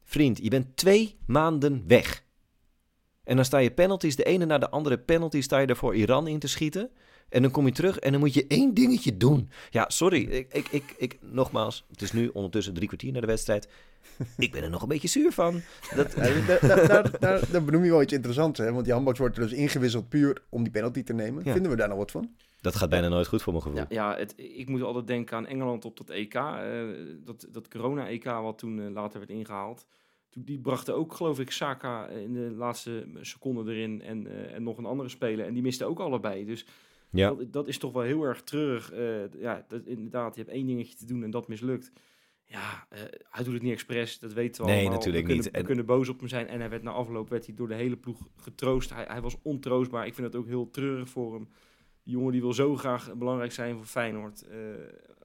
Vriend, 0.05 0.39
je 0.43 0.51
bent 0.51 0.77
twee 0.77 1.19
maanden 1.27 1.85
weg. 1.87 2.27
En 3.29 3.37
dan 3.37 3.45
sta 3.45 3.59
je 3.59 3.71
penalties, 3.71 4.17
de 4.17 4.25
ene 4.25 4.45
na 4.45 4.59
de 4.59 4.71
andere 4.71 4.99
penalty 4.99 5.41
sta 5.41 5.59
je 5.59 5.67
er 5.67 5.77
voor 5.77 5.95
Iran 5.95 6.27
in 6.27 6.39
te 6.39 6.49
schieten. 6.49 6.91
En 7.29 7.43
dan 7.43 7.51
kom 7.51 7.67
je 7.67 7.73
terug 7.73 7.99
en 7.99 8.11
dan 8.13 8.21
moet 8.21 8.35
je 8.35 8.45
één 8.47 8.75
dingetje 8.75 9.17
doen. 9.17 9.51
Ja, 9.71 9.85
sorry, 9.89 10.23
ik, 10.23 10.53
ik, 10.53 10.69
ik, 10.69 10.95
ik, 10.99 11.19
nogmaals, 11.21 11.85
het 11.91 12.03
is 12.03 12.13
nu 12.13 12.29
ondertussen 12.29 12.75
drie 12.75 12.87
kwartier 12.87 13.13
naar 13.13 13.21
de 13.21 13.27
wedstrijd. 13.27 13.69
Ik 14.39 14.53
ben 14.53 14.63
er 14.63 14.71
nog 14.71 14.83
een 14.83 14.89
beetje 14.89 15.09
zuur 15.09 15.33
van. 15.33 15.61
Dat, 15.95 16.13
Ja, 16.13 16.23
daar, 16.23 16.61
daar, 16.67 16.89
daar, 16.89 17.19
daar, 17.19 17.51
daar 17.51 17.65
benoem 17.65 17.85
je 17.85 17.91
wel 17.91 18.03
iets 18.03 18.13
interessants, 18.13 18.59
hè? 18.59 18.73
Want 18.73 18.85
die 18.85 18.93
handbaks 18.93 19.19
wordt 19.19 19.37
er 19.37 19.43
dus 19.43 19.53
ingewisseld 19.53 20.09
puur 20.09 20.43
om 20.49 20.63
die 20.63 20.73
penalty 20.73 21.03
te 21.03 21.13
nemen. 21.13 21.45
Ja. 21.45 21.53
Vinden 21.53 21.71
we 21.71 21.77
daar 21.77 21.89
nou 21.89 21.99
wat 21.99 22.11
van? 22.11 22.31
dat 22.61 22.77
gaat 22.77 22.89
bijna 22.89 23.09
nooit 23.09 23.27
goed 23.27 23.43
voor 23.43 23.53
mijn 23.53 23.65
gevoel. 23.65 23.81
Ja, 23.81 23.87
ja 23.89 24.17
het, 24.17 24.35
ik 24.37 24.69
moet 24.69 24.83
altijd 24.83 25.07
denken 25.07 25.37
aan 25.37 25.47
Engeland 25.47 25.85
op 25.85 25.97
dat 25.97 26.11
EK. 26.11 26.35
eh, 26.35 26.83
dat 27.25 27.47
dat 27.51 27.69
corona-EK 27.69 28.25
wat 28.25 28.59
toen 28.59 28.81
eh, 28.81 28.91
later 28.91 29.19
werd 29.19 29.31
ingehaald. 29.31 29.87
Die 30.35 30.59
brachten 30.59 30.95
ook, 30.95 31.15
geloof 31.15 31.41
ik, 31.41 31.51
Saka 31.51 32.07
in 32.09 32.33
de 32.33 32.51
laatste 32.57 33.07
seconde 33.21 33.73
erin. 33.75 34.03
En, 34.03 34.27
eh, 34.27 34.55
en 34.55 34.63
nog 34.63 34.79
een 34.79 34.85
andere 34.85 35.09
speler. 35.09 35.47
En 35.47 35.53
die 35.55 35.63
misten 35.63 35.87
ook 35.87 35.99
allebei. 36.01 36.45
Dus 36.45 36.67
Ja. 37.11 37.29
dat, 37.35 37.53
dat 37.53 37.69
is 37.69 37.79
toch 37.79 37.93
wel 37.93 38.03
heel 38.03 38.23
erg 38.23 38.43
treurig. 38.43 38.91
eh, 38.93 39.33
ja, 39.41 39.65
dat, 39.69 39.87
inderdaad, 39.87 40.35
je 40.35 40.41
hebt 40.41 40.53
één 40.55 40.67
dingetje 40.67 40.97
te 40.97 41.05
doen 41.07 41.23
en 41.23 41.31
dat 41.31 41.49
mislukt. 41.49 41.93
Ja, 42.45 42.87
eh, 42.89 43.01
hij 43.31 43.45
doet 43.45 43.55
het 43.55 43.63
niet 43.63 43.73
expres, 43.73 44.19
dat 44.19 44.33
weten 44.33 44.63
we 44.65 44.69
Nee, 44.71 44.79
allemaal. 44.81 44.97
natuurlijk 44.99 45.27
we 45.27 45.29
kunnen, 45.33 45.45
niet. 45.45 45.53
We 45.55 45.59
En- 45.61 45.67
kunnen 45.67 45.87
boos 45.87 46.09
op 46.09 46.19
hem 46.19 46.29
zijn. 46.29 46.47
En 46.49 46.61
hij 46.61 46.71
werd 46.71 46.83
na 46.83 46.91
afloop 46.91 47.29
werd 47.29 47.47
hij 47.47 47.55
door 47.55 47.69
de 47.69 47.75
hele 47.75 47.97
ploeg 47.97 48.29
getroost. 48.37 48.95
Hij, 48.95 49.05
hij 49.09 49.21
was 49.21 49.37
ontroostbaar. 49.43 50.07
Ik 50.07 50.15
vind 50.15 50.27
het 50.27 50.37
ook 50.37 50.47
heel 50.47 50.71
treurig 50.71 51.09
voor 51.09 51.35
hem. 51.35 51.49
Die 52.03 52.15
jongen 52.17 52.33
die 52.33 52.41
wil 52.41 52.53
zo 52.53 52.77
graag 52.77 53.15
belangrijk 53.15 53.53
zijn 53.53 53.77
voor 53.77 53.85
Feyenoord. 53.87 54.45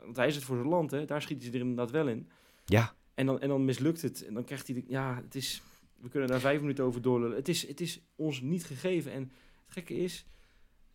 Want 0.04 0.16
hij 0.16 0.28
is 0.28 0.36
het 0.36 0.44
voor 0.44 0.56
zijn 0.56 0.68
land, 0.68 0.92
hè. 0.92 1.06
Daar 1.06 1.22
schiet 1.22 1.44
hij 1.44 1.52
er 1.54 1.60
inderdaad 1.60 1.92
wel 1.92 2.08
in. 2.08 2.30
Ja, 2.66 2.94
En 3.14 3.26
dan, 3.26 3.42
en 3.42 3.48
dan 3.48 3.66
mislukt 3.66 4.02
het. 4.02 4.26
En 4.26 4.34
dan 4.34 4.44
krijgt 4.44 4.68
hij... 4.68 4.76
De, 4.76 4.84
ja, 4.88 5.16
het 5.24 5.36
is... 5.36 5.62
We 6.00 6.10
kunnen 6.10 6.30
daar 6.30 6.40
vijf 6.40 6.60
minuten 6.60 6.84
over 6.84 7.02
doorlullen. 7.02 7.36
Het 7.36 7.48
is, 7.48 7.68
het 7.68 7.82
is 7.82 8.00
ons 8.16 8.42
niet 8.42 8.66
gegeven. 8.66 9.12
En 9.12 9.22
het 9.64 9.74
gekke 9.74 9.96
is... 9.96 10.26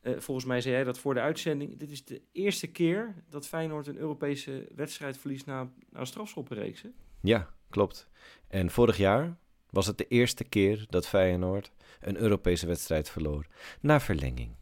eh, 0.01 0.13
volgens 0.19 0.47
mij 0.47 0.61
zei 0.61 0.75
jij 0.75 0.85
dat 0.85 0.99
voor 0.99 1.15
de 1.15 1.21
uitzending. 1.21 1.77
Dit 1.77 1.91
is 1.91 2.05
de 2.05 2.23
eerste 2.33 2.67
keer 2.67 3.15
dat 3.29 3.47
Feyenoord 3.47 3.87
een 3.87 3.97
Europese 3.97 4.69
wedstrijd 4.75 5.19
verliest 5.19 5.47
na, 5.47 5.63
na 5.91 6.01
een 6.01 6.07
strafschoppenreeks. 6.07 6.83
hè? 6.83 6.89
ja, 7.21 7.51
klopt. 7.71 8.09
En 8.49 8.71
vorig 8.71 8.97
jaar 8.97 9.37
was 9.71 9.87
het 9.87 9.99
de 9.99 10.07
eerste 10.09 10.45
keer 10.45 10.87
dat 10.91 11.09
Feyenoord 11.09 11.73
een 12.01 12.17
Europese 12.17 12.67
wedstrijd 12.67 13.11
verloor. 13.11 13.47
Na 13.81 14.01
verlenging. 14.01 14.57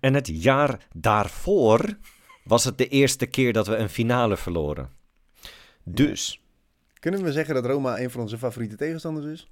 En 0.00 0.14
het 0.14 0.42
jaar 0.42 0.86
daarvoor 0.94 1.98
was 2.44 2.64
het 2.64 2.78
de 2.78 2.88
eerste 2.88 3.26
keer 3.26 3.52
dat 3.52 3.66
we 3.66 3.76
een 3.76 3.88
finale 3.88 4.36
verloren. 4.36 4.90
Dus, 5.84 6.40
Kunnen 7.00 7.22
we 7.22 7.32
zeggen 7.32 7.54
dat 7.54 7.66
Roma 7.66 8.00
een 8.00 8.10
van 8.10 8.20
onze 8.20 8.38
favoriete 8.38 8.76
tegenstanders 8.76 9.26
is? 9.26 9.48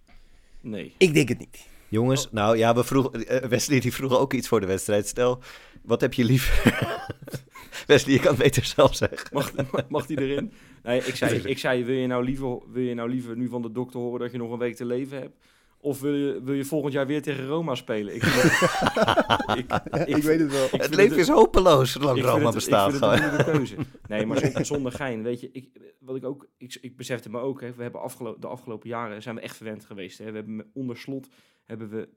Nee. 0.61 0.95
Ik 0.99 1.15
denk 1.15 1.29
het 1.29 1.39
niet. 1.39 1.67
jongens, 1.89 2.29
nou 2.31 2.57
ja, 2.57 2.75
we 2.75 2.85
vroegen, 2.85 3.27
eh, 3.27 3.49
Wesley 3.49 3.81
die 3.81 3.93
vroeg 3.93 4.19
ook 4.19 4.33
iets 4.33 4.49
voor 4.49 4.61
de 4.61 4.67
wedstrijd. 4.67 5.07
Stel, 5.07 5.43
wat 5.83 6.01
heb 6.01 6.15
je 6.15 6.25
liever? 6.25 6.77
Wesley, 7.87 8.15
je 8.15 8.21
kan 8.21 8.31
het 8.35 8.43
beter 8.43 8.65
zelf 8.65 8.97
zeggen. 8.97 9.29
Mag, 9.33 9.53
mag 9.89 10.07
die 10.07 10.21
erin? 10.21 10.53
Nee, 10.83 11.05
ik 11.05 11.17
zei, 11.17 11.37
ik 11.37 11.59
zei 11.59 11.85
wil, 11.85 11.95
je 11.95 12.07
nou 12.07 12.25
liever, 12.25 12.59
wil 12.73 12.83
je 12.83 12.95
nou 12.95 13.11
liever 13.11 13.37
nu 13.37 13.49
van 13.49 13.63
de 13.63 13.73
dokter 13.73 14.01
horen 14.01 14.21
dat 14.21 14.33
je 14.33 14.39
nog 14.39 14.53
een 14.53 14.59
week 14.59 14.77
te 14.77 14.85
leven 14.85 15.19
hebt? 15.19 15.37
Of 15.81 16.01
wil 16.01 16.14
je, 16.14 16.41
wil 16.43 16.55
je 16.55 16.64
volgend 16.64 16.93
jaar 16.93 17.07
weer 17.07 17.23
tegen 17.23 17.47
Roma 17.47 17.75
spelen? 17.75 18.14
Ik, 18.14 18.23
ik, 19.57 19.73
Ik, 20.07 20.17
ik- 20.17 20.23
weet 20.23 20.41
het 20.41 20.51
wel. 20.53 20.69
het 20.71 20.95
leven 20.95 21.11
het- 21.11 21.21
is 21.21 21.29
hopeloos 21.29 21.93
zolang 21.93 22.23
Roma 22.23 22.45
het- 22.45 22.55
bestaat. 22.55 22.93
Ik 22.95 22.99
vind 22.99 23.05
het 23.12 23.12
gewoon. 23.21 23.25
een 23.25 23.37
moeilijke 23.37 23.53
keuze. 23.75 23.77
Nee, 24.09 24.27
maar 24.27 24.38
zonder, 24.38 24.64
zonder 24.75 24.93
gein. 24.93 25.23
Weet 25.23 25.41
je, 25.41 25.49
ik, 25.53 25.69
wat 26.01 26.17
ik 26.17 26.25
ook, 26.25 26.47
ik, 26.57 26.79
ik 26.81 26.97
besefte 26.97 27.31
me 27.31 27.38
ook, 27.38 27.61
hè, 27.61 27.73
we 27.73 27.83
hebben 27.83 28.01
afgelo 28.01 28.37
de 28.38 28.47
afgelopen 28.47 28.88
jaren 28.88 29.23
zijn 29.23 29.35
we 29.35 29.41
echt 29.41 29.57
verwend 29.57 29.85
geweest. 29.85 30.19
Hè. 30.19 30.25
We 30.31 30.37
hebben 30.37 30.71
onder 30.75 30.97
slot 30.97 31.29
hebben 31.64 31.88
we 31.91 32.09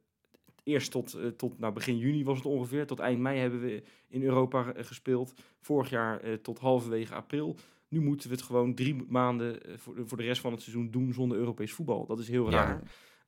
eerst 0.64 0.92
tot, 0.92 1.14
eh, 1.14 1.28
tot 1.28 1.60
nou, 1.60 1.74
begin 1.74 1.98
juni 1.98 2.24
was 2.24 2.38
het 2.38 2.46
ongeveer, 2.46 2.86
tot 2.88 3.00
eind 3.00 3.20
mei 3.20 3.40
hebben 3.40 3.62
we 3.62 3.84
in 4.08 4.24
Europa 4.24 4.74
eh, 4.74 4.86
gespeeld. 4.86 5.34
Vorig 5.62 5.90
jaar 5.90 6.20
eh, 6.20 6.34
tot 6.34 6.60
halverwege 6.60 7.14
april. 7.14 7.56
Nu 7.88 8.02
moeten 8.02 8.30
we 8.30 8.36
het 8.36 8.44
gewoon 8.44 8.74
drie 8.76 9.06
maanden 9.08 9.60
voor, 9.78 9.96
de, 9.96 10.08
voor 10.08 10.18
de 10.18 10.24
rest 10.24 10.42
van 10.42 10.52
het 10.52 10.62
seizoen 10.62 10.92
doen 10.92 11.14
zonder 11.14 11.38
Europees 11.38 11.74
voetbal. 11.74 12.06
Dat 12.06 12.20
is 12.20 12.28
heel 12.28 12.52
Ja. 12.52 12.82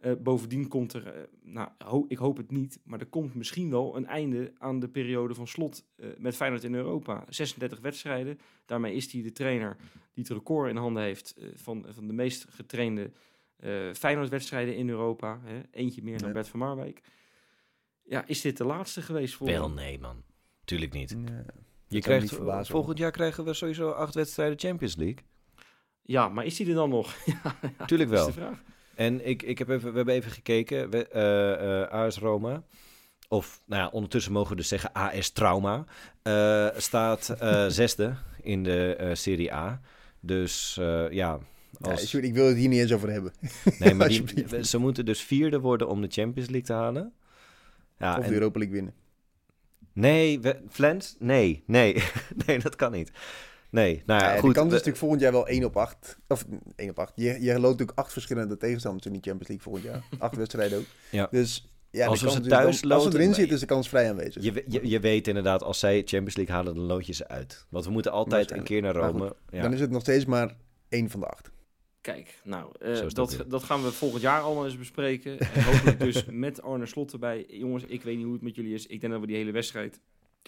Eh, 0.04 0.12
bovendien 0.20 0.68
komt 0.68 0.94
er, 0.94 1.08
eh, 1.08 1.22
nou, 1.44 1.70
ho- 1.86 2.06
ik 2.08 2.18
hoop 2.18 2.38
het 2.38 2.52
niet, 2.52 2.80
maar 2.84 3.00
er 3.00 3.06
komt 3.06 3.36
misschien 3.36 3.70
wel 3.70 3.96
een 3.96 4.06
einde 4.06 4.54
aan 4.58 4.80
de 4.80 4.88
periode 4.90 5.34
van 5.34 5.48
slot 5.48 5.86
eh, 5.96 6.08
met 6.18 6.36
Feyenoord 6.36 6.64
in 6.64 6.74
Europa. 6.74 7.24
36 7.30 7.80
wedstrijden. 7.80 8.40
Daarmee 8.66 8.94
is 8.96 9.12
hij 9.12 9.22
de 9.22 9.32
trainer 9.32 9.76
die 10.14 10.24
het 10.24 10.30
record 10.34 10.70
in 10.70 10.76
handen 10.76 11.04
heeft 11.04 11.36
van, 11.54 11.86
van 11.90 12.08
de 12.08 12.14
meest 12.14 12.46
getrainde 12.50 13.12
eh 13.58 13.94
Feyenoord-wedstrijden 13.94 14.76
in 14.76 14.90
Europa. 14.90 15.40
Hè? 15.44 15.62
Eentje 15.72 16.04
meer 16.04 16.18
dan 16.18 16.28
Ja. 16.28 16.34
Bert 16.34 16.48
van 16.48 16.60
Marwijk. 16.60 17.02
Ja, 18.04 18.28
is 18.28 18.42
dit 18.42 18.58
de 18.58 18.66
laatste 18.66 19.02
geweest 19.02 19.34
voor 19.36 19.48
Wel 19.48 19.70
nee, 19.70 20.00
man. 20.00 20.24
Tuurlijk 20.66 20.94
niet. 20.94 21.10
Ja. 21.26 21.46
Je 21.88 22.00
krijgt, 22.02 22.22
niet 22.22 22.34
verbazen, 22.34 22.74
volgend 22.74 22.98
jaar 22.98 23.12
krijgen 23.12 23.46
we 23.46 23.54
sowieso 23.54 23.90
acht 23.90 24.14
wedstrijden 24.16 24.60
Champions 24.60 24.96
League. 24.96 25.24
Ja, 26.02 26.30
maar 26.30 26.46
is 26.46 26.58
hij 26.58 26.68
er 26.68 26.74
dan 26.74 26.90
nog? 26.90 27.16
ja, 27.44 27.56
Tuurlijk 27.86 28.10
dat 28.10 28.20
is 28.30 28.36
wel. 28.36 28.50
de 28.50 28.56
vraag. 28.56 28.64
En 28.96 29.28
ik, 29.28 29.44
ik 29.44 29.58
heb 29.58 29.70
even, 29.70 29.90
we 29.92 29.96
hebben 29.98 30.14
even 30.14 30.32
gekeken. 30.32 30.90
We, 30.90 31.08
eh, 31.08 31.82
eh, 31.82 31.90
AS 31.90 32.18
Roma, 32.18 32.64
of 33.28 33.62
nou 33.66 33.82
ja, 33.82 33.90
ondertussen 33.90 34.32
mogen 34.32 34.50
we 34.50 34.56
dus 34.56 34.68
zeggen 34.68 34.94
AS 34.94 35.30
Trauma, 35.30 35.86
eh, 36.22 36.68
staat 36.78 37.36
zesde 37.68 38.14
in 38.42 38.64
de 38.64 39.10
Serie 39.14 39.54
A. 39.54 39.82
Dus 40.20 40.80
ja, 41.10 41.40
als, 41.82 42.14
ik 42.14 42.34
wil 42.34 42.46
het 42.48 42.58
hier 42.58 42.70
niet 42.70 42.80
eens 42.80 42.94
over 42.94 43.12
hebben. 43.12 43.34
nee, 43.80 43.94
maar 43.94 44.08
die, 44.14 44.64
ze 44.66 44.78
moeten 44.78 45.06
dus 45.06 45.22
vierde 45.22 45.60
worden 45.60 45.88
om 45.88 46.02
de 46.02 46.08
Champions 46.12 46.50
League 46.50 46.68
te 46.68 46.74
halen. 46.74 47.14
Ja, 47.98 48.12
of 48.18 48.20
de 48.20 48.28
en- 48.28 48.34
Europa 48.34 48.60
League 48.60 48.76
winnen. 48.76 48.94
nee, 49.94 50.40
we, 50.40 50.62
Flens? 50.70 51.16
Nee, 51.20 51.64
nee, 51.68 52.04
nee, 52.46 52.60
dat 52.60 52.76
kan 52.76 52.92
niet. 52.92 53.12
Nee, 53.74 54.04
nou 54.06 54.22
ja, 54.24 54.34
Ja, 54.34 54.40
goed. 54.40 54.50
de 54.50 54.56
kans 54.56 54.66
is 54.68 54.72
natuurlijk 54.72 54.98
volgend 54.98 55.22
jaar 55.22 55.32
wel 55.32 55.48
1 55.48 55.64
op 55.64 55.78
8. 55.78 56.18
Of 56.28 56.46
1 56.76 56.90
op 56.90 57.00
8. 57.00 57.12
Je, 57.16 57.24
je 57.42 57.52
loopt 57.54 57.62
natuurlijk 57.62 57.98
acht 57.98 58.12
verschillende 58.14 58.58
tegenstanders 58.58 59.06
in 59.06 59.12
die 59.12 59.22
Champions 59.22 59.48
League 59.48 59.66
volgend 59.66 59.86
jaar. 59.86 60.04
Acht 60.28 60.36
wedstrijden 60.36 60.78
ook. 60.78 60.86
Ja. 61.12 61.28
Dus 61.32 61.68
Ja, 61.92 62.04
de 62.04 62.10
Als 62.10 62.20
ze 62.20 62.26
is 62.28 62.34
thuis 62.34 62.82
dan- 62.82 62.92
Als 62.92 63.04
ze 63.04 63.14
erin 63.14 63.34
zitten, 63.34 63.54
is 63.54 63.60
de 63.60 63.66
kans 63.66 63.90
vrij 63.90 64.10
aanwezig. 64.10 64.44
Je, 64.44 64.64
je, 64.68 64.90
je 64.90 65.00
weet 65.00 65.28
inderdaad, 65.28 65.64
als 65.64 65.80
zij 65.80 65.96
Champions 66.06 66.36
League 66.36 66.56
halen, 66.56 66.76
dan 66.76 66.84
lood 66.84 67.06
je 67.06 67.14
ze 67.14 67.28
uit. 67.28 67.66
Want 67.70 67.86
we 67.86 67.92
moeten 67.92 68.12
altijd 68.12 68.52
een 68.52 68.64
keer 68.64 68.82
naar 68.82 68.96
Rome. 68.96 69.36
Ja. 69.50 69.62
Dan 69.62 69.74
is 69.74 69.80
het 69.80 69.90
nog 69.90 70.02
steeds 70.02 70.26
maar 70.26 70.56
één 70.90 71.10
van 71.10 71.20
de 71.20 71.26
acht. 71.26 71.52
Kijk, 72.02 72.40
nou, 72.44 72.72
eh, 72.80 72.94
dat 73.00 73.16
dat, 73.16 73.44
dat 73.48 73.64
gaan 73.64 73.84
we 73.84 73.92
volgend 73.92 74.22
jaar 74.22 74.42
allemaal 74.42 74.66
eens 74.66 74.78
bespreken. 74.78 75.40
En 75.40 75.64
hopelijk 75.64 76.00
dus 76.00 76.26
met 76.46 76.62
Arne 76.62 76.86
Slot 76.86 77.14
erbij. 77.14 77.46
Jongens, 77.50 77.84
ik 77.84 78.04
weet 78.04 78.16
niet 78.16 78.24
hoe 78.26 78.34
het 78.34 78.42
met 78.44 78.56
jullie 78.56 78.74
is. 78.74 78.86
Ik 78.88 79.02
denk 79.02 79.12
dat 79.14 79.22
we 79.22 79.28
die 79.28 79.36
hele 79.36 79.52
wedstrijd 79.52 80.00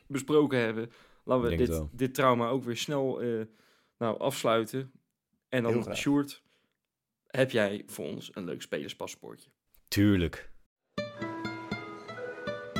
besproken 0.07 0.59
hebben. 0.59 0.89
Laten 1.25 1.49
we 1.49 1.55
dit, 1.55 1.81
dit 1.91 2.13
trauma 2.13 2.47
ook 2.47 2.63
weer 2.63 2.77
snel 2.77 3.21
eh, 3.21 3.41
nou, 3.97 4.19
afsluiten. 4.19 4.91
En 5.49 5.63
dan. 5.63 5.95
Sjoerd, 5.95 6.43
heb 7.27 7.51
jij 7.51 7.83
voor 7.85 8.05
ons 8.05 8.29
een 8.33 8.45
leuk 8.45 8.61
spelerspaspoortje? 8.61 9.49
Tuurlijk. 9.87 10.51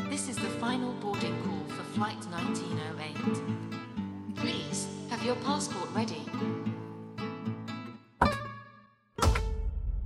This 0.10 0.28
is 0.28 0.36
the 0.36 0.50
final 0.60 0.98
boarding 1.00 1.34
call 1.44 1.68
for 1.68 1.84
flight 1.84 2.30
1908. 2.30 3.42
Please, 4.34 4.88
have 5.10 5.24
your 5.26 5.40
passport 5.44 5.90
ready. 5.94 6.24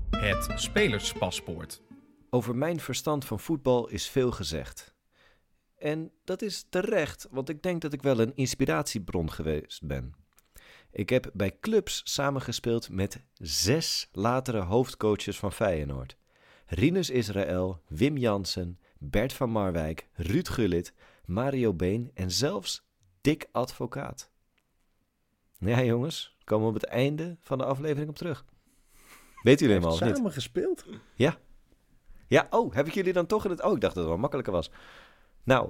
Het 0.09 0.61
spelerspaspoort. 0.61 1.81
Over 2.29 2.55
mijn 2.55 2.79
verstand 2.79 3.25
van 3.25 3.39
voetbal 3.39 3.89
is 3.89 4.09
veel 4.09 4.31
gezegd. 4.31 4.97
En 5.79 6.11
dat 6.23 6.41
is 6.41 6.65
terecht, 6.69 7.27
want 7.31 7.49
ik 7.49 7.63
denk 7.63 7.81
dat 7.81 7.93
ik 7.93 8.01
wel 8.01 8.19
een 8.19 8.35
inspiratiebron 8.35 9.31
geweest 9.31 9.83
ben. 9.83 10.13
Ik 10.91 11.09
heb 11.09 11.29
bij 11.33 11.57
clubs 11.59 12.01
samengespeeld 12.03 12.89
met 12.89 13.21
zes 13.33 14.09
latere 14.11 14.59
hoofdcoaches 14.59 15.39
van 15.39 15.51
Feyenoord. 15.51 16.17
Rinus 16.65 17.09
Israël, 17.09 17.81
Wim 17.87 18.17
Jansen, 18.17 18.79
Bert 18.97 19.33
van 19.33 19.49
Marwijk, 19.49 20.07
Ruud 20.13 20.47
Gullit, 20.47 20.93
Mario 21.25 21.73
Been 21.73 22.11
en 22.13 22.31
zelfs 22.31 22.87
Dick 23.21 23.47
Advocaat. 23.51 24.31
Ja 25.57 25.83
jongens, 25.83 26.37
komen 26.43 26.67
we 26.67 26.73
op 26.75 26.81
het 26.81 26.89
einde 26.89 27.37
van 27.39 27.57
de 27.57 27.65
aflevering 27.65 28.09
op 28.09 28.15
terug. 28.15 28.45
Weet 29.41 29.59
jullie 29.59 29.75
hem 29.75 29.83
al 29.83 29.91
of 29.91 30.01
niet? 30.01 30.15
Samen 30.15 30.31
gespeeld? 30.31 30.85
Ja, 32.27 32.47
oh, 32.49 32.73
heb 32.73 32.87
ik 32.87 32.93
jullie 32.93 33.13
dan 33.13 33.25
toch 33.25 33.43
in 33.43 33.49
het... 33.49 33.63
Oh, 33.63 33.75
ik 33.75 33.81
dacht 33.81 33.93
dat 33.93 34.03
het 34.03 34.11
wel 34.11 34.21
makkelijker 34.21 34.53
was. 34.53 34.71
Nou, 35.49 35.69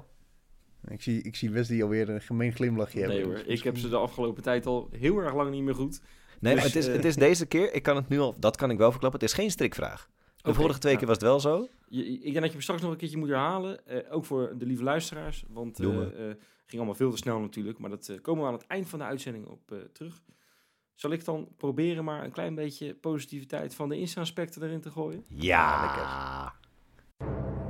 Ik 0.88 1.02
zie, 1.02 1.22
ik 1.22 1.36
zie 1.36 1.50
Wesley 1.50 1.82
alweer 1.82 2.08
een 2.08 2.20
gemeen 2.20 2.52
glimlachje 2.52 3.06
nee 3.06 3.18
hebben. 3.18 3.36
hoor, 3.36 3.46
ik 3.46 3.62
heb 3.62 3.76
ze 3.78 3.88
de 3.88 3.96
afgelopen 3.96 4.42
tijd 4.42 4.66
al 4.66 4.88
heel 4.92 5.18
erg 5.18 5.34
lang 5.34 5.50
niet 5.50 5.62
meer 5.62 5.74
goed. 5.74 6.00
nee, 6.40 6.54
Dus, 6.54 6.62
maar 6.62 6.72
het, 6.72 6.76
is, 6.82 6.86
eh, 6.86 6.92
het 6.94 7.04
is 7.04 7.16
deze 7.28 7.46
keer, 7.46 7.74
ik 7.74 7.82
kan 7.82 7.96
het 7.96 8.08
nu 8.08 8.18
al, 8.18 8.34
dat 8.38 8.56
kan 8.56 8.70
ik 8.70 8.78
wel 8.78 8.90
verklappen, 8.90 9.20
het 9.20 9.28
is 9.28 9.34
geen 9.36 9.50
strikvraag. 9.50 10.08
De 10.36 10.54
vorige 10.54 10.78
twee 10.78 10.94
nou. 10.94 11.04
keer 11.06 11.14
was 11.14 11.22
het 11.22 11.26
wel 11.26 11.40
zo. 11.40 11.68
Je, 11.88 12.04
ik 12.04 12.20
denk 12.22 12.34
dat 12.34 12.44
je 12.44 12.50
hem 12.50 12.60
straks 12.60 12.82
nog 12.82 12.90
een 12.90 12.96
keertje 12.96 13.16
moet 13.18 13.28
herhalen. 13.28 13.86
eh, 13.86 14.14
ook 14.14 14.24
voor 14.24 14.54
de 14.58 14.66
lieve 14.66 14.82
luisteraars. 14.82 15.44
Want 15.48 15.78
we. 15.78 15.86
eh, 15.86 16.30
eh, 16.30 16.36
ging 16.66 16.82
allemaal 16.82 16.94
veel 16.94 17.10
te 17.10 17.16
snel 17.16 17.38
natuurlijk. 17.40 17.78
Maar 17.78 17.90
dat 17.90 18.18
komen 18.22 18.42
we 18.42 18.48
aan 18.48 18.54
het 18.54 18.66
eind 18.66 18.88
van 18.88 18.98
de 18.98 19.04
uitzending 19.04 19.46
op 19.46 19.72
eh, 19.72 19.78
terug. 19.92 20.22
Zal 20.94 21.10
ik 21.10 21.24
dan 21.24 21.48
proberen 21.56 22.04
maar 22.04 22.24
een 22.24 22.30
klein 22.32 22.54
beetje 22.54 22.94
positiviteit 22.94 23.74
van 23.74 23.88
de 23.88 23.98
Insta-aspecten 23.98 24.62
erin 24.62 24.80
te 24.80 24.90
gooien? 24.90 25.24
Ja. 25.28 26.54
Ja, 27.18 27.69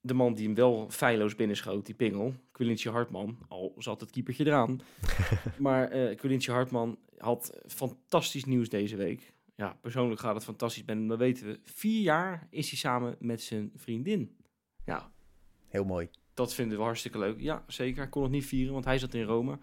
de 0.00 0.14
man 0.14 0.34
die 0.34 0.44
hem 0.46 0.54
wel 0.54 0.90
feilloos 0.90 1.34
binnenschoot, 1.34 1.86
die 1.86 1.94
pingel. 1.94 2.34
Quilintje 2.52 2.90
Hartman, 2.90 3.38
al 3.48 3.74
zat 3.78 4.00
het 4.00 4.10
keepertje 4.10 4.46
eraan. 4.46 4.80
maar 5.58 6.14
Quilintje 6.14 6.52
Hartman 6.52 6.98
had 7.18 7.58
fantastisch 7.66 8.44
nieuws 8.44 8.68
deze 8.68 8.96
week. 8.96 9.32
Ja, 9.54 9.78
persoonlijk 9.80 10.20
gaat 10.20 10.34
het 10.34 10.44
fantastisch 10.44 10.84
met 10.84 10.96
hem, 10.96 11.08
dat 11.08 11.18
weten 11.18 11.46
we. 11.46 11.60
Vier 11.64 12.02
jaar 12.02 12.46
is 12.50 12.68
hij 12.68 12.78
samen 12.78 13.16
met 13.18 13.42
zijn 13.42 13.72
vriendin. 13.74 14.36
Ja, 14.84 15.12
Heel 15.68 15.84
mooi. 15.84 16.08
dat 16.34 16.54
vinden 16.54 16.78
we 16.78 16.84
hartstikke 16.84 17.18
leuk. 17.18 17.40
Ja, 17.40 17.64
zeker. 17.66 18.00
Hij 18.00 18.08
kon 18.08 18.22
het 18.22 18.32
niet 18.32 18.46
vieren, 18.46 18.72
want 18.72 18.84
hij 18.84 18.98
zat 18.98 19.14
in 19.14 19.22
Rome. 19.22 19.58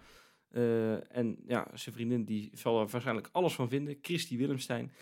Eh, 0.50 1.16
en 1.16 1.36
ja, 1.46 1.68
zijn 1.74 1.94
vriendin 1.94 2.24
die 2.24 2.50
zal 2.54 2.80
er 2.80 2.86
waarschijnlijk 2.86 3.28
alles 3.32 3.54
van 3.54 3.68
vinden. 3.68 3.98
Christy 4.02 4.36
Willemstein. 4.36 4.92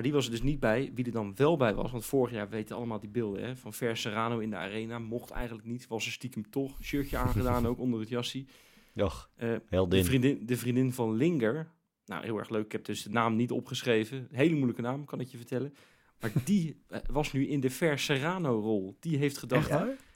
Maar 0.00 0.08
die 0.08 0.18
was 0.18 0.26
er 0.28 0.34
dus 0.34 0.42
niet 0.42 0.60
bij. 0.60 0.90
Wie 0.94 1.04
er 1.04 1.12
dan 1.12 1.32
wel 1.36 1.56
bij 1.56 1.74
was, 1.74 1.90
want 1.90 2.04
vorig 2.04 2.32
jaar 2.32 2.48
weten 2.48 2.76
allemaal 2.76 3.00
die 3.00 3.08
beelden 3.08 3.42
hè, 3.44 3.56
van 3.56 3.72
Ver 3.72 3.96
Serrano 3.96 4.38
in 4.38 4.50
de 4.50 4.56
arena. 4.56 4.98
Mocht 4.98 5.30
eigenlijk 5.30 5.66
niet, 5.66 5.86
was 5.86 6.06
er 6.06 6.12
stiekem 6.12 6.50
toch. 6.50 6.82
Shirtje 6.82 7.16
aangedaan 7.16 7.66
ook 7.66 7.78
onder 7.78 8.00
het 8.00 8.08
jassie. 8.08 8.46
Och, 8.94 9.30
Eh, 9.36 9.56
de, 9.88 10.04
vriendin, 10.04 10.46
de 10.46 10.56
vriendin 10.56 10.92
van 10.92 11.14
Linger. 11.16 11.70
Nou, 12.06 12.24
heel 12.24 12.38
erg 12.38 12.48
leuk. 12.48 12.64
Ik 12.64 12.72
heb 12.72 12.84
dus 12.84 13.02
de 13.02 13.10
naam 13.10 13.36
niet 13.36 13.50
opgeschreven. 13.50 14.28
Hele 14.32 14.54
moeilijke 14.54 14.82
naam, 14.82 15.04
kan 15.04 15.20
ik 15.20 15.28
je 15.28 15.36
vertellen. 15.36 15.74
Maar 16.20 16.32
die 16.44 16.82
eh, 16.88 16.98
was 17.10 17.32
nu 17.32 17.46
in 17.48 17.60
de 17.60 17.70
Ver 17.70 17.98
Serrano-rol. 17.98 18.96
Die 19.00 19.16
heeft 19.16 19.38
gedacht, 19.38 19.68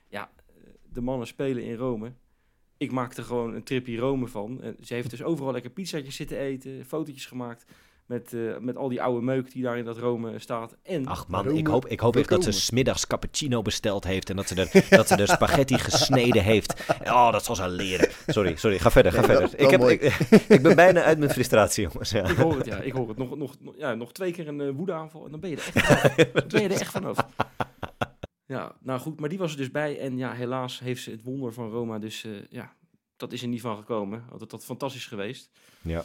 Ja? 0.08 0.30
de 0.92 1.00
mannen 1.00 1.26
spelen 1.26 1.64
in 1.64 1.74
Rome. 1.74 2.12
Ik 2.76 2.92
maakte 2.92 3.22
gewoon 3.22 3.54
een 3.54 3.62
tripje 3.62 3.96
Rome 3.96 4.26
van. 4.26 4.62
En 4.62 4.76
ze 4.80 4.94
heeft 4.94 5.10
dus 5.10 5.22
overal 5.22 5.52
lekker 5.52 5.70
pizzaatjes 5.70 6.16
zitten 6.16 6.38
eten, 6.38 6.84
fotootjes 6.84 7.26
gemaakt 7.26 7.64
met, 8.06 8.32
eh, 8.32 8.58
met 8.58 8.76
al 8.76 8.88
die 8.88 9.02
oude 9.02 9.24
meuk 9.24 9.52
die 9.52 9.62
daar 9.62 9.78
in 9.78 9.84
dat 9.84 9.98
Rome 9.98 10.38
staat. 10.38 10.76
En 10.82 11.06
Ach 11.06 11.28
man, 11.28 11.44
Rome 11.44 11.58
ik 11.58 11.66
hoop, 11.66 11.86
ik 11.86 12.00
hoop 12.00 12.16
echt 12.16 12.28
dat 12.28 12.44
ze 12.44 12.52
smiddags 12.52 13.06
cappuccino 13.06 13.62
besteld 13.62 14.04
heeft 14.04 14.30
en 14.30 14.36
dat 14.36 14.48
ze, 14.48 14.54
er, 14.54 14.96
dat 14.96 15.08
ze 15.08 15.16
de 15.16 15.26
spaghetti 15.36 15.78
gesneden 15.78 16.42
heeft. 16.42 16.86
Oh, 17.04 17.32
dat 17.32 17.44
zal 17.44 17.54
ze 17.54 17.68
leren. 17.68 18.08
Sorry, 18.26 18.56
sorry, 18.56 18.78
ga 18.78 18.90
verder, 18.90 19.12
ga 19.12 19.26
Nee, 19.26 19.36
verder. 19.36 19.60
ik, 19.60 19.70
heb, 19.70 19.82
ik, 19.82 20.02
ik 20.48 20.62
ben 20.62 20.76
bijna 20.76 21.02
uit 21.02 21.18
mijn 21.18 21.30
frustratie, 21.30 21.82
jongens. 21.82 22.10
Ja. 22.10 22.24
ik 22.24 22.36
hoor 22.36 22.56
het, 22.56 22.66
ja, 22.66 22.76
ik 22.76 22.92
hoor 22.92 23.08
het. 23.08 23.16
Nog, 23.16 23.36
nog, 23.36 23.54
ja, 23.76 23.94
nog 23.94 24.12
twee 24.12 24.32
keer 24.32 24.48
een 24.48 24.60
eh, 24.60 24.70
woedeaanval 24.74 25.24
en 25.24 25.30
dan 25.30 25.40
ben 25.40 25.50
je 25.50 25.56
er 25.56 25.62
echt 25.74 25.86
vanaf. 25.86 26.16
Dan 26.32 26.48
ben 26.48 26.62
je 26.62 26.68
er 26.68 26.80
echt 26.80 26.90
vanaf. 26.90 27.16
Ja, 28.46 28.74
nou 28.80 29.00
goed, 29.00 29.20
maar 29.20 29.28
die 29.28 29.38
was 29.38 29.50
er 29.50 29.56
dus 29.56 29.70
bij. 29.70 29.98
En 29.98 30.18
ja, 30.18 30.32
helaas 30.32 30.78
heeft 30.78 31.02
ze 31.02 31.10
het 31.10 31.22
wonder 31.22 31.52
van 31.52 31.70
Roma. 31.70 31.98
Dus 31.98 32.24
eh, 32.24 32.30
ja, 32.50 32.72
dat 33.16 33.32
is 33.32 33.42
er 33.42 33.48
niet 33.48 33.60
van 33.60 33.76
gekomen. 33.76 34.24
Dat 34.38 34.50
had 34.50 34.64
fantastisch 34.64 35.06
geweest. 35.06 35.50
Ja. 35.82 36.04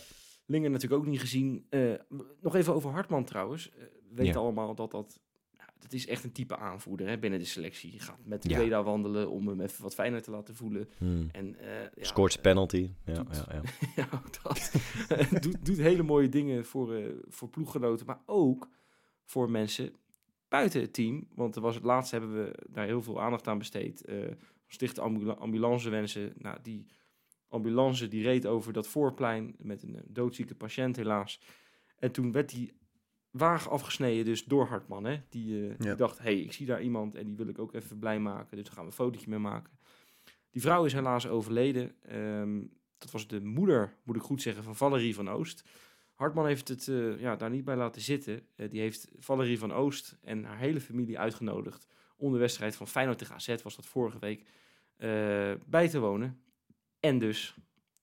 Linger 0.50 0.70
natuurlijk 0.70 1.02
ook 1.02 1.08
niet 1.08 1.20
gezien. 1.20 1.66
Eh, 1.70 1.94
nog 2.42 2.56
even 2.56 2.74
over 2.74 2.92
Hartman 2.92 3.24
trouwens. 3.24 3.70
Eh, 3.72 3.78
we 3.80 4.16
weten 4.16 4.34
Ja. 4.34 4.40
allemaal 4.40 4.76
dat 4.76 4.92
dat... 4.92 5.20
ja, 5.58 5.74
dat 5.80 5.94
is 5.94 6.08
echt 6.08 6.24
een 6.24 6.32
type 6.32 6.58
aanvoerder 6.58 7.08
hè, 7.08 7.18
binnen 7.20 7.40
de 7.40 7.46
selectie. 7.46 7.92
Je 7.94 8.00
gaat 8.00 8.20
met 8.24 8.42
de 8.42 8.50
Ja. 8.66 8.84
Wandelen 8.84 9.30
om 9.30 9.48
hem 9.48 9.62
even 9.62 9.84
wat 9.84 9.94
fijner 9.94 10.22
te 10.22 10.32
laten 10.32 10.56
voelen. 10.56 10.90
Hmm. 10.98 11.30
En, 11.32 11.60
eh, 11.60 11.82
ja, 11.82 11.90
Scoort 12.04 12.42
penalty. 12.42 12.90
Ja, 13.06 13.14
doet- 13.14 13.46
ja, 13.48 13.62
ja. 13.96 14.10
dat. 14.44 14.72
doet, 15.44 15.66
doet 15.66 15.78
hele 15.78 16.04
mooie 16.04 16.30
dingen 16.30 16.66
voor, 16.66 16.94
eh, 16.96 17.06
voor 17.28 17.50
ploeggenoten, 17.50 18.06
maar 18.06 18.22
ook 18.26 18.70
voor 19.26 19.52
mensen 19.52 19.94
buiten 20.48 20.82
het 20.82 20.94
team. 20.94 21.28
Want 21.36 21.56
er 21.56 21.62
was 21.62 21.76
het 21.76 21.84
laatste 21.84 22.16
hebben 22.16 22.44
we 22.44 22.54
daar 22.70 22.86
heel 22.86 23.02
veel 23.02 23.22
aandacht 23.22 23.48
aan 23.48 23.58
besteed. 23.58 24.06
eh 24.06 24.16
Stichte 24.72 25.02
ambula 25.02 25.34
ambulancewensen. 25.34 26.34
Nou, 26.38 26.58
die 26.62 26.86
ambulance 27.50 28.08
die 28.08 28.24
reed 28.24 28.46
over 28.46 28.74
dat 28.74 28.88
voorplein 28.88 29.56
met 29.58 29.84
een 29.84 29.96
eh, 29.96 30.02
doodzieke 30.08 30.56
patiënt 30.56 30.96
helaas. 30.96 31.42
En 32.00 32.12
toen 32.12 32.32
werd 32.32 32.50
die 32.50 32.78
wagen 33.32 33.72
afgesneden 33.72 34.26
dus 34.26 34.44
door 34.44 34.66
Hartman. 34.66 35.04
Hè? 35.04 35.22
Die, 35.30 35.70
eh, 35.70 35.78
die 35.78 35.96
dacht, 35.96 36.20
hey, 36.20 36.40
ik 36.40 36.54
zie 36.54 36.66
daar 36.66 36.82
iemand 36.82 37.16
en 37.16 37.26
die 37.26 37.36
wil 37.36 37.48
ik 37.48 37.60
ook 37.60 37.74
even 37.74 38.00
blij 38.00 38.20
maken. 38.20 38.58
Dus 38.58 38.66
daar 38.66 38.74
gaan 38.74 38.84
we 38.84 38.90
een 38.90 38.96
fotootje 38.96 39.30
mee 39.30 39.40
maken. 39.40 39.78
Die 40.50 40.62
vrouw 40.62 40.86
is 40.86 40.94
helaas 40.94 41.28
overleden. 41.28 41.96
Ehm, 42.02 42.62
dat 42.98 43.12
was 43.12 43.28
de 43.28 43.42
moeder, 43.42 43.96
moet 44.04 44.16
ik 44.16 44.22
goed 44.22 44.42
zeggen, 44.42 44.64
van 44.64 44.76
Valerie 44.76 45.16
van 45.16 45.30
Oost. 45.30 45.64
Hartman 46.14 46.46
heeft 46.46 46.68
het 46.68 46.88
eh, 46.88 47.20
ja, 47.20 47.36
daar 47.36 47.50
niet 47.50 47.66
bij 47.66 47.76
laten 47.76 48.02
zitten. 48.02 48.48
Die 48.56 48.80
heeft 48.80 49.12
Valerie 49.20 49.60
van 49.60 49.74
Oost 49.74 50.18
en 50.22 50.44
haar 50.44 50.58
hele 50.58 50.82
familie 50.82 51.20
uitgenodigd 51.20 51.88
om 52.18 52.32
de 52.32 52.38
wedstrijd 52.38 52.76
van 52.76 52.88
Feyenoord 52.88 53.18
tegen 53.18 53.36
AZ, 53.36 53.62
was 53.64 53.76
dat 53.76 53.86
vorige 53.86 54.20
week, 54.20 54.48
bij 55.66 55.90
te 55.90 56.00
wonen. 56.00 56.42
En 57.00 57.20
dus, 57.20 57.56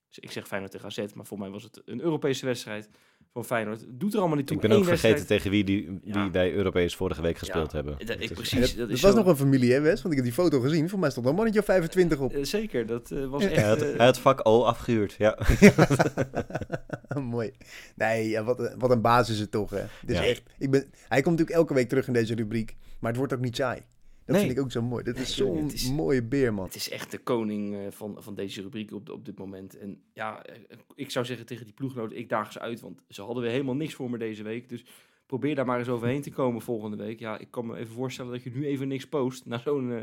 dus 0.09 0.19
ik 0.19 0.31
zeg 0.31 0.47
Feyenoord 0.47 0.73
tegen 0.73 0.87
AZ, 0.89 1.13
maar 1.15 1.27
voor 1.27 1.39
mij 1.39 1.51
was 1.51 1.63
het 1.63 1.83
een 1.85 2.01
Europese 2.01 2.47
wedstrijd 2.47 2.89
van 3.33 3.45
Feyenoord. 3.45 3.81
Het 3.81 4.01
doet 4.01 4.13
er 4.13 4.19
allemaal 4.19 4.37
niet 4.37 4.47
toe. 4.47 4.57
Ik 4.57 4.63
ben 4.63 4.71
Eén 4.71 4.77
ook 4.77 4.85
vergeten 4.85 5.11
wedstrijd- 5.11 5.43
tegen 5.43 5.51
wie, 5.57 5.65
die, 5.65 5.99
wie 6.05 6.15
Ja. 6.15 6.31
bij 6.31 6.53
Europees 6.53 6.95
vorige 6.97 7.23
week 7.23 7.39
gespeeld 7.39 7.71
Ja, 7.71 7.77
hebben. 7.77 7.99
dat- 7.99 8.09
Het 8.09 8.23
ik 8.23 8.31
is- 8.31 8.37
precies. 8.37 8.69
Het 8.71 8.79
dat 8.79 8.89
is 8.91 9.01
was 9.01 9.11
zo- 9.11 9.17
nog 9.17 9.27
een 9.27 9.37
familie, 9.37 9.73
hè, 9.73 9.81
Wes? 9.81 10.03
Want 10.03 10.15
ik 10.15 10.15
heb 10.15 10.25
die 10.25 10.33
foto 10.45 10.61
gezien. 10.61 10.89
Voor 10.89 10.99
mij 10.99 11.11
stond 11.11 11.27
een 11.27 11.35
mannetje 11.35 11.61
of 11.61 11.65
25 11.67 12.19
op. 12.19 12.33
Eh, 12.33 12.45
zeker, 12.45 12.87
dat 12.87 13.11
eh, 13.11 13.27
was 13.27 13.43
echt... 13.45 13.55
Hij 13.55 13.65
had, 13.65 13.83
eh, 13.83 13.97
hij 13.97 14.07
had 14.07 14.19
vak 14.19 14.41
O 14.49 14.63
afgehuurd, 14.63 15.15
ja. 15.19 15.39
Mooi. 17.21 17.51
Nee, 17.97 18.29
ja, 18.29 18.45
wat, 18.45 18.75
wat 18.79 18.91
een 18.91 19.01
baas 19.01 19.31
is 19.31 19.39
het 19.39 19.51
toch, 19.51 19.71
hè. 19.71 19.85
Is 20.07 20.19
echt, 20.19 20.43
ik 20.59 20.71
ben, 20.71 20.81
hij 21.09 21.23
komt 21.23 21.39
natuurlijk 21.39 21.51
elke 21.59 21.75
week 21.75 21.89
terug 21.89 22.07
in 22.07 22.13
deze 22.13 22.35
rubriek. 22.35 22.77
Maar 23.01 23.11
het 23.11 23.19
wordt 23.19 23.33
ook 23.35 23.41
niet 23.41 23.57
saai. 23.57 23.81
Dat 24.27 24.37
Nee. 24.37 24.45
vind 24.45 24.59
ik 24.59 24.65
ook 24.65 24.73
zo 24.73 24.83
mooi. 24.83 25.05
Dat 25.05 25.17
is 25.19 25.37
zo'n 25.37 25.71
mooie 25.95 26.23
beer, 26.23 26.55
man. 26.55 26.65
Het 26.65 26.75
is 26.75 26.91
echt 26.91 27.11
de 27.11 27.19
koning 27.19 27.75
eh, 27.75 27.81
van, 27.91 28.17
van 28.19 28.35
deze 28.35 28.63
rubriek 28.63 28.93
op, 28.93 29.11
op 29.11 29.25
dit 29.25 29.39
moment. 29.39 29.79
En 29.79 30.01
ja, 30.13 30.43
eh, 30.43 30.57
ik 30.95 31.11
zou 31.11 31.25
zeggen 31.25 31.47
tegen 31.47 31.65
die 31.65 31.75
ploeggenoten, 31.75 32.19
ik 32.19 32.29
daag 32.29 32.53
ze 32.53 32.61
uit. 32.61 32.81
Want 32.81 33.03
ze 33.09 33.23
hadden 33.23 33.43
weer 33.43 33.53
helemaal 33.53 33.75
niks 33.77 33.95
voor 33.95 34.11
me 34.11 34.19
deze 34.19 34.43
week. 34.43 34.69
Dus 34.69 34.85
probeer 35.27 35.55
daar 35.55 35.67
maar 35.67 35.79
eens 35.79 35.89
overheen 35.89 36.23
te 36.23 36.31
komen 36.31 36.63
volgende 36.63 36.97
week. 36.97 37.19
Ja, 37.19 37.39
ik 37.39 37.51
kan 37.51 37.67
me 37.67 37.77
even 37.77 37.95
voorstellen 37.95 38.33
dat 38.33 38.43
je 38.43 38.51
nu 38.51 38.67
even 38.67 38.89
niks 38.89 39.09
post. 39.09 39.47
Na 39.47 39.59
zo'n 39.59 39.93
eh, 39.93 40.01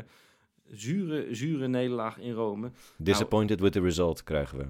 zure, 0.70 1.34
zure 1.34 1.68
nederlaag 1.68 2.18
in 2.18 2.32
Rome. 2.32 2.70
Disappointed 2.98 3.60
with 3.60 3.72
the 3.72 3.80
result 3.80 4.22
krijgen 4.22 4.58
we. 4.58 4.64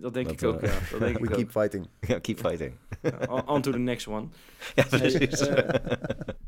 Dat 0.00 0.14
denk 0.14 0.26
Dat, 0.26 0.42
ik 0.42 0.48
ook, 0.48 0.60
eh, 0.62 0.72
ja. 0.72 0.78
Dat 0.90 1.00
denk 1.00 1.18
We 1.18 1.24
ik 1.26 1.30
ook. 1.30 1.36
keep 1.36 1.50
fighting. 1.50 1.88
Ja, 2.08 2.18
keep 2.18 2.38
fighting. 2.38 2.72
Ja, 3.02 3.42
on- 3.46 3.62
to 3.62 3.70
the 3.70 3.78
next 3.78 4.06
one. 4.06 4.26
Ja, 4.74 4.88
eh, 4.90 5.74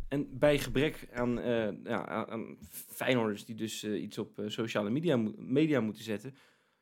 en 0.08 0.38
bij 0.38 0.58
gebrek 0.58 1.08
aan, 1.12 1.40
eh 1.40 1.68
ja, 1.84 2.26
aan- 2.26 2.56
Feyenoorders 2.70 3.44
die 3.44 3.54
dus 3.54 3.84
iets 3.84 4.18
op 4.18 4.42
sociale 4.46 4.90
media, 4.90 5.16
media 5.36 5.80
moeten 5.80 6.02
zetten, 6.04 6.34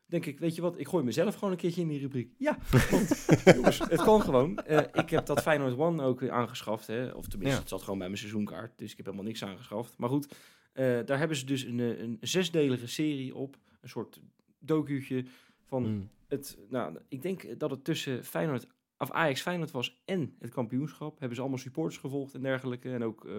denk 0.07 0.27
ik, 0.27 0.39
weet 0.39 0.55
je 0.55 0.61
wat, 0.63 0.79
ik 0.79 0.89
gooi 0.89 1.05
mezelf 1.05 1.35
gewoon 1.35 1.51
een 1.51 1.57
keertje 1.57 1.81
in 1.81 1.89
die 1.89 2.01
rubriek. 2.01 2.33
Ja, 2.39 2.59
want, 2.91 3.27
jongens, 3.55 3.79
het 3.79 4.03
kan 4.03 4.21
gewoon. 4.23 4.59
Eh, 4.59 4.79
ik 5.03 5.11
heb 5.11 5.27
dat 5.27 5.43
Feyenoord 5.43 5.79
One 5.79 6.03
ook 6.03 6.21
weer 6.21 6.31
aangeschaft, 6.31 6.87
hè. 6.87 7.09
of 7.11 7.27
tenminste, 7.29 7.55
Ja. 7.57 7.61
het 7.61 7.69
zat 7.71 7.83
gewoon 7.83 7.99
bij 7.99 8.07
mijn 8.07 8.19
seizoenkaart, 8.21 8.79
dus 8.79 8.91
ik 8.91 8.97
heb 8.97 9.07
helemaal 9.07 9.27
niks 9.27 9.45
aangeschaft. 9.45 9.95
Maar 9.97 10.09
goed, 10.09 10.35
eh, 10.73 10.99
daar 11.05 11.19
hebben 11.19 11.37
ze 11.37 11.47
dus 11.47 11.63
een, 11.65 11.79
een 11.79 12.17
zesdelige 12.21 12.89
serie 12.89 13.35
op, 13.35 13.57
een 13.81 13.89
soort 13.89 14.21
docuutje 14.59 15.25
van 15.65 15.83
Mm. 15.83 16.09
Het, 16.29 16.59
nou, 16.69 16.99
ik 17.09 17.23
denk 17.23 17.59
dat 17.59 17.71
het 17.71 17.85
tussen 17.85 18.25
Feyenoord, 18.25 18.67
of 18.99 19.11
Ajax 19.11 19.41
Feyenoord 19.43 19.71
was 19.71 20.03
en 20.05 20.37
het 20.39 20.51
kampioenschap. 20.51 21.19
Hebben 21.19 21.35
ze 21.37 21.41
allemaal 21.41 21.61
supporters 21.61 21.99
gevolgd 21.99 22.35
en 22.35 22.43
dergelijke. 22.43 22.93
En 22.93 23.05
ook 23.05 23.25
eh, 23.25 23.33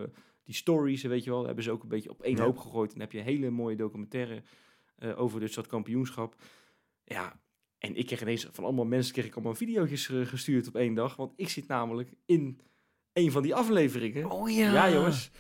die 0.43 0.55
stories, 0.55 1.03
weet 1.03 1.23
je 1.23 1.29
wel, 1.29 1.45
hebben 1.45 1.63
ze 1.63 1.71
ook 1.71 1.83
een 1.83 1.89
beetje 1.89 2.09
op 2.09 2.21
één 2.21 2.35
Ja. 2.35 2.43
hoop 2.43 2.57
gegooid. 2.57 2.87
En 2.91 2.99
dan 2.99 3.03
heb 3.03 3.11
je 3.11 3.17
een 3.19 3.23
hele 3.37 3.49
mooie 3.49 3.75
documentaire 3.75 4.41
eh, 4.95 5.19
over 5.19 5.39
dus 5.39 5.53
dat 5.53 5.67
kampioenschap. 5.67 6.35
Ja, 7.03 7.39
en 7.77 7.95
ik 7.95 8.05
kreeg 8.05 8.21
ineens 8.21 8.47
van 8.51 8.63
allemaal 8.63 8.85
mensen 8.85 9.13
kreeg 9.13 9.25
ik 9.25 9.33
allemaal 9.35 9.55
video's 9.55 10.09
eh, 10.09 10.25
gestuurd 10.25 10.67
op 10.67 10.75
één 10.75 10.93
dag. 10.93 11.15
Want 11.15 11.33
ik 11.35 11.49
zit 11.49 11.67
namelijk 11.67 12.13
in 12.25 12.59
een 13.13 13.31
van 13.31 13.41
die 13.43 13.55
afleveringen. 13.55 14.31
Oh 14.31 14.49
Ja, 14.49 14.91
jongens. 14.91 15.31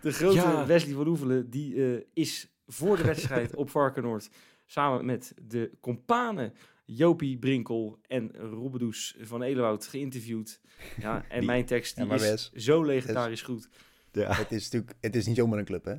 De 0.00 0.12
grote 0.12 0.34
Ja. 0.34 0.66
Wesley 0.66 0.94
van 0.94 1.06
Oevelen, 1.06 1.50
die 1.50 2.04
is 2.12 2.50
voor 2.66 2.96
de 2.96 3.04
wedstrijd 3.04 3.54
op 3.62 3.70
Varkenoord 3.70 4.30
samen 4.66 5.04
met 5.04 5.34
de 5.42 5.72
companen 5.80 6.52
Jopie 6.86 7.38
Brinkel 7.38 7.98
en 8.06 8.32
Robbedoes 8.36 9.16
van 9.20 9.42
Elenwoud 9.42 9.86
geïnterviewd. 9.86 10.60
Ja, 11.00 11.24
en 11.28 11.38
Die- 11.38 11.46
mijn 11.48 11.64
tekst 11.64 11.96
die 11.96 12.14
is 12.14 12.50
zo 12.54 12.82
legendarisch 12.82 13.42
goed. 13.42 13.68
Ja. 14.12 14.32
Het 14.32 14.52
is 14.52 14.64
natuurlijk, 14.64 14.92
het 15.00 15.16
is 15.16 15.26
niet 15.26 15.36
zomaar 15.36 15.58
een 15.58 15.64
club, 15.64 15.84
hè? 15.84 15.94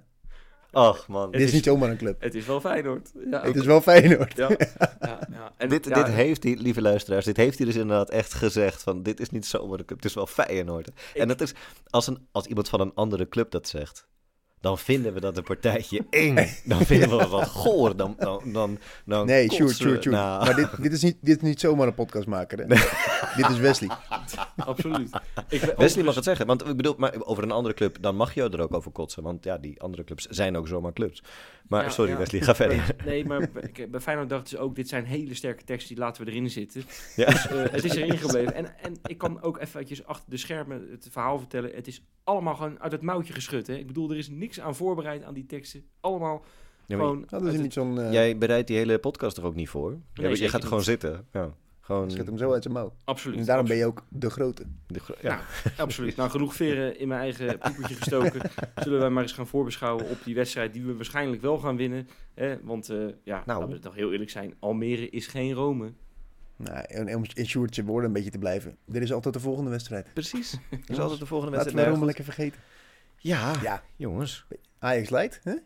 Ach 0.72 1.08
man. 1.08 1.32
Dit 1.32 1.42
is 1.42 1.52
niet 1.52 1.64
zomaar 1.64 1.90
een 1.90 1.98
club. 1.98 2.22
Het 2.22 2.36
is 2.36 2.46
wel 2.46 2.62
Feyenoord. 2.62 3.12
Ja, 3.30 3.42
Het 3.44 3.56
is 3.56 3.66
wel 3.66 3.82
Feyenoord. 3.82 4.38
ja, 4.38 4.50
ja, 5.00 5.28
ja. 5.32 5.54
En, 5.58 5.70
Dit, 5.70 5.86
ja, 5.86 6.04
dit 6.04 6.14
heeft 6.14 6.44
hij, 6.44 6.56
lieve 6.56 6.82
luisteraars, 6.82 7.26
dit 7.26 7.38
heeft 7.38 7.58
hij 7.58 7.66
dus 7.68 7.76
inderdaad 7.76 8.10
echt 8.10 8.34
gezegd. 8.34 8.84
Van 8.84 9.04
dit 9.04 9.20
is 9.20 9.30
niet 9.30 9.46
zomaar 9.46 9.80
een 9.80 9.86
club, 9.86 9.98
het 9.98 10.06
is 10.06 10.14
wel 10.14 10.28
Feyenoord. 10.28 10.90
En 11.14 11.28
dat 11.28 11.42
is, 11.42 11.54
als, 11.90 12.08
een, 12.08 12.28
als 12.32 12.46
iemand 12.46 12.70
van 12.70 12.80
een 12.82 12.94
andere 12.94 13.28
club 13.30 13.52
dat 13.52 13.68
zegt, 13.68 14.08
dan 14.60 14.78
vinden 14.78 15.14
we 15.14 15.20
dat 15.20 15.38
een 15.38 15.44
partijtje 15.44 16.06
eng. 16.10 16.36
Dan 16.66 16.86
vinden 16.86 17.10
we 17.10 17.18
dat 17.18 17.30
wat 17.30 17.48
goor. 17.48 17.96
Dan, 17.96 18.16
dan, 18.18 18.42
dan, 18.46 18.80
dan 19.06 19.26
Nee, 19.26 19.52
sure, 19.52 19.74
sure, 19.74 20.02
sure. 20.02 20.16
Nou, 20.16 20.46
Maar 20.46 20.56
dit, 20.56 20.82
dit, 20.82 20.92
is 20.92 21.02
niet, 21.02 21.18
dit 21.22 21.36
is 21.36 21.42
niet 21.42 21.60
zomaar 21.60 21.88
een 21.88 21.94
podcastmaker, 21.94 22.58
hè? 22.58 22.66
Dit 23.36 23.50
is 23.50 23.58
Wesley. 23.58 23.90
absoluut. 24.56 25.10
Ik, 25.50 25.62
Wesley 25.62 26.04
mag 26.04 26.16
het 26.16 26.24
zeggen, 26.24 26.46
want 26.46 26.68
ik 26.68 26.78
bedoel, 26.78 26.96
maar 26.98 27.14
over 27.20 27.44
een 27.44 27.52
andere 27.52 27.74
club, 27.76 27.98
dan 28.02 28.16
mag 28.16 28.34
je 28.34 28.44
er 28.44 28.62
ook 28.62 28.74
over 28.74 28.92
kotsen. 28.92 29.24
Want 29.24 29.44
ja, 29.44 29.58
die 29.58 29.82
andere 29.82 30.04
clubs 30.04 30.26
zijn 30.26 30.58
ook 30.58 30.68
zomaar 30.68 30.94
clubs. 30.94 31.24
Maar 31.68 31.84
Ja, 31.84 31.90
sorry 31.90 32.12
ja. 32.12 32.18
Wesley, 32.18 32.42
ga 32.42 32.56
verder. 32.56 32.96
Nee, 33.06 33.26
maar 33.26 33.50
bij 33.90 34.00
Feyenoord 34.00 34.30
dachten 34.30 34.50
ze 34.50 34.58
ook, 34.58 34.76
dit 34.76 34.90
zijn 34.90 35.06
hele 35.06 35.34
sterke 35.34 35.64
teksten, 35.64 35.96
die 35.96 36.04
laten 36.04 36.26
we 36.26 36.32
erin 36.32 36.50
zitten. 36.50 36.84
Ja. 37.16 37.26
Dus 37.26 37.48
eh, 37.48 37.64
het 37.72 37.84
is 37.84 37.96
erin 37.96 38.18
gebleven. 38.18 38.54
En, 38.54 38.80
en 38.80 38.98
ik 39.04 39.18
kan 39.18 39.42
ook 39.42 39.60
eventjes 39.60 40.06
achter 40.06 40.30
de 40.30 40.38
schermen 40.38 40.88
het 40.92 41.08
verhaal 41.12 41.40
vertellen. 41.40 41.72
Het 41.76 41.88
is 41.88 42.04
allemaal 42.28 42.56
gewoon 42.56 42.80
uit 42.82 42.92
het 42.92 43.02
mouwtje 43.02 43.34
geschud. 43.34 43.68
Hè? 43.68 43.74
Ik 43.76 43.88
bedoel, 43.88 44.10
er 44.12 44.18
is 44.18 44.30
niks 44.30 44.60
aan 44.60 44.76
voorbereid 44.76 45.24
aan 45.24 45.34
die 45.34 45.46
teksten. 45.46 45.84
Allemaal 46.00 46.44
Ja, 46.86 46.96
gewoon... 46.96 47.26
Het- 47.30 47.62
niet 47.62 47.74
zo'n... 47.74 48.00
eh 48.00 48.12
Jij 48.12 48.38
bereidt 48.38 48.68
die 48.68 48.78
hele 48.78 49.00
podcast 49.00 49.36
toch 49.36 49.46
ook 49.46 49.56
niet 49.56 49.70
voor? 49.70 49.98
je, 50.14 50.30
je 50.30 50.50
gaat 50.50 50.54
er 50.54 50.62
gewoon 50.62 50.78
niet. 50.78 50.88
zitten. 50.88 51.26
Ja, 51.32 51.54
gewoon, 51.82 52.12
Schud 52.12 52.26
hem 52.26 52.38
zo 52.38 52.52
uit 52.54 52.64
zijn 52.64 52.74
mouw. 52.74 52.94
Absoluut. 53.04 53.38
En 53.40 53.46
daarom 53.46 53.68
ben 53.68 53.78
je 53.78 53.86
ook 53.86 54.04
de 54.10 54.30
grote. 54.30 54.64
de 54.88 55.00
gro- 55.00 55.16
ja. 55.22 55.30
Nou, 55.36 55.42
Absoluut. 55.78 56.16
Nou, 56.16 56.30
genoeg 56.30 56.54
veren 56.56 57.00
in 57.00 57.08
mijn 57.08 57.20
eigen 57.22 57.58
poepertje 57.60 57.96
gestoken. 57.96 58.42
Zullen 58.76 59.00
wij 59.00 59.10
maar 59.10 59.24
eens 59.24 59.32
gaan 59.32 59.48
voorbeschouwen 59.48 60.10
op 60.10 60.18
die 60.24 60.36
wedstrijd 60.36 60.74
die 60.74 60.84
we 60.86 60.96
waarschijnlijk 60.96 61.42
wel 61.42 61.58
gaan 61.58 61.76
winnen. 61.78 62.08
Hè? 62.34 62.58
Want 62.64 62.90
eh, 62.90 62.98
ja, 63.24 63.44
Nou. 63.46 63.60
laten 63.60 63.76
we 63.76 63.80
toch 63.82 63.96
heel 63.96 64.12
eerlijk 64.12 64.30
zijn. 64.30 64.54
Almere 64.60 65.10
is 65.10 65.28
geen 65.28 65.54
Rome. 65.54 65.94
Nou, 66.58 66.78
en 66.88 67.16
om 67.16 67.24
in 67.34 67.46
Sjoerdse 67.48 67.84
woorden 67.84 68.08
een 68.08 68.14
beetje 68.14 68.30
te 68.32 68.38
blijven. 68.38 68.78
Er 68.92 69.02
is 69.02 69.14
altijd 69.14 69.34
de 69.34 69.40
volgende 69.40 69.70
wedstrijd. 69.70 70.14
Precies. 70.14 70.52
Dat 70.70 70.90
is 70.90 71.00
altijd 71.00 71.20
de 71.20 71.26
volgende 71.26 71.56
Laten 71.56 71.74
wedstrijd. 71.76 71.76
we 71.76 71.84
Rome 71.84 71.96
Nee, 71.98 72.06
lekker 72.06 72.24
vergeten. 72.24 72.60
Ja, 73.18 73.56
Ja, 73.62 73.84
jongens. 73.96 74.46
Ajax 74.80 75.10
leidt, 75.10 75.40
hè? 75.44 75.52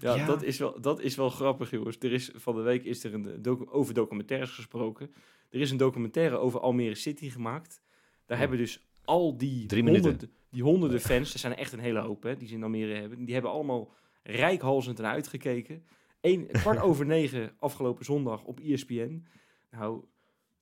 Ja, 0.00 0.14
Ja. 0.14 0.26
Dat, 0.26 0.42
is 0.42 0.58
wel, 0.58 0.80
dat 0.80 1.00
is 1.00 1.16
wel 1.16 1.30
grappig, 1.30 1.70
jongens. 1.70 1.96
Er 2.00 2.12
is, 2.12 2.30
van 2.34 2.54
de 2.54 2.60
week 2.62 2.84
is 2.84 3.04
er 3.04 3.14
een 3.14 3.42
docu- 3.42 3.70
over 3.70 3.94
documentaires 3.94 4.50
gesproken. 4.50 5.10
Er 5.50 5.60
is 5.60 5.70
een 5.70 5.76
documentaire 5.76 6.36
over 6.36 6.60
Almere 6.60 6.94
City 6.94 7.30
gemaakt. 7.30 7.80
Daar 8.26 8.38
hebben 8.38 8.58
dus 8.58 8.86
al 9.04 9.36
die 9.36 9.66
Drie 9.66 9.82
minuten. 9.82 10.08
honderden, 10.10 10.36
die 10.50 10.62
honderden 10.62 11.00
fans, 11.00 11.32
er 11.32 11.38
zijn 11.38 11.52
er 11.52 11.58
echt 11.58 11.72
een 11.72 11.78
hele 11.78 12.00
hoop 12.00 12.22
hè, 12.22 12.36
die 12.36 12.48
ze 12.48 12.54
in 12.54 12.62
Almere 12.62 12.94
hebben. 12.94 13.24
Die 13.24 13.34
hebben 13.34 13.52
allemaal 13.52 13.92
rijkhalzend 14.22 14.98
naar 14.98 15.12
uitgekeken. 15.12 15.84
Eén, 16.26 16.46
kwart 16.62 16.80
over 16.80 17.06
negen 17.06 17.52
afgelopen 17.58 18.04
zondag 18.04 18.44
op 18.44 18.60
ESPN. 18.60 19.24
Nou, 19.70 20.04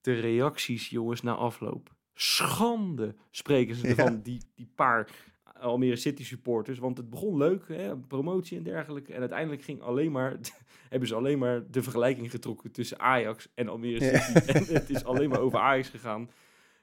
de 0.00 0.12
reacties, 0.12 0.88
jongens, 0.88 1.22
na 1.22 1.34
afloop. 1.34 1.94
Schande 2.14 3.14
spreken 3.30 3.74
ze 3.74 3.82
Ja. 3.82 3.88
ervan, 3.96 4.20
die, 4.22 4.40
die 4.54 4.70
paar 4.74 5.08
Almere 5.60 5.96
City 5.96 6.24
supporters. 6.24 6.78
Want 6.78 6.96
het 6.96 7.10
begon 7.10 7.36
leuk, 7.36 7.68
hè, 7.68 7.96
promotie 7.96 8.56
en 8.56 8.62
dergelijke. 8.62 9.12
En 9.12 9.20
uiteindelijk 9.20 9.62
ging 9.62 9.80
alleen 9.80 10.12
maar, 10.12 10.36
hebben 10.90 11.08
ze 11.08 11.14
alleen 11.14 11.38
maar 11.38 11.70
de 11.70 11.82
vergelijking 11.82 12.30
getrokken 12.30 12.70
tussen 12.70 12.98
Ajax 12.98 13.48
en 13.54 13.68
Almere 13.68 14.04
Ja. 14.04 14.18
City. 14.20 14.50
En 14.52 14.64
het 14.74 14.90
is 14.90 15.04
alleen 15.04 15.28
maar 15.28 15.40
over 15.40 15.58
Ajax 15.58 15.88
gegaan. 15.88 16.30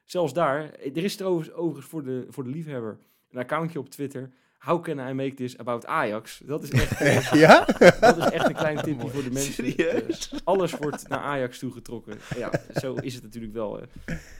Zelfs 0.05 0.33
daar, 0.33 0.71
er 0.73 1.03
is 1.03 1.15
trouwens 1.15 1.51
overigens 1.51 1.87
voor 1.87 2.03
de, 2.03 2.25
voor 2.29 2.43
de 2.43 2.49
liefhebber 2.49 2.97
een 3.29 3.39
accountje 3.39 3.79
op 3.79 3.89
Twitter. 3.89 4.31
How 4.61 4.83
can 4.83 4.99
I 5.09 5.13
make 5.13 5.33
this 5.33 5.57
about 5.57 5.85
Ajax? 5.85 6.41
Dat 6.45 6.63
is 6.63 6.69
echt, 6.71 7.29
Ja? 7.39 7.65
dat 7.99 8.17
is 8.17 8.25
echt 8.29 8.47
een 8.47 8.55
klein 8.55 8.81
tipje 8.83 9.09
voor 9.09 9.23
de 9.23 9.31
mensen. 9.31 9.53
Serieus? 9.53 10.31
Eh, 10.31 10.39
alles 10.43 10.71
wordt 10.71 11.07
naar 11.07 11.19
Ajax 11.19 11.59
toegetrokken. 11.59 12.17
Ja, 12.37 12.51
zo 12.79 12.93
is 12.93 13.13
het 13.13 13.23
natuurlijk 13.23 13.53
wel. 13.53 13.81
eh. 13.81 13.87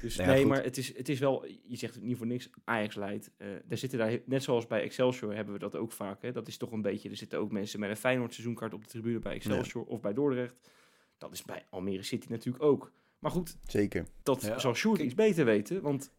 Dus 0.02 0.16
Nou 0.16 0.30
ja, 0.30 0.34
nee, 0.36 0.44
goed. 0.44 0.52
maar 0.54 0.64
het 0.64 0.78
is, 0.78 0.98
het 0.98 1.10
is 1.10 1.20
wel, 1.20 1.46
je 1.64 1.76
zegt 1.78 1.94
het 1.96 2.04
niet 2.04 2.18
voor 2.18 2.28
niks, 2.28 2.50
Ajax 2.64 2.96
leidt. 2.96 3.32
Eh 3.38 3.48
daar 3.66 3.78
zitten 3.78 4.00
daar, 4.00 4.20
net 4.26 4.44
zoals 4.44 4.68
bij 4.68 4.82
Excelsior 4.82 5.36
hebben 5.36 5.54
we 5.54 5.60
dat 5.60 5.76
ook 5.76 5.92
vaak. 5.92 6.22
Hè. 6.22 6.32
Dat 6.32 6.48
is 6.48 6.58
toch 6.58 6.72
een 6.72 6.82
beetje, 6.82 7.10
er 7.10 7.18
zitten 7.18 7.40
ook 7.40 7.52
mensen 7.52 7.80
met 7.80 7.90
een 7.90 7.98
Feyenoord 7.98 8.34
seizoenkaart 8.34 8.74
op 8.74 8.84
de 8.84 8.90
tribune 8.90 9.20
bij 9.20 9.34
Excelsior 9.34 9.84
of 9.84 10.02
bij 10.02 10.14
Dordrecht. 10.14 10.56
Dat 11.18 11.32
is 11.32 11.44
bij 11.44 11.66
Almere 11.70 12.04
City 12.04 12.28
natuurlijk 12.30 12.64
ook. 12.64 12.92
Maar 13.20 13.32
goed, 13.32 13.58
Zeker. 13.68 14.06
dat 14.24 14.42
Ja, 14.42 14.60
zal 14.60 14.74
Sjoerd 14.74 15.00
iets 15.02 15.16
beter 15.16 15.46
weten, 15.46 15.82
want 15.82 16.12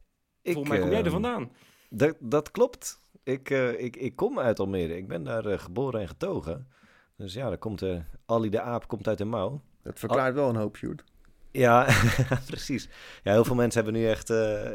volgens 0.43 0.69
mij 0.69 0.79
kom 0.81 0.91
jij 0.91 0.99
er 1.01 1.07
eh, 1.07 1.13
vandaan. 1.13 1.51
Dat, 1.91 2.17
dat 2.21 2.51
klopt. 2.51 3.01
Ik, 3.25 3.51
eh, 3.51 3.81
ik, 3.81 3.97
ik 3.97 4.17
kom 4.17 4.39
uit 4.39 4.61
Almere. 4.61 4.97
Ik 4.97 5.09
ben 5.09 5.23
daar 5.23 5.47
eh, 5.47 5.59
geboren 5.59 6.01
en 6.01 6.09
getogen. 6.09 6.69
Dus 7.17 7.35
ja, 7.35 7.49
daar 7.49 7.59
komt 7.59 7.83
eh 7.83 7.97
Ali 8.27 8.51
de 8.51 8.61
Aap 8.61 8.89
komt 8.89 9.09
uit 9.09 9.19
de 9.19 9.25
mouw. 9.25 9.61
Dat 9.83 9.99
verklaart 9.99 10.35
wel 10.35 10.49
een 10.49 10.57
hoop, 10.57 10.77
Sjoerd. 10.77 11.05
Ja, 11.51 11.87
precies. 12.47 12.89
Ja, 13.23 13.33
heel 13.33 13.45
veel 13.45 13.55
mensen 13.55 13.83
hebben 13.85 14.01
nu 14.01 14.09
echt, 14.09 14.29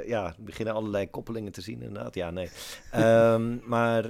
ja, 0.05 0.35
beginnen 0.39 0.73
allerlei 0.73 1.09
koppelingen 1.09 1.51
te 1.51 1.61
zien 1.61 1.81
inderdaad. 1.81 2.15
Ja, 2.15 2.31
nee. 2.31 2.49
Ehm, 2.91 3.57
maar, 3.73 4.03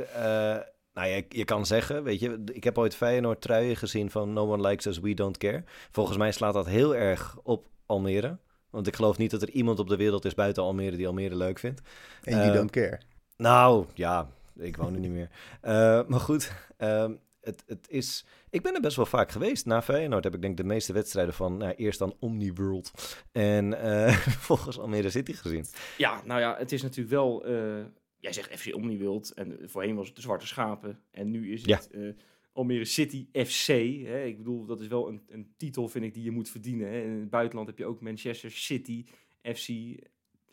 nou 0.93 1.07
ja, 1.07 1.21
je, 1.29 1.45
kan 1.45 1.65
zeggen, 1.65 2.03
weet 2.03 2.19
je, 2.19 2.41
ik 2.45 2.63
heb 2.63 2.77
ooit 2.77 2.95
Feyenoord 2.95 3.41
truien 3.41 3.75
gezien 3.75 4.11
van 4.11 4.33
No 4.33 4.51
One 4.51 4.67
Likes 4.67 4.85
Us, 4.85 4.99
We 4.99 5.13
Don't 5.13 5.37
Care. 5.37 5.63
Volgens 5.91 6.17
mij 6.17 6.31
slaat 6.31 6.53
dat 6.53 6.65
heel 6.65 6.95
erg 6.95 7.37
op 7.43 7.67
Almere. 7.85 8.37
Want 8.69 8.87
ik 8.87 8.95
geloof 8.95 9.17
niet 9.17 9.31
dat 9.31 9.41
er 9.41 9.49
iemand 9.49 9.79
op 9.79 9.89
de 9.89 9.95
wereld 9.95 10.25
is 10.25 10.33
buiten 10.33 10.63
Almere 10.63 10.95
die 10.97 11.07
Almere 11.07 11.35
leuk 11.35 11.59
vindt. 11.59 11.81
En 12.23 12.35
you 12.35 12.47
Eh, 12.47 12.53
don't 12.53 12.71
care. 12.71 12.99
Nou, 13.37 13.85
ja, 13.93 14.29
ik 14.55 14.77
woon 14.77 14.93
er 14.93 14.99
niet 14.99 15.11
meer. 15.11 15.29
Eh, 15.61 16.07
maar 16.07 16.19
goed, 16.19 16.51
ehm, 16.77 17.15
het, 17.41 17.63
het 17.67 17.87
is... 17.89 18.25
Ik 18.49 18.61
ben 18.61 18.75
er 18.75 18.81
best 18.81 18.95
wel 18.95 19.05
vaak 19.05 19.31
geweest. 19.31 19.65
Na 19.65 19.81
Feyenoord 19.81 20.23
heb 20.23 20.33
ik 20.35 20.41
denk 20.41 20.57
ik 20.59 20.65
de 20.65 20.73
meeste 20.73 20.93
wedstrijden 20.93 21.33
van... 21.33 21.57
Nou, 21.57 21.73
eerst 21.73 21.99
dan 21.99 22.15
Omniworld 22.19 22.91
en 23.31 23.81
eh 23.81 24.13
volgens 24.47 24.79
Almere 24.79 25.09
City 25.09 25.33
gezien. 25.33 25.65
Ja, 25.97 26.21
nou 26.25 26.39
ja, 26.39 26.57
het 26.57 26.71
is 26.71 26.81
natuurlijk 26.81 27.09
wel. 27.09 27.45
eh, 27.45 27.85
jij 28.19 28.33
zegt 28.33 28.59
FC 28.59 28.75
Omniwild 28.75 29.33
en 29.33 29.57
voorheen 29.65 29.95
was 29.95 30.07
het 30.07 30.15
de 30.15 30.21
Zwarte 30.21 30.47
Schapen. 30.47 30.99
En 31.11 31.31
nu 31.31 31.51
is 31.53 31.65
het 31.65 31.89
eh, 31.91 32.09
Almere 32.53 32.85
City 32.85 33.27
FC. 33.33 33.67
Hè. 34.07 34.23
Ik 34.23 34.37
bedoel, 34.37 34.65
dat 34.65 34.79
is 34.81 34.87
wel 34.87 35.07
een, 35.07 35.21
een 35.29 35.53
titel, 35.57 35.87
vind 35.87 36.05
ik, 36.05 36.13
die 36.13 36.23
je 36.23 36.31
moet 36.31 36.49
verdienen. 36.49 36.87
Hè. 36.89 37.01
In 37.01 37.19
het 37.19 37.29
buitenland 37.29 37.67
heb 37.67 37.77
je 37.77 37.85
ook 37.85 38.01
Manchester 38.01 38.51
City 38.51 39.05
FC. 39.41 39.67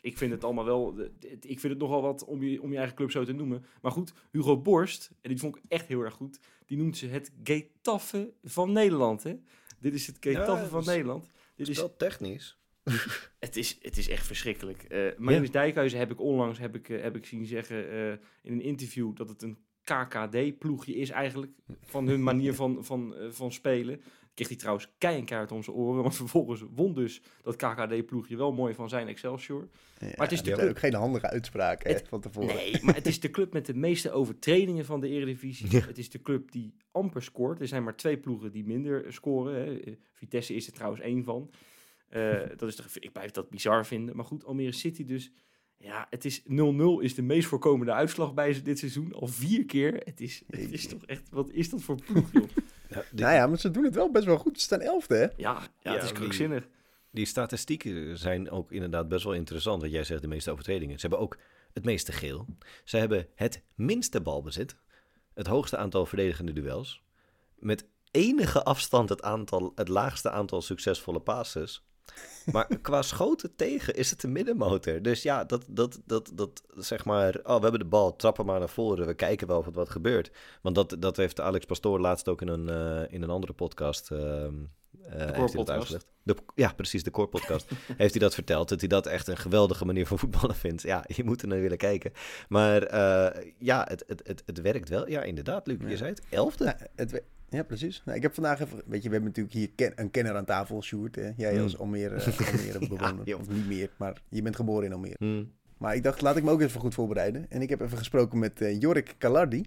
Ik 0.05 0.17
vind 0.17 0.31
het 0.31 0.43
allemaal 0.43 0.65
wel. 0.65 0.99
Ik 1.41 1.59
vind 1.59 1.73
het 1.73 1.77
nogal 1.77 2.01
wat 2.01 2.23
om 2.23 2.43
je, 2.43 2.61
om 2.61 2.71
je 2.71 2.77
eigen 2.77 2.95
club 2.95 3.11
zo 3.11 3.23
te 3.23 3.33
noemen. 3.33 3.65
Maar 3.81 3.91
goed, 3.91 4.13
Hugo 4.31 4.61
Borst, 4.61 5.11
en 5.21 5.29
die 5.29 5.39
vond 5.39 5.55
ik 5.55 5.63
echt 5.67 5.87
heel 5.87 6.01
erg 6.01 6.13
goed. 6.13 6.39
Die 6.65 6.77
noemt 6.77 6.97
ze 6.97 7.07
het 7.07 7.31
Getafe 7.43 8.33
van 8.43 8.71
Nederland. 8.71 9.23
Hè. 9.23 9.35
Dit 9.79 9.93
is 9.93 10.07
het 10.07 10.17
Getafe 10.19 10.63
Ja, 10.63 10.67
van 10.67 10.85
Nederland. 10.85 11.31
Dit 11.55 11.67
is 11.67 11.77
wel 11.77 11.95
technisch. 11.95 12.59
het 13.39 13.55
is, 13.55 13.77
het 13.81 13.97
is 13.97 14.09
echt 14.09 14.25
verschrikkelijk. 14.25 14.83
Eh 14.83 15.17
Marinus 15.17 15.51
Dijkhuizen 15.51 15.99
heb 15.99 16.11
ik 16.11 16.19
onlangs 16.19 16.59
heb 16.59 16.75
ik, 16.75 16.89
eh, 16.89 17.01
heb 17.01 17.15
ik 17.15 17.25
zien 17.25 17.45
zeggen 17.45 17.91
eh, 17.91 18.11
in 18.41 18.51
een 18.53 18.61
interview 18.61 19.15
dat 19.15 19.29
het 19.29 19.41
een 19.41 19.57
KKD-ploegje 19.83 20.95
is 20.95 21.09
eigenlijk. 21.09 21.51
Van 21.81 22.07
hun 22.07 22.23
manier 22.23 22.53
van, 22.53 22.85
van, 22.85 23.15
van 23.29 23.51
spelen. 23.51 24.01
Kreeg 24.35 24.47
hij 24.47 24.57
trouwens 24.57 24.89
keihard 24.97 25.51
om 25.51 25.63
zijn 25.63 25.75
oren. 25.75 26.01
Want 26.01 26.15
vervolgens 26.25 26.63
won 26.73 26.93
dus 26.93 27.21
dat 27.41 27.55
KKD-ploegje 27.55 28.37
wel 28.37 28.51
mooi 28.53 28.73
van 28.73 28.89
zijn 28.89 29.07
Excelsior. 29.07 29.67
Ja, 29.99 30.05
Maar 30.07 30.15
het 30.17 30.31
is 30.31 30.41
de 30.43 30.55
zijn 30.55 30.69
ook 30.69 30.79
geen 30.79 30.93
handige 30.93 31.27
hè, 31.27 31.93
Het- 31.93 32.07
van 32.07 32.21
tevoren. 32.21 32.55
Nee, 32.55 32.77
maar 32.81 32.95
het 32.95 33.05
is 33.05 33.19
de 33.19 33.29
club 33.29 33.53
met 33.53 33.65
de 33.65 33.73
meeste 33.73 34.11
overtredingen 34.11 34.85
van 34.85 34.99
de 34.99 35.07
Eredivisie. 35.09 35.71
Ja. 35.71 35.79
Het 35.85 35.97
is 35.97 36.09
de 36.09 36.21
club 36.21 36.51
die 36.51 36.75
amper 36.91 37.23
scoort. 37.23 37.59
Er 37.61 37.67
zijn 37.67 37.83
maar 37.83 37.95
twee 37.95 38.17
ploegen 38.17 38.51
die 38.51 38.65
minder 38.65 39.13
scoren. 39.13 39.55
Hè. 39.55 39.79
Vitesse 40.13 40.53
is 40.55 40.67
er 40.67 40.73
trouwens 40.73 41.01
één 41.01 41.23
van. 41.23 41.49
Eh, 42.09 42.39
dat 42.55 42.69
is 42.69 42.75
toch, 42.75 42.85
ik 42.99 43.11
blijf 43.11 43.31
dat 43.31 43.49
bizar 43.49 43.85
vinden. 43.85 44.15
Maar 44.15 44.25
goed, 44.25 44.45
Almere 44.45 44.71
City 44.71 45.05
dus. 45.05 45.31
Ja, 45.77 46.07
het 46.09 46.25
is 46.25 46.41
0-0 46.41 46.43
is 46.99 47.15
de 47.15 47.21
meest 47.21 47.47
voorkomende 47.47 47.91
uitslag 47.93 48.33
bij 48.33 48.61
dit 48.63 48.79
seizoen. 48.79 49.13
Al 49.13 49.27
vier 49.27 49.65
keer. 49.65 49.93
Het 50.05 50.21
is, 50.21 50.43
het 50.47 50.71
is 50.71 50.87
toch 50.87 51.05
echt, 51.05 51.29
wat 51.29 51.51
is 51.51 51.69
dat 51.69 51.81
voor 51.81 51.95
ploeg, 52.05 52.31
joh? 52.31 52.43
Ja, 52.95 53.03
die, 53.11 53.21
Nou 53.21 53.35
ja, 53.35 53.47
maar 53.47 53.57
ze 53.59 53.71
doen 53.71 53.83
het 53.83 53.95
wel 53.95 54.11
best 54.11 54.25
wel 54.25 54.37
goed. 54.37 54.57
Ze 54.57 54.63
staan 54.63 54.81
elfde, 54.81 55.15
hè? 55.15 55.21
Ja, 55.21 55.29
ja, 55.37 55.67
Ja, 55.81 55.91
het 55.93 56.01
is 56.03 56.09
die- 56.09 56.17
krankzinnig. 56.17 56.67
die 57.11 57.25
statistieken 57.25 58.17
zijn 58.17 58.49
ook 58.51 58.71
inderdaad 58.71 59.07
best 59.07 59.23
wel 59.23 59.33
interessant. 59.33 59.81
Wat 59.81 59.91
jij 59.91 60.03
zegt, 60.03 60.21
de 60.21 60.27
meeste 60.27 60.51
overtredingen. 60.51 60.95
Ze 60.99 61.01
hebben 61.07 61.19
ook 61.25 61.37
het 61.73 61.85
meeste 61.85 62.11
geel. 62.11 62.45
Ze 62.83 62.97
hebben 62.97 63.27
het 63.35 63.61
minste 63.75 64.21
balbezit. 64.21 64.75
Het 65.33 65.47
hoogste 65.47 65.77
aantal 65.77 66.05
verdedigende 66.05 66.53
duels. 66.53 67.03
Met 67.55 67.85
enige 68.11 68.63
afstand 68.63 69.09
het, 69.09 69.21
aantal, 69.21 69.71
het 69.75 69.87
laagste 69.87 70.29
aantal 70.29 70.61
succesvolle 70.61 71.19
passes. 71.19 71.85
Maar 72.51 72.67
qua 72.81 73.01
schoten 73.01 73.55
tegen 73.55 73.95
is 73.95 74.09
het 74.09 74.23
een 74.23 74.31
middenmotor. 74.31 75.01
Dus 75.01 75.21
ja, 75.21 75.43
dat, 75.43 75.65
dat, 75.67 76.01
dat, 76.05 76.31
dat 76.33 76.63
zeg 76.75 77.05
maar... 77.05 77.39
Oh, 77.43 77.55
we 77.55 77.61
hebben 77.61 77.79
de 77.79 77.85
bal, 77.85 78.15
trappen 78.15 78.45
maar 78.45 78.59
naar 78.59 78.69
voren. 78.69 79.07
We 79.07 79.13
kijken 79.13 79.47
wel 79.47 79.63
het 79.63 79.75
wat 79.75 79.89
gebeurt. 79.89 80.31
Want 80.61 80.75
dat, 80.75 80.95
dat 80.99 81.17
heeft 81.17 81.39
Alex 81.39 81.65
Pastoor 81.65 81.99
laatst 81.99 82.27
ook 82.27 82.41
in 82.41 82.47
een, 82.47 82.69
eh, 82.69 83.13
in 83.13 83.21
een 83.21 83.29
andere 83.29 83.53
podcast... 83.53 84.09
heeft 84.09 84.21
hij 85.07 85.25
dat 85.25 85.35
Core-podcast. 85.35 85.69
uitgelegd. 85.69 86.05
De, 86.23 86.35
ja, 86.55 86.73
precies, 86.73 87.03
de 87.03 87.11
Core 87.11 87.27
Podcast. 87.27 87.71
heeft 87.97 88.11
hij 88.11 88.21
dat 88.21 88.33
verteld, 88.33 88.69
dat 88.69 88.79
hij 88.79 88.89
dat 88.89 89.07
echt 89.07 89.27
een 89.27 89.37
geweldige 89.37 89.85
manier 89.85 90.07
van 90.07 90.19
voetballen 90.19 90.55
vindt. 90.55 90.81
Ja, 90.81 91.03
je 91.07 91.23
moet 91.23 91.41
er 91.41 91.47
naar 91.47 91.59
willen 91.59 91.77
kijken. 91.77 92.11
Maar 92.49 92.83
eh, 92.83 93.51
ja, 93.57 93.85
het, 93.89 94.03
het, 94.07 94.21
het, 94.23 94.43
het 94.45 94.61
werkt 94.61 94.89
wel. 94.89 95.09
Ja, 95.09 95.21
inderdaad, 95.21 95.67
Luc, 95.67 95.77
je 95.87 95.97
zei 95.97 96.09
het. 96.09 96.21
Elfde? 96.29 96.77
Het, 96.95 97.21
ja, 97.49 97.63
precies. 97.63 98.01
Nou, 98.05 98.17
ik 98.17 98.23
heb 98.23 98.33
vandaag 98.33 98.59
even... 98.61 98.81
Weet 98.85 99.03
je, 99.03 99.07
we 99.09 99.15
hebben 99.15 99.23
natuurlijk 99.35 99.55
hier 99.55 99.69
ken- 99.75 99.91
een 99.95 100.11
kenner 100.11 100.35
aan 100.35 100.45
tafel, 100.45 100.81
Sjoerd. 100.83 101.15
Hè? 101.15 101.29
Jij 101.37 101.53
Hmm. 101.53 101.63
als 101.63 101.77
Almere, 101.77 102.15
Almere 102.51 102.79
bewoner. 102.87 103.37
of 103.39 103.49
niet 103.49 103.67
meer, 103.67 103.89
maar 103.97 104.21
je 104.29 104.41
bent 104.41 104.55
geboren 104.55 104.85
in 104.85 104.93
Almere. 104.93 105.15
Hm. 105.17 105.43
Maar 105.77 105.95
ik 105.95 106.03
dacht, 106.03 106.21
laat 106.21 106.37
ik 106.37 106.43
me 106.43 106.51
ook 106.51 106.61
even 106.61 106.79
goed 106.79 106.93
voorbereiden. 106.93 107.45
En 107.49 107.61
ik 107.61 107.69
heb 107.69 107.81
even 107.81 107.97
gesproken 107.97 108.39
met 108.39 108.61
eh, 108.61 108.79
Jorik 108.79 109.15
Kalardi. 109.17 109.57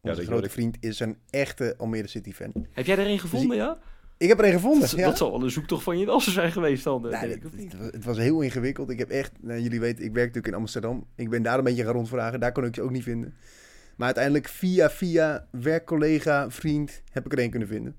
Onze 0.00 0.16
de 0.16 0.22
grote 0.26 0.34
Jorik. 0.34 0.50
vriend 0.50 0.76
is 0.80 1.00
een 1.00 1.16
echte 1.30 1.74
Almere 1.78 2.06
City 2.08 2.32
fan. 2.32 2.52
Heb 2.72 2.86
jij 2.86 2.98
er 2.98 3.06
een 3.06 3.18
gevonden, 3.18 3.56
ja? 3.56 3.78
Ik 4.18 4.28
heb 4.28 4.38
er 4.38 4.44
een 4.44 4.52
gevonden. 4.52 4.80
Dat, 4.80 4.90
ja. 4.90 5.04
dat 5.06 5.16
zal 5.16 5.30
wel 5.30 5.42
een 5.42 5.50
zoektocht 5.50 5.82
van 5.82 5.98
je 5.98 6.06
welsen 6.06 6.32
zijn 6.32 6.52
geweest 6.52 6.84
dan, 6.84 7.08
eh, 7.10 7.20
denk 7.20 7.32
ik, 7.34 7.42
het, 7.42 7.56
niet? 7.56 7.72
het 7.72 7.80
was- 7.80 7.90
het 7.90 8.04
was 8.04 8.18
heel 8.18 8.40
ingewikkeld. 8.40 8.90
Ik 8.90 8.98
heb 8.98 9.10
echt, 9.10 9.32
nou, 9.40 9.60
jullie 9.60 9.80
weten, 9.80 10.04
ik 10.04 10.12
werk 10.12 10.26
natuurlijk 10.26 10.54
in 10.54 10.60
Amsterdam. 10.60 11.06
Ik 11.16 11.30
ben 11.30 11.42
daar 11.42 11.58
een 11.58 11.64
beetje 11.64 11.84
gaan 11.84 11.92
rondvragen. 11.92 12.40
Daar 12.40 12.52
kon 12.52 12.64
ik 12.64 12.74
ze 12.74 12.82
ook 12.82 12.90
niet 12.90 13.02
vinden. 13.02 13.34
Maar 13.96 14.06
uiteindelijk 14.06 14.48
via, 14.48 14.90
via 14.90 15.48
werkcollega, 15.50 16.50
vriend, 16.50 17.02
heb 17.10 17.26
ik 17.26 17.32
er 17.32 17.38
één 17.38 17.50
kunnen 17.50 17.68
vinden. 17.68 17.96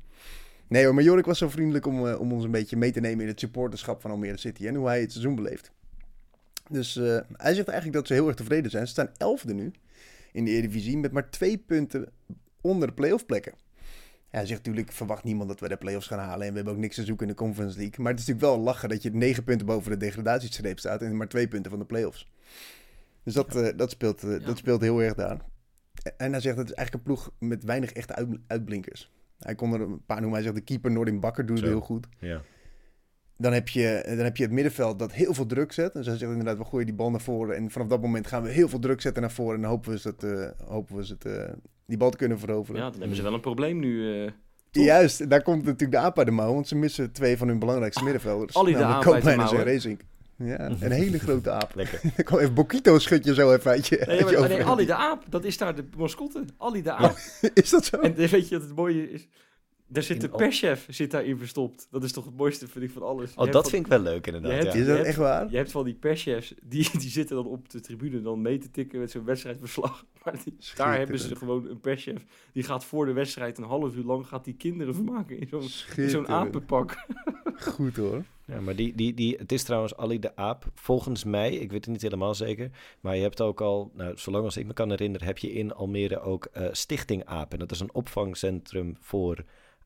Nee 0.67 0.85
hoor, 0.85 0.93
maar 0.93 1.03
Jorik 1.03 1.25
was 1.25 1.37
zo 1.37 1.49
vriendelijk 1.49 1.85
om, 1.85 2.07
eh, 2.07 2.19
om 2.19 2.31
ons 2.31 2.43
een 2.43 2.51
beetje 2.51 2.77
mee 2.77 2.91
te 2.91 2.99
nemen 2.99 3.21
in 3.21 3.27
het 3.27 3.39
supporterschap 3.39 4.01
van 4.01 4.11
Almere 4.11 4.37
City. 4.37 4.67
En 4.67 4.75
hoe 4.75 4.87
hij 4.87 5.01
het 5.01 5.11
seizoen 5.11 5.35
beleeft. 5.35 5.71
Dus 6.69 6.95
eh, 6.95 7.03
hij 7.33 7.53
zegt 7.53 7.67
eigenlijk 7.67 7.93
dat 7.97 8.07
ze 8.07 8.13
heel 8.13 8.27
erg 8.27 8.35
tevreden 8.35 8.71
zijn. 8.71 8.85
Ze 8.85 8.91
staan 8.91 9.09
elfde 9.17 9.53
nu 9.53 9.71
in 10.31 10.45
de 10.45 10.51
Eredivisie 10.51 10.97
met 10.97 11.11
maar 11.11 11.29
twee 11.29 11.57
punten 11.57 12.09
onder 12.61 12.87
de 12.87 12.93
playoff 12.93 13.25
plekken. 13.25 13.53
Ja, 14.31 14.41
hij 14.41 14.45
zegt 14.45 14.59
natuurlijk, 14.65 14.91
verwacht 14.91 15.23
niemand 15.23 15.49
dat 15.49 15.59
we 15.59 15.67
de 15.67 15.77
play-offs 15.77 16.07
gaan 16.07 16.19
halen. 16.19 16.45
En 16.45 16.49
we 16.49 16.55
hebben 16.55 16.73
ook 16.73 16.79
niks 16.79 16.95
te 16.95 17.03
zoeken 17.05 17.27
in 17.27 17.31
de 17.31 17.39
Conference 17.39 17.77
League. 17.77 17.95
Maar 17.97 18.11
het 18.11 18.21
is 18.21 18.27
natuurlijk 18.27 18.55
wel 18.55 18.65
lachen 18.65 18.89
dat 18.89 19.03
je 19.03 19.11
negen 19.13 19.43
punten 19.43 19.65
boven 19.65 19.91
de 19.91 19.97
degradatiestreep 19.97 20.79
staat. 20.79 21.01
En 21.01 21.17
maar 21.17 21.27
twee 21.27 21.47
punten 21.47 21.71
van 21.71 21.79
de 21.79 21.85
play-offs. 21.85 22.31
Dus 23.23 23.33
dat, 23.33 23.55
eh, 23.55 23.77
dat, 23.77 23.91
speelt, 23.91 24.21
Ja. 24.21 24.37
dat 24.39 24.57
speelt 24.57 24.81
heel 24.81 25.01
erg 25.01 25.13
daar. 25.13 25.37
En 26.17 26.31
hij 26.31 26.41
zegt, 26.41 26.57
het 26.57 26.69
is 26.69 26.73
eigenlijk 26.73 26.93
een 27.07 27.13
ploeg 27.13 27.31
met 27.39 27.63
weinig 27.63 27.91
echte 27.91 28.15
uit- 28.15 28.37
uitblinkers. 28.47 29.11
Hij 29.39 29.55
kon 29.55 29.73
er 29.73 29.81
een 29.81 30.01
paar 30.05 30.17
noemen. 30.21 30.33
Hij 30.33 30.43
zegt, 30.43 30.55
de 30.55 30.61
keeper 30.61 30.91
Noordin 30.91 31.19
Bakker 31.19 31.45
doet 31.45 31.57
het 31.57 31.65
heel 31.67 31.79
goed. 31.81 32.07
Ja. 32.19 32.41
Dan 33.37 33.53
heb, 33.53 33.69
je, 33.69 34.03
dan 34.07 34.17
heb 34.17 34.37
je 34.37 34.43
het 34.43 34.51
middenveld 34.51 34.99
dat 34.99 35.11
heel 35.11 35.33
veel 35.33 35.45
druk 35.45 35.71
zet. 35.71 35.93
Dus 35.93 36.05
hij 36.05 36.17
zegt 36.17 36.31
inderdaad, 36.31 36.57
we 36.57 36.63
gooien 36.65 36.85
die 36.85 36.95
bal 36.95 37.11
naar 37.11 37.21
voren. 37.21 37.55
En 37.55 37.71
vanaf 37.71 37.87
dat 37.87 38.01
moment 38.01 38.27
gaan 38.27 38.43
we 38.43 38.49
heel 38.49 38.69
veel 38.69 38.79
druk 38.79 39.01
zetten 39.01 39.21
naar 39.21 39.31
voren. 39.31 39.55
En 39.55 39.61
dan 39.61 39.69
hopen 39.69 39.91
we, 39.91 39.99
ze 39.99 40.07
het, 40.07 40.23
eh, 40.23 40.67
hopen 40.67 40.95
we 40.95 41.05
ze 41.05 41.13
het, 41.13 41.25
eh, 41.25 41.53
die 41.85 41.97
bal 41.97 42.09
te 42.09 42.17
kunnen 42.17 42.39
veroveren. 42.39 42.81
Ja, 42.81 42.89
dan 42.89 42.99
hebben 42.99 43.17
ze 43.17 43.23
wel 43.23 43.33
een 43.33 43.39
probleem 43.39 43.79
nu. 43.79 44.23
eh? 44.25 44.31
Juist, 44.71 45.29
daar 45.29 45.41
komt 45.41 45.63
natuurlijk 45.63 45.91
de 45.91 45.97
aap 45.97 46.17
uit 46.17 46.27
de 46.27 46.33
mouw, 46.33 46.53
want 46.53 46.67
ze 46.67 46.75
missen 46.75 47.11
twee 47.11 47.37
van 47.37 47.47
hun 47.47 47.59
belangrijkste 47.59 48.03
middenvelders. 48.03 48.57
Ali 48.57 48.71
de 48.73 48.83
aap 48.83 49.03
uit 49.13 49.23
de 49.23 49.35
mouw, 49.35 49.53
en? 49.57 49.63
Racing. 49.63 49.99
Ja, 50.37 50.59
een 50.79 50.91
hele 50.91 51.19
grote 51.19 51.51
aap. 51.51 51.75
Lekker. 51.75 51.99
Ik 52.17 52.25
kwam 52.25 52.39
even 52.39 52.53
Bokito 52.53 52.99
schud 52.99 53.25
je 53.25 53.33
zo 53.33 53.53
even 53.53 53.71
uit 53.71 53.87
je, 53.87 54.03
Nee, 54.07 54.23
maar, 54.23 54.31
je 54.31 54.47
nee. 54.47 54.65
Ali 54.65 54.85
de 54.85 54.95
Aap, 54.95 55.23
dat 55.29 55.43
is 55.43 55.57
daar 55.57 55.75
de 55.75 55.85
mascotte. 55.97 56.45
Ali 56.57 56.81
de 56.81 56.91
Aap. 56.91 57.17
Is 57.53 57.69
dat 57.69 57.85
zo? 57.85 57.97
En 57.97 58.15
weet 58.15 58.49
je 58.49 58.57
wat 58.57 58.67
het 58.67 58.75
mooie 58.75 59.11
is? 59.11 59.27
Daar 59.87 60.03
zit 60.03 60.23
In 60.23 60.29
de 60.29 60.35
perschef 60.35 60.85
zit 60.89 61.11
daarin 61.11 61.37
verstopt. 61.37 61.87
Dat 61.91 62.03
is 62.03 62.11
toch 62.11 62.25
het 62.25 62.35
mooiste, 62.37 62.67
vind 62.67 62.85
ik, 62.85 62.91
van 62.91 63.01
alles. 63.01 63.31
Oh, 63.35 63.45
dat 63.51 63.61
van- 63.61 63.71
vind 63.71 63.83
ik 63.85 63.91
wel 63.91 63.99
leuk 63.99 64.25
inderdaad. 64.27 64.51
Je 64.51 64.57
hebt- 64.57 64.73
ja. 64.73 64.79
Is 64.79 64.85
dat 64.85 64.95
hebt- 64.95 65.07
echt 65.07 65.17
waar? 65.17 65.49
Je 65.51 65.57
hebt 65.57 65.71
van 65.71 65.83
die 65.85 65.93
perschefs, 65.93 66.53
die, 66.63 66.89
die 66.99 67.09
zitten 67.09 67.35
dan 67.35 67.45
op 67.47 67.69
de 67.69 67.79
tribune 67.79 68.21
dan 68.21 68.41
mee 68.41 68.57
te 68.57 68.71
tikken 68.71 68.99
met 68.99 69.11
zo'n 69.11 69.25
wedstrijdverslag. 69.25 70.05
Maar 70.23 70.35
die- 70.43 70.55
daar 70.75 70.97
hebben 70.97 71.19
ze 71.19 71.35
gewoon 71.35 71.67
een 71.69 71.79
perschef. 71.79 72.25
Die 72.53 72.63
gaat 72.63 72.85
voor 72.85 73.05
de 73.05 73.13
wedstrijd 73.13 73.57
een 73.57 73.63
half 73.63 73.95
uur 73.95 74.03
lang 74.03 74.27
gaat 74.27 74.43
die 74.45 74.53
kinderen 74.53 74.95
vermaken 74.95 75.39
in 75.39 75.47
zo'n 75.47 75.61
in 75.61 75.67
zo'n 75.69 75.77
Schitterend. 75.77 76.27
apenpak. 76.29 77.05
Goed 77.55 77.95
hoor. 77.95 78.23
Ja, 78.45 78.59
maar 78.61 78.75
die, 78.75 78.95
die, 78.95 79.13
die, 79.13 79.35
het 79.37 79.51
is 79.51 79.63
trouwens 79.63 79.97
Ali 79.97 80.19
de 80.19 80.35
Aap. 80.35 80.65
Volgens 80.73 81.23
mij, 81.23 81.53
ik 81.53 81.71
weet 81.71 81.83
het 81.85 81.93
niet 81.93 82.01
helemaal 82.01 82.35
zeker. 82.35 82.69
Maar 82.99 83.15
je 83.15 83.21
hebt 83.21 83.41
ook 83.41 83.61
al, 83.61 83.91
nou, 83.95 84.17
zolang 84.17 84.45
als 84.45 84.57
ik 84.57 84.65
me 84.65 84.73
kan 84.73 84.89
herinneren, 84.89 85.27
heb 85.27 85.37
je 85.37 85.51
in 85.53 85.73
Almere 85.73 86.19
ook 86.19 86.45
eh, 86.45 86.67
Stichting 86.71 87.25
Aap. 87.25 87.53
En 87.53 87.59
dat 87.59 87.71
is 87.71 87.79
een 87.79 87.93
opvangcentrum 87.93 88.97
voor 88.99 89.43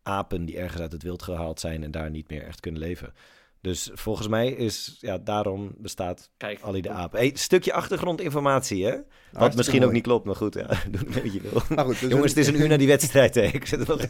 apen 0.10 0.46
die 0.46 0.58
ergens 0.58 0.82
uit 0.82 0.92
het 0.92 1.04
wild 1.04 1.22
gehaald 1.24 1.60
zijn 1.60 1.84
en 1.84 1.92
daar 1.92 2.10
niet 2.10 2.30
meer 2.30 2.44
echt 2.44 2.60
kunnen 2.60 2.82
leven. 2.82 3.14
Dus 3.62 3.90
volgens 3.94 4.28
mij 4.28 4.52
is, 4.52 4.98
ja, 5.00 5.18
daarom 5.18 5.72
bestaat 5.78 6.32
Kijk, 6.38 6.62
Ali 6.62 6.82
de 6.82 6.90
Aap. 6.90 7.12
Hey, 7.12 7.32
stukje 7.34 7.74
achtergrondinformatie, 7.74 8.86
hè? 8.86 8.92
Wat 8.92 9.02
Hartstikke 9.32 9.56
misschien 9.58 9.84
ook 9.86 9.92
niet 9.92 10.04
klopt, 10.04 10.26
maar 10.26 10.36
goed, 10.36 10.54
ja, 10.54 10.68
doe 10.92 11.10
wat 11.24 11.34
je 11.34 11.42
wil. 11.42 11.62
Maar 11.76 11.86
goed, 11.86 12.00
dus 12.00 12.10
Jongens, 12.12 12.30
het 12.34 12.38
is 12.38 12.48
een 12.48 12.60
uur 12.62 12.68
na 12.68 12.78
die 12.78 12.88
wedstrijd, 12.88 13.36
hè? 13.36 13.42
Ik 13.42 13.66
zet 13.66 13.80
het 13.80 13.88
nog 13.88 14.00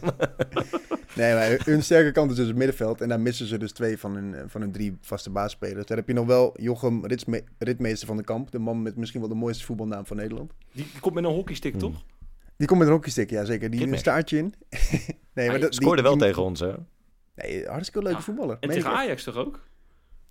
Nee, 1.16 1.34
maar 1.34 1.58
hun 1.64 1.82
sterke 1.82 2.10
kant 2.12 2.30
is 2.30 2.36
dus 2.36 2.46
het 2.46 2.56
middenveld. 2.56 3.00
En 3.00 3.08
daar 3.08 3.20
missen 3.20 3.46
ze 3.46 3.58
dus 3.58 3.72
twee 3.72 3.98
van 3.98 4.14
hun, 4.14 4.50
van 4.50 4.60
hun 4.60 4.72
drie 4.72 4.96
vaste 5.00 5.30
baasspelers. 5.30 5.86
Daar 5.86 5.96
heb 5.96 6.06
je 6.08 6.14
nog 6.14 6.26
wel 6.26 6.54
Jochem 6.60 7.06
Ritsme- 7.06 7.44
Ritmeester 7.58 8.06
van 8.06 8.16
de 8.16 8.24
Kamp. 8.24 8.50
De 8.50 8.58
man 8.58 8.82
met 8.82 8.96
misschien 8.96 9.20
wel 9.20 9.28
de 9.28 9.34
mooiste 9.34 9.64
voetbalnaam 9.64 10.06
van 10.06 10.16
Nederland. 10.16 10.52
die, 10.72 10.86
die 10.92 11.00
komt 11.00 11.14
met 11.14 11.24
een 11.24 11.30
hockeystick, 11.30 11.72
Hmm. 11.72 11.80
toch? 11.80 12.02
Die 12.60 12.68
komt 12.68 12.78
met 12.80 12.88
een 12.88 12.94
hockeystick, 12.94 13.30
ja 13.30 13.44
zeker. 13.44 13.70
Die 13.70 13.80
heeft 13.80 13.92
een 13.92 13.98
staartje 13.98 14.36
in. 14.38 14.44
nee, 14.70 15.10
maar 15.34 15.44
Hij 15.44 15.58
dat, 15.58 15.74
Scoorde 15.74 15.94
die- 16.02 16.10
wel 16.10 16.18
die- 16.18 16.26
tegen 16.26 16.42
ons, 16.42 16.60
hè? 16.60 16.72
Nee, 17.34 17.66
hartstikke 17.66 18.02
leuke 18.02 18.18
Ja, 18.18 18.24
voetballer. 18.24 18.56
En 18.60 18.68
Meen 18.68 18.76
tegen. 18.76 18.92
Ajax 18.96 19.22
toch 19.22 19.36
ook? 19.36 19.60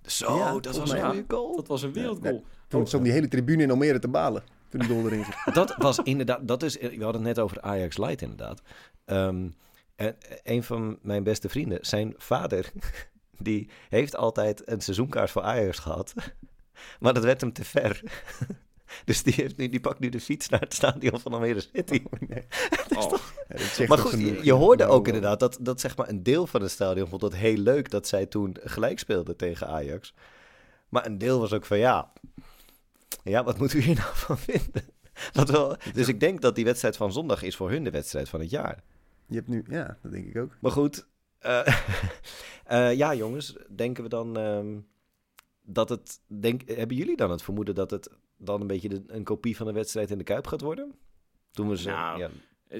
Zo, 0.02 0.36
Ja, 0.36 0.58
dat 0.58 0.76
was 0.76 0.90
een 0.90 0.96
ja. 0.96 1.08
goede 1.08 1.24
goal. 1.28 1.56
Dat 1.56 1.66
was 1.66 1.82
een 1.82 1.92
wereldgoal. 1.92 2.44
Toen 2.68 2.86
stond 2.86 3.04
die 3.04 3.12
hele 3.12 3.28
tribune 3.28 3.62
in 3.62 3.70
Almere 3.70 3.98
te 3.98 4.08
balen. 4.08 4.42
Toen 4.68 4.80
die 4.80 4.88
goal 4.88 5.04
erin 5.06 5.24
ging. 5.24 5.54
Dat 5.54 5.74
was 5.78 5.98
inderdaad, 5.98 6.48
dat 6.48 6.62
is, 6.62 6.76
we 6.78 6.86
hadden 6.88 7.12
het 7.12 7.36
net 7.36 7.38
over 7.38 7.60
Ajax 7.60 7.98
Light 7.98 8.22
inderdaad. 8.22 8.62
Ehm, 9.04 9.48
en 9.96 10.16
een 10.42 10.62
van 10.62 10.98
mijn 11.02 11.22
beste 11.22 11.48
vrienden, 11.48 11.78
zijn 11.80 12.14
vader, 12.16 12.72
die 13.38 13.70
heeft 13.88 14.16
altijd 14.16 14.68
een 14.68 14.80
seizoenkaart 14.80 15.30
voor 15.30 15.42
Ajax 15.42 15.78
gehad. 15.78 16.12
Maar 17.00 17.14
dat 17.14 17.24
werd 17.24 17.40
hem 17.40 17.52
te 17.52 17.64
ver. 17.64 18.02
Dus 19.04 19.22
die, 19.22 19.34
heeft 19.36 19.56
nu, 19.56 19.68
die 19.68 19.80
pakt 19.80 19.98
nu 19.98 20.08
de 20.08 20.20
fiets 20.20 20.48
naar 20.48 20.60
het 20.60 20.74
stadion 20.74 21.20
van 21.20 21.32
Almere 21.32 21.60
City. 21.60 22.02
Nee. 22.28 22.44
Oh, 22.96 23.10
Ja, 23.48 23.56
dat 23.56 23.78
Maar 23.78 23.86
toch 23.86 24.00
goed, 24.00 24.10
genoeg. 24.10 24.36
je, 24.36 24.44
je 24.44 24.52
hoorde 24.52 24.86
ook 24.86 25.06
inderdaad 25.06 25.40
dat, 25.40 25.58
dat 25.60 25.80
zeg 25.80 25.96
maar 25.96 26.08
een 26.08 26.22
deel 26.22 26.46
van 26.46 26.62
het 26.62 26.70
stadion 26.70 27.08
vond 27.08 27.22
het 27.22 27.36
heel 27.36 27.56
leuk 27.56 27.90
dat 27.90 28.08
zij 28.08 28.26
toen 28.26 28.56
gelijk 28.62 28.98
speelden 28.98 29.36
tegen 29.36 29.66
Ajax. 29.66 30.14
Maar 30.88 31.06
een 31.06 31.18
deel 31.18 31.40
was 31.40 31.52
ook 31.52 31.64
van 31.66 31.78
ja, 31.78 32.12
ja 33.24 33.44
wat 33.44 33.58
moeten 33.58 33.78
we 33.78 33.84
hier 33.84 33.96
nou 33.96 34.14
van 34.14 34.38
vinden? 34.38 34.84
Wat 35.32 35.50
wel, 35.50 35.76
dus 35.92 36.08
ik 36.08 36.20
denk 36.20 36.40
dat 36.40 36.54
die 36.54 36.64
wedstrijd 36.64 36.96
van 36.96 37.12
zondag 37.12 37.42
is 37.42 37.56
voor 37.56 37.70
hun 37.70 37.84
de 37.84 37.90
wedstrijd 37.90 38.28
van 38.28 38.40
het 38.40 38.50
jaar. 38.50 38.82
Je 39.26 39.34
hebt 39.34 39.48
nu, 39.48 39.64
ja, 39.68 39.98
dat 40.02 40.12
denk 40.12 40.26
ik 40.26 40.36
ook. 40.36 40.56
Maar 40.60 40.72
goed, 40.72 41.06
eh, 41.38 41.66
eh, 42.64 42.94
ja 42.96 43.14
jongens, 43.14 43.56
denken 43.68 44.02
we 44.02 44.08
dan 44.08 44.36
ehm, 44.38 44.78
dat 45.62 45.88
het, 45.88 46.20
denk, 46.26 46.68
hebben 46.68 46.96
jullie 46.96 47.16
dan 47.16 47.30
het 47.30 47.42
vermoeden 47.42 47.74
dat 47.74 47.90
het 47.90 48.10
dan 48.40 48.60
een 48.60 48.66
beetje 48.66 48.88
de- 48.88 49.02
een 49.06 49.24
kopie 49.24 49.56
van 49.56 49.66
de 49.66 49.72
wedstrijd 49.72 50.10
in 50.10 50.18
de 50.18 50.24
Kuip 50.24 50.46
gaat 50.46 50.60
worden? 50.60 50.94
Toen 51.50 51.68
we 51.68 51.76
ze 51.76 51.88
Nou, 51.88 52.18
ja, 52.18 52.30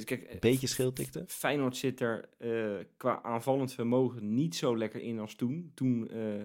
kijk, 0.05 0.27
een 0.31 0.37
beetje 0.41 0.67
schil 0.67 0.93
tikten? 0.93 1.25
Feyenoord 1.29 1.77
zit 1.77 2.01
er 2.01 2.29
eh, 2.39 2.85
qua 2.97 3.23
aanvallend 3.23 3.73
vermogen 3.73 4.35
niet 4.35 4.55
zo 4.57 4.77
lekker 4.77 5.01
in 5.03 5.19
als 5.19 5.35
toen. 5.35 5.71
Toen, 5.75 6.09
eh, 6.09 6.43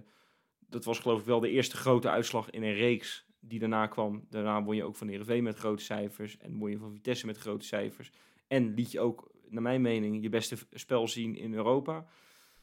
dat 0.59 0.85
was 0.85 0.99
geloof 0.99 1.19
ik 1.19 1.25
wel 1.25 1.39
de 1.39 1.49
eerste 1.49 1.77
grote 1.77 2.09
uitslag 2.09 2.49
in 2.49 2.63
een 2.63 2.73
reeks 2.73 3.25
die 3.39 3.59
daarna 3.59 3.87
kwam. 3.87 4.25
Daarna 4.29 4.63
won 4.63 4.75
je 4.75 4.83
ook 4.83 4.95
van 4.95 5.07
Heerenveen 5.07 5.43
met 5.43 5.57
grote 5.57 5.83
cijfers 5.83 6.37
en 6.37 6.57
won 6.57 6.69
je 6.69 6.77
van 6.77 6.91
Vitesse 6.93 7.25
met 7.25 7.37
grote 7.37 7.65
cijfers. 7.65 8.11
En 8.47 8.73
liet 8.73 8.91
je 8.91 8.99
ook 8.99 9.31
naar 9.49 9.61
mijn 9.61 9.81
mening, 9.81 10.21
je 10.21 10.29
beste 10.29 10.55
spel 10.71 11.07
zien 11.07 11.35
in 11.35 11.53
Europa. 11.53 12.05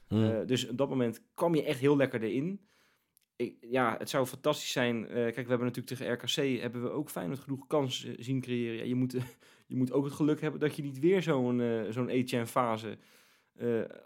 Hmm. 0.07 0.24
Eh, 0.30 0.46
dus 0.46 0.68
op 0.68 0.76
dat 0.76 0.88
moment 0.88 1.22
kwam 1.34 1.55
je 1.55 1.62
echt 1.64 1.80
heel 1.80 1.96
lekker 1.96 2.22
erin. 2.22 2.61
Ik, 3.43 3.57
ja, 3.70 3.95
het 3.99 4.11
zou 4.11 4.26
fantastisch 4.26 4.72
zijn. 4.72 5.09
eh, 5.09 5.14
kijk, 5.14 5.34
we 5.34 5.49
hebben 5.49 5.66
natuurlijk 5.66 5.86
tegen 5.97 6.12
RKC 6.12 6.61
hebben 6.61 6.82
we 6.82 6.90
ook 6.90 7.11
Feyenoord 7.11 7.38
genoeg 7.40 7.66
kans 7.66 8.05
eh, 8.05 8.14
zien 8.18 8.40
creëren. 8.40 8.76
Ja, 8.76 8.84
je, 8.84 8.95
moet, 8.95 9.12
je 9.66 9.76
moet 9.76 9.93
ook 9.93 10.05
het 10.05 10.14
geluk 10.14 10.40
hebben 10.40 10.61
dat 10.61 10.76
je 10.76 10.82
niet 10.82 10.99
weer 10.99 11.22
zo'n 11.22 11.61
eh 11.61 11.80
zo'n 11.90 12.09
Etienne 12.09 12.47
fase 12.47 12.99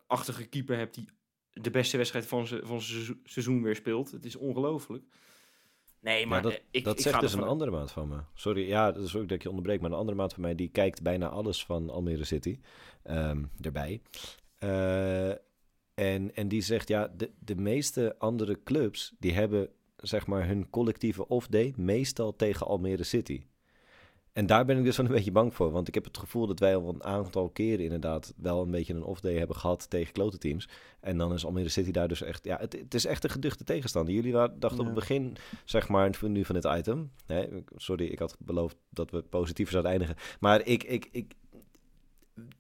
achtige 0.07 0.47
keeper 0.47 0.77
hebt 0.77 0.95
die 0.95 1.09
de 1.53 1.71
beste 1.71 1.97
wedstrijd 1.97 2.27
van 2.27 2.47
zijn 2.47 2.67
van 2.67 2.81
seizoen- 3.25 3.63
weer 3.63 3.77
speelt. 3.77 4.11
Het 4.11 4.25
is 4.25 4.37
ongelooflijk. 4.37 5.05
Nee, 6.01 6.27
maar 6.27 6.43
dat, 6.43 6.53
eh, 6.53 6.59
ik, 6.71 6.85
dat 6.85 6.95
ik 6.97 7.01
zegt 7.01 7.21
dus 7.21 7.33
een 7.33 7.43
andere 7.43 7.71
maat 7.71 7.93
van 7.93 8.09
me. 8.09 8.19
Sorry, 8.35 8.69
ja, 8.69 8.93
dat 8.93 9.05
is 9.05 9.17
ook 9.17 9.23
dat 9.29 9.31
ik 9.37 9.43
je 9.43 9.49
onderbreek. 9.49 9.81
Maar 9.81 9.91
een 9.91 9.97
andere 9.97 10.17
maat 10.17 10.33
van 10.33 10.43
mij, 10.43 10.55
die 10.55 10.69
kijkt 10.69 11.03
bijna 11.03 11.29
alles 11.29 11.65
van 11.65 11.91
Almere 11.91 12.25
City 12.25 12.59
ehm, 13.03 13.45
erbij. 13.61 14.01
En, 16.17 16.35
en 16.35 16.49
die 16.49 16.61
zegt, 16.61 16.89
ja, 16.89 17.09
de, 17.17 17.31
de 17.39 17.57
meeste 17.57 18.15
andere 18.19 18.63
clubs, 18.65 19.15
die 19.19 19.33
hebben 19.33 19.69
zeg 19.97 20.27
maar 20.27 20.47
hun 20.47 20.71
collectieve 20.71 21.29
off-day 21.29 21.73
meestal 21.77 22.37
tegen 22.37 22.67
Almere 22.67 23.05
City. 23.05 23.43
En 24.33 24.47
daar 24.47 24.65
ben 24.65 24.79
ik 24.79 24.85
dus 24.85 24.97
wel 24.97 25.07
een 25.07 25.13
beetje 25.13 25.33
bang 25.33 25.55
voor. 25.55 25.71
Want 25.71 25.89
ik 25.89 25.95
heb 25.95 26.05
het 26.05 26.19
gevoel 26.19 26.47
dat 26.47 26.59
wij 26.59 26.77
al 26.77 26.89
een 26.89 27.05
aantal 27.05 27.49
keren 27.49 27.85
inderdaad 27.85 28.35
wel 28.37 28.63
een 28.63 28.71
beetje 28.71 28.95
een 28.95 29.05
off-day 29.05 29.35
hebben 29.35 29.57
gehad 29.57 29.91
tegen 29.91 30.13
klote 30.13 30.39
teams. 30.39 30.69
En 31.01 31.19
dan 31.19 31.33
is 31.33 31.45
Almere 31.45 31.69
City 31.69 31.91
daar 31.91 32.09
dus 32.09 32.23
echt... 32.23 32.45
Ja, 32.45 32.59
het, 32.59 32.73
het 32.73 32.95
is 32.95 33.05
echt 33.05 33.25
een 33.25 33.31
geduchte 33.31 33.65
tegenstander. 33.65 34.15
Jullie 34.15 34.33
dachten 34.33 34.79
op 34.79 34.85
het 34.85 34.95
begin, 34.95 35.37
zeg 35.65 35.89
maar, 35.89 36.13
nu 36.21 36.45
van 36.45 36.55
dit 36.55 36.65
item... 36.65 37.11
Hè, 37.27 37.47
sorry, 37.77 38.07
ik 38.07 38.19
had 38.19 38.37
beloofd 38.39 38.77
dat 38.91 39.11
we 39.11 39.23
positiever 39.23 39.73
zouden 39.73 39.93
eindigen. 39.93 40.17
Maar 40.41 40.67
ik, 40.67 40.85
ik, 40.85 41.09
ik 41.13 41.35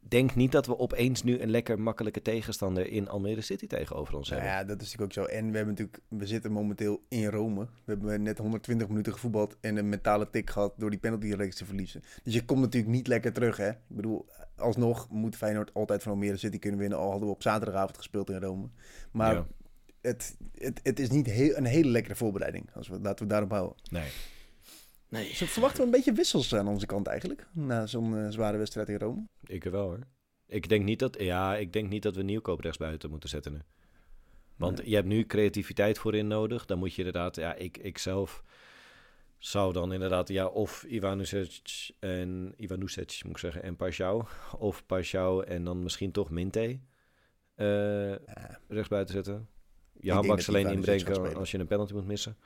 denk 0.08 0.34
niet 0.34 0.52
dat 0.52 0.66
we 0.66 0.78
opeens 0.78 1.22
nu 1.22 1.40
een 1.40 1.50
lekker 1.50 1.80
makkelijke 1.80 2.22
tegenstander 2.22 2.90
in 2.90 3.08
Almere 3.08 3.40
City 3.40 3.66
tegenover 3.66 4.16
ons 4.16 4.28
Nou 4.28 4.42
hebben. 4.42 4.58
ja, 4.60 4.64
dat 4.66 4.80
is 4.80 4.86
natuurlijk 4.92 5.18
ook 5.18 5.24
zo. 5.26 5.36
En 5.36 5.50
we 5.50 5.56
hebben 5.56 5.74
natuurlijk, 5.74 6.02
we 6.08 6.26
zitten 6.26 6.52
momenteel 6.52 7.04
in 7.08 7.26
Rome. 7.26 7.60
We 7.64 7.68
hebben 7.92 8.22
net 8.22 8.38
120 8.38 8.88
minuten 8.88 9.12
gevoetbald 9.12 9.56
en 9.60 9.76
een 9.76 9.88
mentale 9.88 10.30
tik 10.30 10.50
gehad 10.50 10.74
door 10.76 10.90
die 10.90 10.98
penalty-reeks 10.98 11.56
te 11.56 11.64
verliezen. 11.64 12.02
Dus 12.22 12.34
je 12.34 12.44
komt 12.44 12.60
natuurlijk 12.60 12.92
niet 12.92 13.06
lekker 13.06 13.32
terug, 13.32 13.56
hè. 13.56 13.68
Ik 13.70 13.76
bedoel, 13.88 14.26
alsnog 14.56 15.10
moet 15.10 15.36
Feyenoord 15.36 15.74
altijd 15.74 16.02
van 16.02 16.12
Almere 16.12 16.36
City 16.36 16.58
kunnen 16.58 16.80
winnen, 16.80 16.98
al 16.98 17.10
hadden 17.10 17.28
we 17.28 17.34
op 17.34 17.42
zaterdagavond 17.42 17.96
gespeeld 17.96 18.30
in 18.30 18.40
Rome. 18.40 18.68
Maar 19.10 19.34
Ja. 19.34 19.46
het, 20.00 20.36
het, 20.54 20.80
het 20.82 20.98
is 21.00 21.10
niet 21.10 21.26
heel, 21.26 21.56
een 21.56 21.64
hele 21.64 21.90
lekkere 21.90 22.14
voorbereiding, 22.16 22.68
als 22.74 22.88
we, 22.88 22.98
laten 23.00 23.24
we 23.26 23.30
daarop 23.32 23.50
houden. 23.50 23.76
Nee. 23.90 24.08
Nee. 25.16 25.28
Dus 25.38 25.50
verwachten 25.50 25.78
we 25.80 25.84
een 25.84 25.90
beetje 25.90 26.12
wissels 26.12 26.54
aan 26.54 26.68
onze 26.68 26.86
kant 26.86 27.06
eigenlijk, 27.06 27.46
na 27.52 27.86
zo'n 27.86 28.16
eh, 28.16 28.28
zware 28.28 28.56
wedstrijd 28.56 28.88
in 28.88 28.98
Rome. 28.98 29.26
Ik 29.46 29.64
wel 29.64 29.82
hoor. 29.84 29.98
Ik 30.46 30.68
denk 30.68 30.84
niet 30.84 30.98
dat, 30.98 31.20
ja, 31.22 31.56
ik 31.56 31.72
denk 31.72 31.88
niet 31.88 32.02
dat 32.02 32.16
we 32.16 32.22
nieuwkoop 32.22 32.60
rechtsbuiten 32.60 33.10
moeten 33.10 33.28
zetten 33.28 33.52
nu. 33.52 33.58
Want 34.56 34.78
Nee. 34.78 34.88
je 34.88 34.94
hebt 34.94 35.06
nu 35.06 35.26
creativiteit 35.26 35.98
voorin 35.98 36.26
nodig. 36.26 36.66
Dan 36.66 36.78
moet 36.78 36.92
je 36.92 36.98
inderdaad, 36.98 37.36
ja, 37.36 37.54
ik, 37.54 37.78
ik 37.78 37.98
zelf 37.98 38.42
zou 39.38 39.72
dan 39.72 39.92
inderdaad, 39.92 40.28
ja, 40.28 40.46
of 40.46 40.82
Ivanusec 40.88 41.60
en 41.98 42.54
Ivanusec 42.56 43.20
moet 43.22 43.32
ik 43.32 43.38
zeggen, 43.38 43.62
en 43.62 43.76
Pashao. 43.76 44.26
Of 44.58 44.86
Pashao 44.86 45.40
en 45.40 45.64
dan 45.64 45.82
misschien 45.82 46.12
toch 46.12 46.30
Minte 46.30 46.60
eh 47.54 48.10
Ja, 48.10 48.60
rechtsbuiten 48.68 49.14
zetten. 49.14 49.48
Je 50.00 50.12
handbaks 50.12 50.46
dat 50.46 50.54
alleen 50.54 50.72
inbrengen 50.72 51.00
spelen. 51.00 51.36
als 51.36 51.50
je 51.50 51.58
een 51.58 51.66
penalty 51.66 51.92
moet 51.92 52.06
missen. 52.06 52.36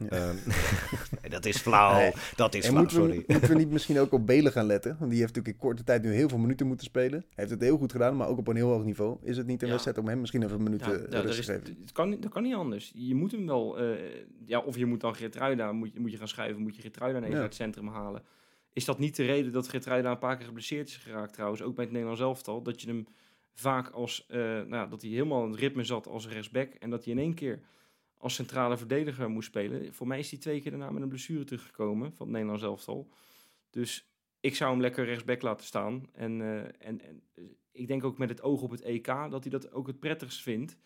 Ja. 0.00 0.08
Ehm, 0.08 0.34
nee, 1.20 1.30
dat 1.30 1.44
is 1.44 1.56
flauw. 1.56 1.96
Nee. 1.98 2.12
Dat 2.36 2.54
is 2.54 2.64
En 2.64 2.70
flauw, 2.70 2.82
moeten 2.82 3.02
we, 3.02 3.06
sorry. 3.08 3.24
moeten 3.26 3.48
we 3.50 3.54
niet 3.56 3.70
misschien 3.76 3.98
ook 3.98 4.12
op 4.12 4.26
Belen 4.26 4.52
gaan 4.52 4.66
letten? 4.66 4.96
Want 4.98 5.10
die 5.10 5.20
heeft 5.20 5.34
natuurlijk 5.34 5.62
in 5.62 5.68
korte 5.68 5.84
tijd 5.84 6.02
nu 6.02 6.12
heel 6.12 6.28
veel 6.28 6.38
minuten 6.38 6.66
moeten 6.66 6.86
spelen. 6.86 7.20
Hij 7.20 7.28
heeft 7.34 7.50
het 7.50 7.60
heel 7.60 7.76
goed 7.78 7.92
gedaan, 7.92 8.16
maar 8.16 8.28
ook 8.28 8.38
op 8.38 8.48
een 8.48 8.56
heel 8.56 8.68
hoog 8.68 8.84
niveau. 8.84 9.18
Is 9.22 9.36
het 9.36 9.46
niet 9.46 9.60
een 9.60 9.66
Ja. 9.66 9.72
wedstrijd 9.72 9.98
om 9.98 10.08
hem 10.08 10.20
misschien 10.20 10.42
even 10.42 10.56
een 10.56 10.62
minuut 10.62 10.80
Ja, 10.80 10.92
eh, 10.92 11.10
ja, 11.10 11.20
rust 11.20 11.38
is, 11.38 11.46
te 11.46 11.52
geven? 11.52 11.76
het 11.80 11.92
kan, 11.92 12.16
dat 12.20 12.30
kan 12.30 12.42
niet 12.42 12.54
anders. 12.54 12.90
Je 12.94 13.14
moet 13.14 13.30
hem 13.32 13.46
wel... 13.46 13.78
eh, 13.78 13.96
ja, 14.46 14.58
of 14.60 14.76
je 14.76 14.86
moet 14.86 15.00
dan 15.00 15.14
Geertruida, 15.14 15.72
moet 15.72 15.92
je, 15.92 16.00
moet 16.00 16.10
je 16.10 16.16
gaan 16.16 16.28
schuiven, 16.28 16.62
moet 16.62 16.76
je 16.76 16.82
Geertruida 16.82 17.18
even 17.18 17.30
Ja. 17.30 17.34
uit 17.36 17.44
het 17.44 17.54
centrum 17.54 17.88
halen. 17.88 18.22
Is 18.72 18.84
dat 18.84 18.98
niet 18.98 19.16
de 19.16 19.24
reden 19.24 19.52
dat 19.52 19.68
Geertruida 19.68 20.10
een 20.10 20.18
paar 20.18 20.36
keer 20.36 20.46
geblesseerd 20.46 20.88
is 20.88 20.96
geraakt 20.96 21.32
trouwens, 21.32 21.62
ook 21.62 21.74
bij 21.74 21.84
het 21.84 21.92
Nederlands 21.92 22.22
elftal, 22.22 22.62
dat 22.62 22.80
je 22.82 22.88
hem 22.88 23.06
vaak 23.54 23.88
als, 23.90 24.26
eh, 24.28 24.38
nou, 24.38 24.74
ja, 24.74 24.86
dat 24.86 25.02
hij 25.02 25.10
helemaal 25.10 25.44
in 25.44 25.50
het 25.50 25.60
ritme 25.60 25.84
zat 25.84 26.06
als 26.06 26.28
rechtsback 26.28 26.72
en 26.74 26.90
dat 26.90 27.04
hij 27.04 27.12
in 27.12 27.18
één 27.18 27.34
keer 27.34 27.60
als 28.20 28.34
centrale 28.34 28.76
verdediger 28.76 29.30
moest 29.30 29.48
spelen. 29.48 29.94
Voor 29.94 30.06
mij 30.06 30.18
is 30.18 30.30
hij 30.30 30.38
twee 30.38 30.60
keer 30.60 30.70
daarna 30.70 30.90
met 30.90 31.02
een 31.02 31.08
blessure 31.08 31.44
teruggekomen 31.44 32.12
van 32.12 32.26
het 32.26 32.34
Nederlands 32.34 32.62
elftal. 32.62 33.08
Dus 33.70 34.10
ik 34.40 34.54
zou 34.54 34.70
hem 34.70 34.80
lekker 34.80 35.04
rechtsback 35.04 35.42
laten 35.42 35.66
staan. 35.66 36.06
En, 36.12 36.40
eh, 36.40 36.58
en, 36.58 37.00
en 37.00 37.22
eh, 37.34 37.44
ik 37.72 37.86
denk 37.86 38.04
ook 38.04 38.18
met 38.18 38.28
het 38.28 38.42
oog 38.42 38.62
op 38.62 38.70
het 38.70 38.80
EK 38.80 39.06
dat 39.06 39.42
hij 39.42 39.50
dat 39.50 39.72
ook 39.72 39.86
het 39.86 40.00
prettigst 40.00 40.42
vindt. 40.42 40.76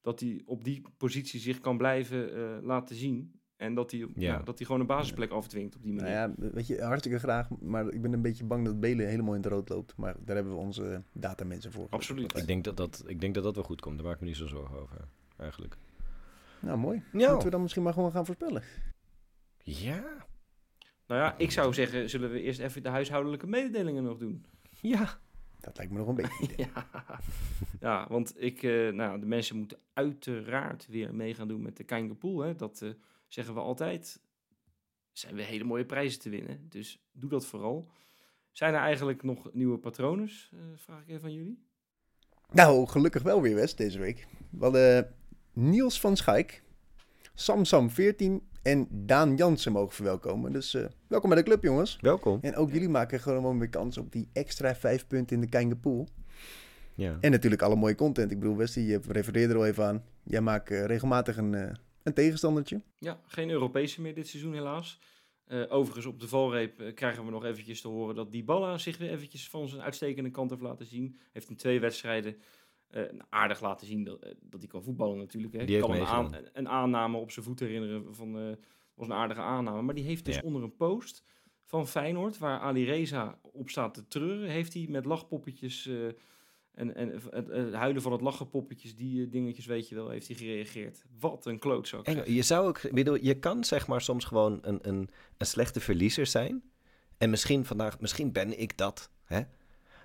Dat 0.00 0.20
hij 0.20 0.42
op 0.44 0.64
die 0.64 0.82
positie 0.96 1.40
zich 1.40 1.60
kan 1.60 1.76
blijven 1.76 2.34
eh, 2.34 2.62
laten 2.62 2.96
zien. 2.96 3.40
En 3.56 3.74
dat 3.74 3.90
hij, 3.90 4.06
ja. 4.14 4.38
dat 4.38 4.56
hij 4.56 4.66
gewoon 4.66 4.80
een 4.80 4.86
basisplek 4.86 5.30
afdwingt 5.30 5.76
op 5.76 5.82
die 5.82 5.92
manier. 5.92 6.10
Nou 6.10 6.32
ja, 6.38 6.50
weet 6.52 6.66
je, 6.66 6.82
hartstikke 6.82 7.18
graag. 7.18 7.48
Maar 7.60 7.88
ik 7.88 8.02
ben 8.02 8.12
een 8.12 8.22
beetje 8.22 8.44
bang 8.44 8.64
dat 8.64 8.80
Belen 8.80 9.08
helemaal 9.08 9.34
in 9.34 9.42
het 9.42 9.52
rood 9.52 9.68
loopt. 9.68 9.96
Maar 9.96 10.16
daar 10.24 10.34
hebben 10.34 10.54
we 10.54 10.58
onze 10.58 11.02
datamensen 11.12 11.72
voor. 11.72 11.86
Absoluut. 11.90 12.36
Ik 12.36 12.46
denk 12.46 12.64
dat 12.64 12.76
dat, 12.76 13.04
ik 13.06 13.20
denk 13.20 13.34
dat 13.34 13.44
dat 13.44 13.54
wel 13.54 13.64
goed 13.64 13.80
komt. 13.80 13.96
Daar 13.96 14.06
maak 14.06 14.14
ik 14.14 14.20
me 14.20 14.26
niet 14.26 14.36
zo 14.36 14.46
zorgen 14.46 14.80
over, 14.80 15.08
eigenlijk. 15.36 15.76
Nou, 16.60 16.78
mooi. 16.78 17.02
Ja. 17.12 17.28
Moeten 17.28 17.44
we 17.44 17.50
dan 17.50 17.60
misschien 17.62 17.82
maar 17.82 17.92
gewoon 17.92 18.12
gaan 18.12 18.26
voorspellen? 18.26 18.62
Ja. 19.58 20.26
Nou 21.06 21.20
ja, 21.20 21.38
ik 21.38 21.50
zou 21.50 21.74
zeggen, 21.74 22.10
zullen 22.10 22.30
we 22.30 22.40
eerst 22.40 22.60
even 22.60 22.82
de 22.82 22.88
huishoudelijke 22.88 23.46
mededelingen 23.46 24.02
nog 24.02 24.18
doen? 24.18 24.46
Ja. 24.80 25.18
Dat 25.60 25.76
lijkt 25.76 25.92
me 25.92 25.98
nog 25.98 26.08
een 26.08 26.14
beetje. 26.14 26.48
ja. 26.74 26.86
ja, 27.80 28.06
want 28.08 28.42
ik, 28.42 28.62
eh, 28.62 28.88
nou, 28.88 29.20
de 29.20 29.26
mensen 29.26 29.56
moeten 29.56 29.78
uiteraard 29.92 30.86
weer 30.86 31.14
mee 31.14 31.34
gaan 31.34 31.48
doen 31.48 31.62
met 31.62 31.76
de 31.76 31.84
Kangapool. 31.84 32.40
Hè. 32.40 32.54
Dat 32.54 32.82
eh, 32.82 32.90
zeggen 33.28 33.54
we 33.54 33.60
altijd. 33.60 34.20
Zijn 35.12 35.34
weer 35.34 35.44
hele 35.44 35.64
mooie 35.64 35.86
prijzen 35.86 36.20
te 36.20 36.30
winnen. 36.30 36.66
Dus 36.68 37.02
doe 37.12 37.30
dat 37.30 37.46
vooral. 37.46 37.90
Zijn 38.52 38.74
er 38.74 38.80
eigenlijk 38.80 39.22
nog 39.22 39.52
nieuwe 39.52 39.78
patronen? 39.78 40.30
eh, 40.50 40.58
vraag 40.76 41.02
ik 41.02 41.08
even 41.08 41.24
aan 41.24 41.34
jullie. 41.34 41.64
Nou, 42.50 42.86
gelukkig 42.86 43.22
wel 43.22 43.42
weer, 43.42 43.54
West, 43.54 43.76
deze 43.76 43.98
week. 43.98 44.26
We 44.50 44.64
hadden 44.64 45.14
Niels 45.52 46.00
van 46.00 46.16
Schaik, 46.16 46.62
Samsam 47.34 47.90
14 47.90 48.42
en 48.62 48.88
Daan 48.90 49.36
Jansen 49.36 49.72
mogen 49.72 49.94
verwelkomen. 49.94 50.52
Dus 50.52 50.74
eh, 50.74 50.84
welkom 51.06 51.28
bij 51.28 51.38
de 51.38 51.44
club, 51.44 51.62
jongens. 51.62 51.98
Welkom. 52.00 52.38
En 52.42 52.56
ook 52.56 52.70
jullie 52.72 52.88
maken 52.88 53.20
gewoon 53.20 53.58
weer 53.58 53.68
kans 53.68 53.98
op 53.98 54.12
die 54.12 54.28
extra 54.32 54.74
vijf 54.74 55.06
punten 55.06 55.36
in 55.36 55.42
de 55.42 55.48
Kangapool. 55.48 56.08
Ja. 57.00 57.18
En 57.20 57.30
natuurlijk 57.30 57.62
alle 57.62 57.76
mooie 57.76 57.94
content. 57.94 58.30
Ik 58.30 58.38
bedoel, 58.40 58.56
Westie, 58.56 58.86
je 58.86 59.00
refereerde 59.08 59.52
er 59.52 59.58
al 59.58 59.66
even 59.66 59.84
aan. 59.84 60.04
Jij 60.24 60.40
maakt 60.40 60.70
eh, 60.70 60.84
regelmatig 60.84 61.36
een, 61.36 61.54
eh, 61.54 61.74
een 62.02 62.14
tegenstandertje. 62.14 62.82
Ja, 62.98 63.20
geen 63.26 63.50
Europese 63.50 64.00
meer 64.00 64.14
dit 64.14 64.28
seizoen 64.28 64.54
helaas. 64.54 65.00
Eh, 65.46 65.62
overigens, 65.68 66.06
op 66.06 66.20
de 66.20 66.28
valreep 66.28 66.92
krijgen 66.94 67.24
we 67.24 67.30
nog 67.30 67.44
eventjes 67.44 67.80
te 67.80 67.88
horen 67.88 68.14
dat 68.14 68.32
Dybala 68.32 68.78
zich 68.78 68.98
weer 68.98 69.10
eventjes 69.10 69.48
van 69.48 69.68
zijn 69.68 69.82
uitstekende 69.82 70.30
kant 70.30 70.50
heeft 70.50 70.62
laten 70.62 70.86
zien. 70.86 71.18
Heeft 71.32 71.48
in 71.48 71.56
twee 71.56 71.80
wedstrijden 71.80 72.36
eh, 72.90 73.02
nou, 73.02 73.22
aardig 73.28 73.60
laten 73.60 73.86
zien 73.86 74.04
dat, 74.04 74.18
eh, 74.20 74.32
dat 74.40 74.60
hij 74.60 74.68
kan 74.68 74.82
voetballen 74.82 75.18
natuurlijk. 75.18 75.54
Hè. 75.54 75.64
Die 75.64 75.76
Ik 75.76 75.82
kan 75.82 75.92
een, 75.92 76.04
aan, 76.06 76.34
een 76.52 76.68
aanname 76.68 77.16
op 77.16 77.30
zijn 77.30 77.44
voet 77.44 77.60
herinneren 77.60 78.14
van 78.14 78.38
eh 78.38 78.56
was 78.94 79.08
een 79.08 79.14
aardige 79.14 79.40
aanname. 79.40 79.82
Maar 79.82 79.94
die 79.94 80.04
heeft 80.04 80.24
dus 80.24 80.34
Ja. 80.34 80.42
onder 80.42 80.62
een 80.62 80.76
post 80.76 81.24
van 81.64 81.88
Feyenoord, 81.88 82.38
waar 82.38 82.60
Ali 82.60 82.84
Reza 82.84 83.38
op 83.42 83.68
staat 83.68 83.94
te 83.94 84.06
treuren, 84.06 84.48
heeft 84.48 84.74
hij 84.74 84.86
met 84.88 85.04
lachpoppetjes 85.04 85.88
en, 86.72 86.94
en 86.94 87.08
het, 87.08 87.46
het 87.50 87.72
huilen 87.74 88.02
van 88.02 88.12
het 88.12 88.20
lachenpoppetjes, 88.20 88.96
die 88.96 89.28
dingetjes 89.28 89.66
weet 89.66 89.88
je 89.88 89.94
wel, 89.94 90.08
heeft 90.08 90.26
hij 90.26 90.36
gereageerd. 90.36 91.04
Wat 91.20 91.46
een 91.46 91.58
klootzak. 91.58 92.06
En 92.06 92.32
je 92.32 92.42
zou 92.42 92.68
ook, 92.68 92.90
bedoel, 92.90 93.14
je 93.24 93.38
kan 93.38 93.64
zeg 93.64 93.86
maar 93.86 94.00
soms 94.00 94.24
gewoon 94.24 94.58
een, 94.62 94.78
een, 94.82 95.08
een 95.36 95.46
slechte 95.46 95.80
verliezer 95.80 96.26
zijn. 96.26 96.62
En 97.18 97.30
misschien 97.30 97.64
vandaag, 97.64 98.00
misschien 98.00 98.32
ben 98.32 98.60
ik 98.60 98.76
dat, 98.76 99.10
hè. 99.24 99.40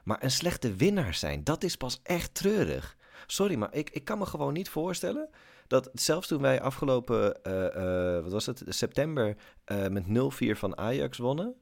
Maar 0.05 0.23
een 0.23 0.31
slechte 0.31 0.75
winnaar 0.75 1.13
zijn, 1.13 1.43
dat 1.43 1.63
is 1.63 1.75
pas 1.77 1.99
echt 2.03 2.33
treurig. 2.33 2.97
Sorry, 3.27 3.55
maar 3.55 3.73
ik, 3.75 3.89
ik 3.89 4.03
kan 4.05 4.17
me 4.17 4.25
gewoon 4.25 4.53
niet 4.53 4.69
voorstellen 4.69 5.29
dat 5.67 5.89
zelfs 5.93 6.27
toen 6.27 6.41
wij 6.41 6.61
afgelopen, 6.61 7.43
eh, 7.43 8.15
eh, 8.17 8.23
wat 8.23 8.31
was 8.31 8.45
het, 8.45 8.63
september 8.67 9.35
eh, 9.63 9.87
met 9.87 10.03
0-4 10.07 10.57
van 10.57 10.77
Ajax 10.77 11.17
wonnen. 11.17 11.53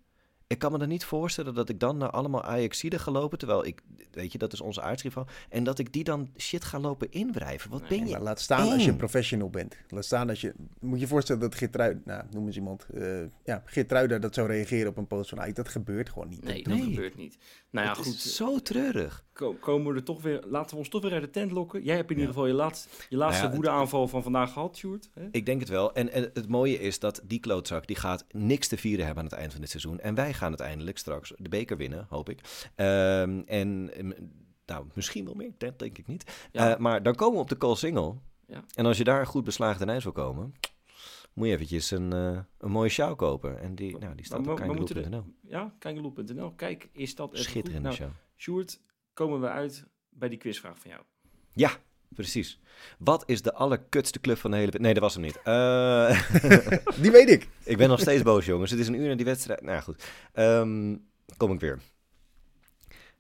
Ik 0.48 0.60
kan 0.60 0.72
me 0.72 0.78
dan 0.78 0.88
niet 0.88 1.06
voorstellen 1.06 1.54
dat 1.54 1.70
ik 1.70 1.80
dan 1.80 1.98
naar 1.98 2.10
allemaal 2.10 2.44
Ajaxiden 2.44 3.00
ga 3.00 3.12
lopen, 3.12 3.38
terwijl 3.38 3.66
ik, 3.66 3.82
weet 4.12 4.32
je, 4.32 4.38
dat 4.38 4.54
is 4.54 4.62
onze 4.62 4.82
aardsrivaal. 4.82 5.28
En 5.50 5.64
dat 5.64 5.80
ik 5.80 5.94
die 5.94 6.04
dan 6.04 6.30
shit 6.38 6.64
ga 6.64 6.80
lopen 6.80 7.12
inwrijven. 7.12 7.70
Wat 7.70 7.90
Nee, 7.90 8.00
ben 8.00 8.08
je? 8.08 8.20
laat 8.20 8.40
staan 8.40 8.72
als 8.72 8.84
je 8.84 8.90
een 8.92 8.98
professional 8.98 9.50
bent. 9.50 9.76
Laat 9.90 10.06
staan 10.06 10.30
als 10.30 10.42
je... 10.42 10.54
Moet 10.80 10.94
je 10.96 11.00
je 11.00 11.08
voorstellen 11.08 11.42
dat 11.42 11.56
Geertruida... 11.56 12.00
Nou, 12.06 12.24
noem 12.32 12.46
eens 12.46 12.56
iemand. 12.56 12.86
eh 12.94 13.24
ja, 13.46 13.62
Geertruida 13.66 14.20
dat 14.20 14.34
zou 14.34 14.48
reageren 14.48 14.90
op 14.90 14.98
een 14.98 15.08
post 15.08 15.30
van 15.30 15.40
Ajax. 15.40 15.56
Dat 15.56 15.68
gebeurt 15.70 16.10
gewoon 16.10 16.30
niet. 16.30 16.44
Nee, 16.44 16.64
Dat- 16.64 16.74
dat 16.74 16.84
Nee. 16.84 16.94
gebeurt 16.94 17.16
niet. 17.16 17.38
Nou 17.74 17.86
ja, 17.88 17.94
Het 17.94 18.02
goed. 18.06 18.14
is 18.16 18.36
zo 18.36 18.60
treurig. 18.60 19.26
ko- 19.34 19.54
komen 19.54 19.92
we 19.94 19.98
er 20.00 20.04
toch 20.06 20.22
weer, 20.22 20.44
laten 20.48 20.70
we 20.72 20.78
ons 20.78 20.90
toch 20.90 21.02
weer 21.02 21.12
uit 21.14 21.22
de 21.22 21.30
tent 21.30 21.52
lokken. 21.52 21.84
Jij 21.84 21.96
hebt 21.96 22.10
in 22.10 22.16
Ja. 22.16 22.22
ieder 22.22 22.36
geval 22.36 22.50
je, 22.50 22.56
laatste 22.58 22.90
je 23.10 23.18
laatste 23.18 23.42
Nou 23.42 23.50
ja, 23.54 23.56
woedeaanval 23.62 24.08
van 24.08 24.24
vandaag 24.24 24.54
gehad, 24.54 24.78
Sjoerd. 24.78 25.10
hè? 25.14 25.28
Ik 25.32 25.46
denk 25.46 25.60
het 25.60 25.70
wel. 25.70 25.94
En, 25.94 26.12
en 26.12 26.30
het 26.34 26.48
mooie 26.48 26.80
is 26.80 27.00
dat 27.00 27.22
die 27.24 27.40
klootzak 27.40 27.88
die 27.88 27.96
gaat 27.96 28.26
niks 28.32 28.68
te 28.68 28.78
vieren 28.78 29.06
hebben 29.06 29.24
aan 29.24 29.30
het 29.30 29.40
eind 29.40 29.52
van 29.52 29.62
dit 29.62 29.70
seizoen. 29.70 30.00
En 30.00 30.16
wij 30.16 30.34
gaan 30.34 30.48
uiteindelijk 30.48 30.98
straks 30.98 31.34
de 31.38 31.50
beker 31.50 31.78
winnen, 31.78 32.06
hoop 32.10 32.30
ik. 32.30 32.40
Ehm, 32.76 33.42
en 33.46 33.90
ehm, 33.94 34.12
nou, 34.66 34.86
misschien 34.94 35.26
wel 35.26 35.34
meer, 35.34 35.52
dat 35.58 35.80
denk 35.80 35.98
ik 35.98 36.08
niet. 36.08 36.48
Ja. 36.52 36.74
Eh, 36.74 36.80
maar 36.80 37.04
dan 37.04 37.16
komen 37.16 37.36
we 37.36 37.42
op 37.42 37.50
de 37.50 37.58
call 37.58 37.76
single. 37.76 38.16
Ja. 38.48 38.64
En 38.76 38.86
als 38.86 38.98
je 38.98 39.04
daar 39.04 39.28
goed 39.28 39.44
beslagen 39.44 39.78
ten 39.80 39.90
ijs 39.90 40.04
wil 40.04 40.14
komen, 40.14 40.54
moet 41.34 41.48
je 41.48 41.54
eventjes 41.54 41.92
een, 41.92 42.14
eh, 42.14 42.40
een 42.58 42.72
mooie 42.72 42.90
show 42.90 43.18
kopen. 43.18 43.60
En 43.60 43.76
die, 43.76 43.98
nou, 43.98 44.16
die 44.16 44.26
staat 44.26 44.46
Maar 44.46 44.54
op 44.54 44.60
we 44.60 44.66
moeten 44.66 44.96
kijkeloop.nl. 44.96 45.34
Ja, 45.42 45.76
kijkeloop.nl. 45.80 46.52
Kijk, 46.52 46.90
is 46.92 47.16
dat 47.16 47.34
even 47.34 47.46
Schitterende 47.46 47.90
goed? 47.90 48.00
Nou, 48.00 48.12
show. 48.12 48.22
Sjoerd, 48.38 48.80
komen 49.14 49.42
we 49.42 49.48
uit 49.48 49.86
bij 50.10 50.30
die 50.30 50.38
quizvraag 50.38 50.80
van 50.80 50.92
jou. 50.92 51.04
Ja, 51.54 51.72
precies. 52.10 52.60
Wat 52.98 53.24
is 53.26 53.42
de 53.42 53.54
allerkutste 53.54 54.20
club 54.20 54.38
van 54.38 54.52
de 54.52 54.58
hele... 54.58 54.72
Nee, 54.80 54.94
dat 54.94 55.04
was 55.04 55.14
hem 55.14 55.24
niet. 55.24 55.42
Eh, 55.44 56.30
Die 57.02 57.12
weet 57.12 57.30
ik. 57.30 57.50
ik 57.64 57.78
ben 57.78 57.90
nog 57.90 58.00
steeds 58.00 58.24
boos, 58.24 58.46
jongens. 58.46 58.72
Het 58.72 58.80
is 58.80 58.88
een 58.88 59.00
uur 59.00 59.08
na 59.08 59.16
die 59.16 59.26
wedstrijd. 59.26 59.62
Nou 59.62 59.74
ja, 59.74 59.82
goed. 59.82 60.04
Ehm, 60.34 60.98
kom 61.38 61.52
ik 61.52 61.60
weer. 61.60 61.80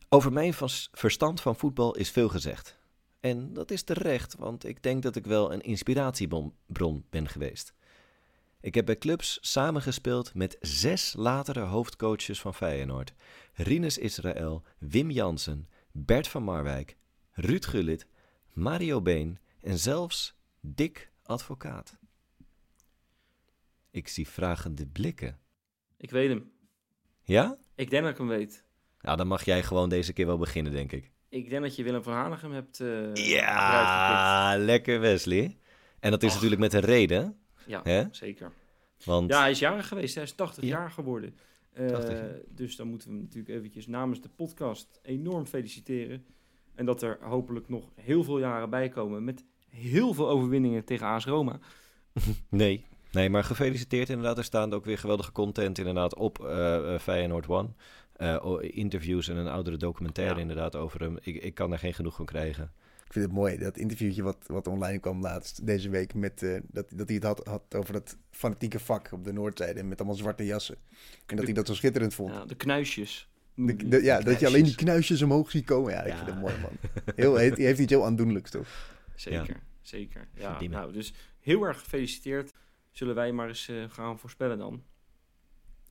Over 0.10 0.34
mijn 0.34 0.54
verstand 0.92 1.42
van 1.42 1.56
voetbal 1.56 1.96
is 1.96 2.12
veel 2.12 2.30
gezegd. 2.30 2.82
En 3.20 3.54
dat 3.54 3.72
is 3.72 3.84
terecht, 3.84 4.36
want 4.36 4.66
ik 4.66 4.84
denk 4.84 5.04
dat 5.04 5.16
ik 5.16 5.26
wel 5.26 5.54
een 5.54 5.62
inspiratiebron 5.62 7.06
ben 7.10 7.28
geweest. 7.28 7.74
Ik 8.64 8.76
heb 8.76 8.86
bij 8.86 8.98
clubs 8.98 9.38
samengespeeld 9.42 10.34
met 10.34 10.58
zes 10.60 11.14
latere 11.18 11.60
hoofdcoaches 11.60 12.42
van 12.42 12.54
Feyenoord. 12.54 13.14
Rinus 13.54 13.98
Israël, 13.98 14.64
Wim 14.78 15.12
Jansen, 15.12 15.70
Bert 15.92 16.28
van 16.28 16.44
Marwijk, 16.44 16.98
Ruud 17.32 17.66
Gullit, 17.66 18.08
Mario 18.54 19.02
Been 19.02 19.40
en 19.62 19.78
zelfs 19.78 20.36
Dick 20.62 21.12
Advocaat. 21.24 21.98
Ik 23.92 24.08
zie 24.08 24.28
vragende 24.28 24.88
blikken. 24.88 25.40
Ik 25.98 26.12
weet 26.12 26.30
hem. 26.30 26.52
Ja? 27.24 27.58
Ik 27.76 27.90
denk 27.90 28.04
dat 28.04 28.12
ik 28.12 28.18
hem 28.18 28.28
weet. 28.28 28.64
Nou, 29.02 29.18
dan 29.18 29.28
mag 29.28 29.46
jij 29.46 29.64
gewoon 29.64 29.90
deze 29.90 30.14
keer 30.14 30.26
wel 30.26 30.38
beginnen, 30.38 30.72
denk 30.72 30.92
ik. 30.92 31.12
Ik 31.30 31.50
denk 31.50 31.62
dat 31.62 31.76
je 31.76 31.84
Willem 31.84 32.04
van 32.04 32.14
Hanegem 32.14 32.52
hebt 32.52 32.78
gepikt. 32.78 33.28
Ja, 33.28 34.56
lekker 34.58 35.00
Wesley. 35.00 35.58
En 36.00 36.12
dat 36.12 36.24
is 36.24 36.34
natuurlijk 36.34 36.62
met 36.62 36.74
een 36.74 36.80
reden, 36.80 37.43
Ja, 37.68 38.08
zeker. 38.12 38.52
Want 39.06 39.30
Ja, 39.30 39.40
hij 39.42 39.52
is 39.52 39.60
jarig 39.60 39.88
geweest. 39.88 40.16
Hij 40.16 40.24
is 40.24 40.32
80 40.32 40.64
Ja. 40.64 40.70
jaar 40.70 40.92
geworden. 40.92 41.36
Eh, 41.74 41.88
80 41.88 42.18
jaar. 42.20 42.36
dus 42.50 42.76
dan 42.76 42.88
moeten 42.88 43.08
we 43.08 43.14
hem 43.14 43.24
natuurlijk 43.24 43.54
eventjes 43.56 43.88
namens 43.88 44.22
de 44.22 44.30
podcast 44.36 45.00
enorm 45.02 45.46
feliciteren. 45.46 46.26
En 46.76 46.86
dat 46.86 47.02
er 47.02 47.18
hopelijk 47.22 47.70
nog 47.70 47.92
heel 47.96 48.24
veel 48.24 48.40
jaren 48.40 48.70
bij 48.70 48.90
komen 48.90 49.24
met 49.24 49.46
heel 49.70 50.14
veel 50.14 50.30
overwinningen 50.30 50.84
tegen 50.86 51.08
AS 51.08 51.26
Roma. 51.26 51.60
nee. 52.50 52.86
Nee, 53.12 53.30
maar 53.30 53.44
gefeliciteerd 53.44 54.10
inderdaad. 54.10 54.38
Er 54.38 54.44
staan 54.44 54.74
ook 54.74 54.86
weer 54.86 54.98
geweldige 54.98 55.32
content 55.32 55.78
inderdaad 55.78 56.16
op 56.16 56.46
eh, 56.46 56.98
Feyenoord 57.00 57.48
One. 57.48 57.70
Interviews 58.62 59.28
en 59.28 59.36
een 59.38 59.48
oudere 59.48 59.78
documentaire 59.78 60.36
Ja. 60.36 60.42
inderdaad 60.42 60.76
over 60.76 61.00
hem. 61.02 61.18
Ik, 61.22 61.36
ik 61.44 61.54
kan 61.54 61.72
er 61.72 61.80
geen 61.80 61.94
genoeg 61.94 62.16
van 62.16 62.26
krijgen. 62.26 62.72
Ik 63.14 63.20
vind 63.20 63.32
het 63.32 63.40
mooi, 63.42 63.58
dat 63.58 63.78
interviewtje 63.78 64.24
wat, 64.24 64.38
wat 64.48 64.68
online 64.68 65.00
kwam 65.00 65.22
laatst 65.22 65.66
deze 65.66 65.90
week. 65.90 66.14
Met, 66.14 66.44
eh, 66.44 66.60
dat, 66.68 66.90
dat 66.96 67.08
hij 67.08 67.16
het 67.16 67.24
had, 67.24 67.48
had 67.48 67.76
over 67.76 67.94
dat 67.94 68.18
fanatieke 68.30 68.80
vak 68.80 69.12
op 69.12 69.24
de 69.24 69.32
Noordzijde. 69.34 69.84
Met 69.84 69.98
allemaal 69.98 70.18
zwarte 70.18 70.46
jassen. 70.46 70.78
En 71.26 71.36
dat 71.36 71.46
hij 71.46 71.54
dat 71.54 71.68
zo 71.68 71.74
schitterend 71.74 72.14
vond. 72.14 72.32
Ja, 72.34 72.46
de 72.46 72.56
knuisjes. 72.56 73.30
De, 73.56 73.76
de- 73.88 74.04
ja, 74.04 74.20
dat 74.22 74.40
je 74.40 74.48
alleen 74.48 74.64
die 74.64 74.76
knuisjes. 74.76 75.22
omhoog 75.22 75.52
ziet 75.52 75.66
komen. 75.66 75.92
Ja, 75.92 76.02
ik 76.02 76.08
Ja. 76.08 76.16
vind 76.16 76.30
het 76.30 76.40
mooi, 76.40 76.54
man. 76.62 76.72
Heel, 77.16 77.34
hij 77.34 77.54
heeft 77.56 77.80
iets 77.80 77.92
heel 77.92 78.06
aandoenlijks, 78.06 78.52
toch? 78.52 78.96
Zeker, 79.16 79.64
zeker. 79.82 80.28
Ja, 80.36 80.62
nou, 80.62 80.94
dus 80.94 81.14
heel 81.40 81.64
erg 81.64 81.80
gefeliciteerd. 81.80 82.52
Zullen 82.92 83.16
wij 83.16 83.32
maar 83.32 83.48
eens 83.48 83.68
eh, 83.68 83.84
gaan 83.90 84.20
voorspellen 84.20 84.58
dan? 84.58 84.84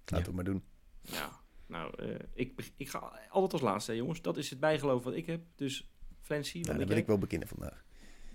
Laten 0.04 0.16
we 0.16 0.16
het 0.16 0.32
maar 0.34 0.44
doen. 0.44 0.62
Ja, 1.00 1.40
nou, 1.66 2.02
eh, 2.02 2.18
ik, 2.34 2.70
ik 2.76 2.88
ga 2.88 2.98
altijd 3.28 3.52
als 3.52 3.62
laatste, 3.62 3.90
hè, 3.90 3.96
jongens. 3.96 4.22
Dat 4.22 4.36
is 4.36 4.50
het 4.50 4.60
bijgeloof 4.60 5.04
wat 5.04 5.14
ik 5.14 5.26
heb. 5.26 5.40
Dus, 5.54 5.91
Flancy, 6.22 6.58
wat 6.58 6.66
Nou, 6.66 6.78
dan 6.78 6.86
denk 6.86 6.88
wil 6.88 6.88
jij? 6.88 6.98
ik 6.98 7.06
wel 7.06 7.18
beginnen 7.18 7.48
vandaag. 7.48 7.84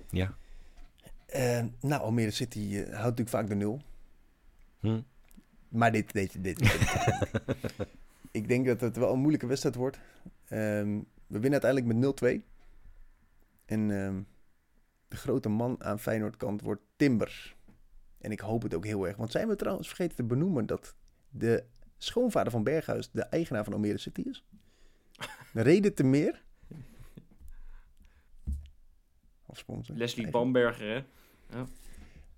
Ja. 0.09 0.37
Eh, 1.25 1.65
nou, 1.81 2.01
Almere 2.01 2.31
City 2.31 2.59
eh, 2.59 2.75
houdt 2.75 2.91
natuurlijk 2.91 3.29
vaak 3.29 3.47
de 3.47 3.55
nul. 3.55 3.81
Hm. 4.79 5.01
Maar 5.67 5.91
dit, 5.91 6.11
dit, 6.11 6.43
dit, 6.43 6.59
dit. 6.59 6.79
ik 8.31 8.47
denk 8.47 8.65
dat 8.65 8.81
het 8.81 8.97
wel 8.97 9.13
een 9.13 9.19
moeilijke 9.19 9.47
wedstrijd 9.47 9.75
wordt. 9.75 9.99
Ehm, 10.47 10.99
we 11.27 11.39
winnen 11.39 11.61
uiteindelijk 11.61 11.93
met 11.93 12.41
0-2. 12.41 12.45
En 13.65 13.91
ehm, 13.91 14.21
de 15.07 15.15
grote 15.15 15.49
man 15.49 15.83
aan 15.83 15.99
Feyenoord 15.99 16.37
kant 16.37 16.61
wordt 16.61 16.81
Timber. 16.95 17.55
En 18.17 18.31
ik 18.31 18.39
hoop 18.39 18.61
het 18.61 18.73
ook 18.73 18.85
heel 18.85 19.07
erg. 19.07 19.17
Want 19.17 19.31
zijn 19.31 19.47
we 19.47 19.55
trouwens 19.55 19.87
vergeten 19.87 20.15
te 20.15 20.23
benoemen 20.23 20.65
dat 20.65 20.95
de 21.29 21.63
schoonvader 21.97 22.51
van 22.51 22.63
Berghuis 22.63 23.09
de 23.11 23.21
eigenaar 23.21 23.63
van 23.63 23.73
Almere 23.73 23.97
City 23.97 24.21
is? 24.21 24.45
Reden 25.53 25.93
te 25.93 26.03
meer. 26.03 26.45
Sponsor. 29.55 29.95
Leslie 29.95 30.29
Bamberger, 30.29 31.05
hè? 31.49 31.63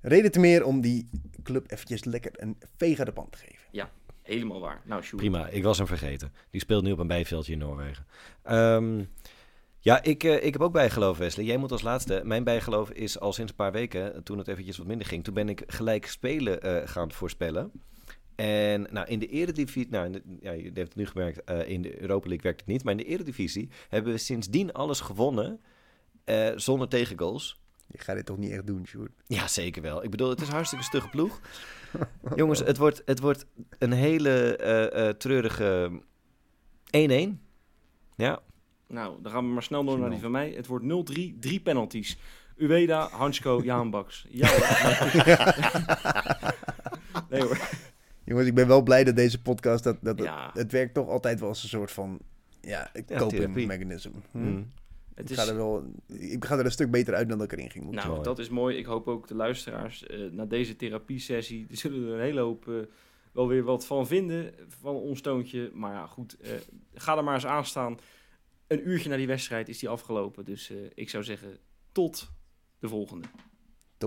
Reden 0.01 0.31
te 0.31 0.39
meer 0.39 0.63
om 0.65 0.81
die 0.81 1.09
club 1.43 1.71
eventjes 1.71 2.03
lekker 2.03 2.31
een 2.35 2.57
veeg 2.77 2.99
aan 2.99 3.05
de 3.05 3.11
pan 3.11 3.29
te 3.29 3.37
geven. 3.37 3.89
Helemaal 4.21 4.59
waar. 4.59 4.81
Nou, 4.85 5.01
Sjoerd. 5.03 5.21
Prima, 5.21 5.47
ik 5.47 5.63
was 5.63 5.77
hem 5.77 5.87
vergeten. 5.87 6.33
Die 6.49 6.61
speelt 6.61 6.83
nu 6.83 6.91
op 6.91 6.99
een 6.99 7.07
bijveldje 7.07 7.51
in 7.53 7.57
Noorwegen. 7.59 8.05
Ehm, 8.43 9.03
ja, 9.79 10.03
ik, 10.03 10.23
eh, 10.23 10.45
ik 10.45 10.53
heb 10.53 10.61
ook 10.61 10.71
bijgeloof, 10.73 11.17
Wesley. 11.17 11.45
Jij 11.45 11.57
moet 11.57 11.71
als 11.71 11.81
laatste. 11.81 12.21
Mijn 12.23 12.43
bijgeloof 12.43 12.89
is 12.91 13.19
al 13.19 13.33
sinds 13.33 13.51
een 13.51 13.57
paar 13.57 13.71
weken, 13.71 14.23
toen 14.23 14.37
het 14.37 14.47
eventjes 14.47 14.77
wat 14.77 14.87
minder 14.87 15.07
ging, 15.07 15.23
toen 15.23 15.33
ben 15.33 15.49
ik 15.49 15.63
gelijk 15.67 16.05
spelen 16.07 16.61
eh, 16.61 16.87
gaan 16.87 17.11
voorspellen. 17.11 17.71
En 18.35 18.87
nou, 18.91 19.07
in 19.07 19.19
de 19.19 19.27
eredivisie, 19.27 19.87
nou, 19.89 20.05
in 20.05 20.11
de- 20.11 20.23
ja, 20.41 20.51
je 20.51 20.61
heeft 20.63 20.75
het 20.75 20.95
nu 20.95 21.05
gemerkt, 21.05 21.43
eh, 21.43 21.69
in 21.69 21.81
de 21.81 22.01
Europa 22.01 22.27
League 22.27 22.43
werkt 22.43 22.59
het 22.59 22.69
niet, 22.69 22.83
maar 22.83 22.91
in 22.93 22.99
de 22.99 23.05
eredivisie 23.05 23.69
hebben 23.89 24.11
we 24.13 24.17
sindsdien 24.17 24.73
alles 24.73 24.99
gewonnen 24.99 25.59
eh, 26.23 26.49
zonder 26.55 26.87
tegengoals. 26.87 27.59
Je 27.87 27.97
gaat 27.97 28.15
dit 28.15 28.25
toch 28.25 28.37
niet 28.37 28.51
echt 28.51 28.67
doen, 28.67 28.85
Sjoerd? 28.87 29.11
Ja, 29.27 29.47
zeker 29.47 29.81
wel. 29.81 30.03
Ik 30.03 30.09
bedoel, 30.11 30.29
het 30.29 30.41
is 30.41 30.47
een 30.47 30.53
hartstikke 30.53 30.83
stugge 30.85 31.09
ploeg. 31.09 31.39
Jongens, 32.35 32.59
het 32.59 32.77
wordt, 32.77 33.01
het 33.05 33.19
wordt 33.19 33.45
een 33.77 33.91
hele 33.91 34.55
eh, 34.55 35.07
eh, 35.09 35.15
treurige 35.15 35.91
1-1. 36.85 37.39
Ja, 38.15 38.39
Nou, 38.87 39.21
dan 39.21 39.31
gaan 39.31 39.45
we 39.47 39.53
maar 39.53 39.63
snel 39.63 39.83
door 39.83 39.99
naar 39.99 40.09
die 40.09 40.19
van 40.19 40.31
mij. 40.31 40.49
Het 40.51 40.67
wordt 40.67 40.85
0-3, 40.85 40.87
drie 41.39 41.59
penalties. 41.59 42.17
Ueda, 42.57 43.07
Hansko, 43.09 43.61
Jaan 43.63 43.89
Baks. 43.89 44.25
Ja, 44.29 44.47
nee 47.29 47.41
hoor. 47.41 47.59
Jongens, 48.23 48.47
ik 48.47 48.55
ben 48.55 48.67
wel 48.67 48.81
blij 48.81 49.03
dat 49.03 49.15
deze 49.15 49.41
podcast, 49.41 49.83
dat, 49.83 49.97
dat, 50.01 50.17
Ja. 50.19 50.49
het 50.53 50.71
werkt 50.71 50.93
toch 50.93 51.07
altijd 51.07 51.39
wel 51.39 51.49
als 51.49 51.63
een 51.63 51.69
soort 51.69 51.91
van, 51.91 52.19
ja, 52.61 52.89
coping 52.93 53.29
therapie. 53.31 53.67
mechanism. 53.67 54.09
Hm? 54.31 54.37
Mm. 54.39 54.71
Het 55.19 55.29
Ik, 55.29 55.37
is, 55.37 55.43
ga 55.43 55.49
er 55.49 55.55
wel, 55.55 55.83
ik 56.07 56.45
ga 56.45 56.57
er 56.57 56.65
een 56.65 56.71
stuk 56.71 56.91
beter 56.91 57.13
uit 57.13 57.29
dan 57.29 57.37
dat 57.37 57.51
ik 57.51 57.57
erin 57.57 57.71
ging. 57.71 57.83
Moet 57.85 57.93
ik 57.93 57.99
nou, 57.99 58.11
mooi. 58.11 58.23
dat 58.23 58.39
is 58.39 58.49
mooi. 58.49 58.77
Ik 58.77 58.85
hoop 58.85 59.07
ook 59.07 59.27
de 59.27 59.35
luisteraars 59.35 60.05
eh, 60.05 60.19
na 60.31 60.45
deze 60.45 60.75
therapiesessie, 60.75 61.65
die 61.67 61.77
zullen 61.83 62.07
er 62.07 62.13
een 62.13 62.21
hele 62.21 62.39
hoop 62.41 62.67
eh, 62.67 62.73
wel 63.31 63.47
weer 63.47 63.63
wat 63.63 63.85
van 63.85 64.07
vinden, 64.07 64.53
van 64.67 64.95
ons 64.95 65.21
toontje. 65.21 65.71
Maar 65.73 65.93
ja, 65.93 66.05
goed, 66.05 66.37
eh, 66.39 66.51
ga 66.93 67.17
er 67.17 67.23
maar 67.23 67.33
eens 67.33 67.45
aan 67.45 67.65
staan. 67.65 67.97
Een 68.67 68.89
uurtje 68.89 69.09
na 69.09 69.15
die 69.15 69.27
wedstrijd 69.27 69.69
is 69.69 69.79
die 69.79 69.89
afgelopen. 69.89 70.45
Dus 70.45 70.69
eh, 70.69 70.77
ik 70.93 71.09
zou 71.09 71.23
zeggen, 71.23 71.57
tot 71.91 72.31
de 72.79 72.87
volgende. 72.87 73.27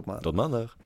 man. 0.05 0.21
tot 0.21 0.35
maandag. 0.35 0.77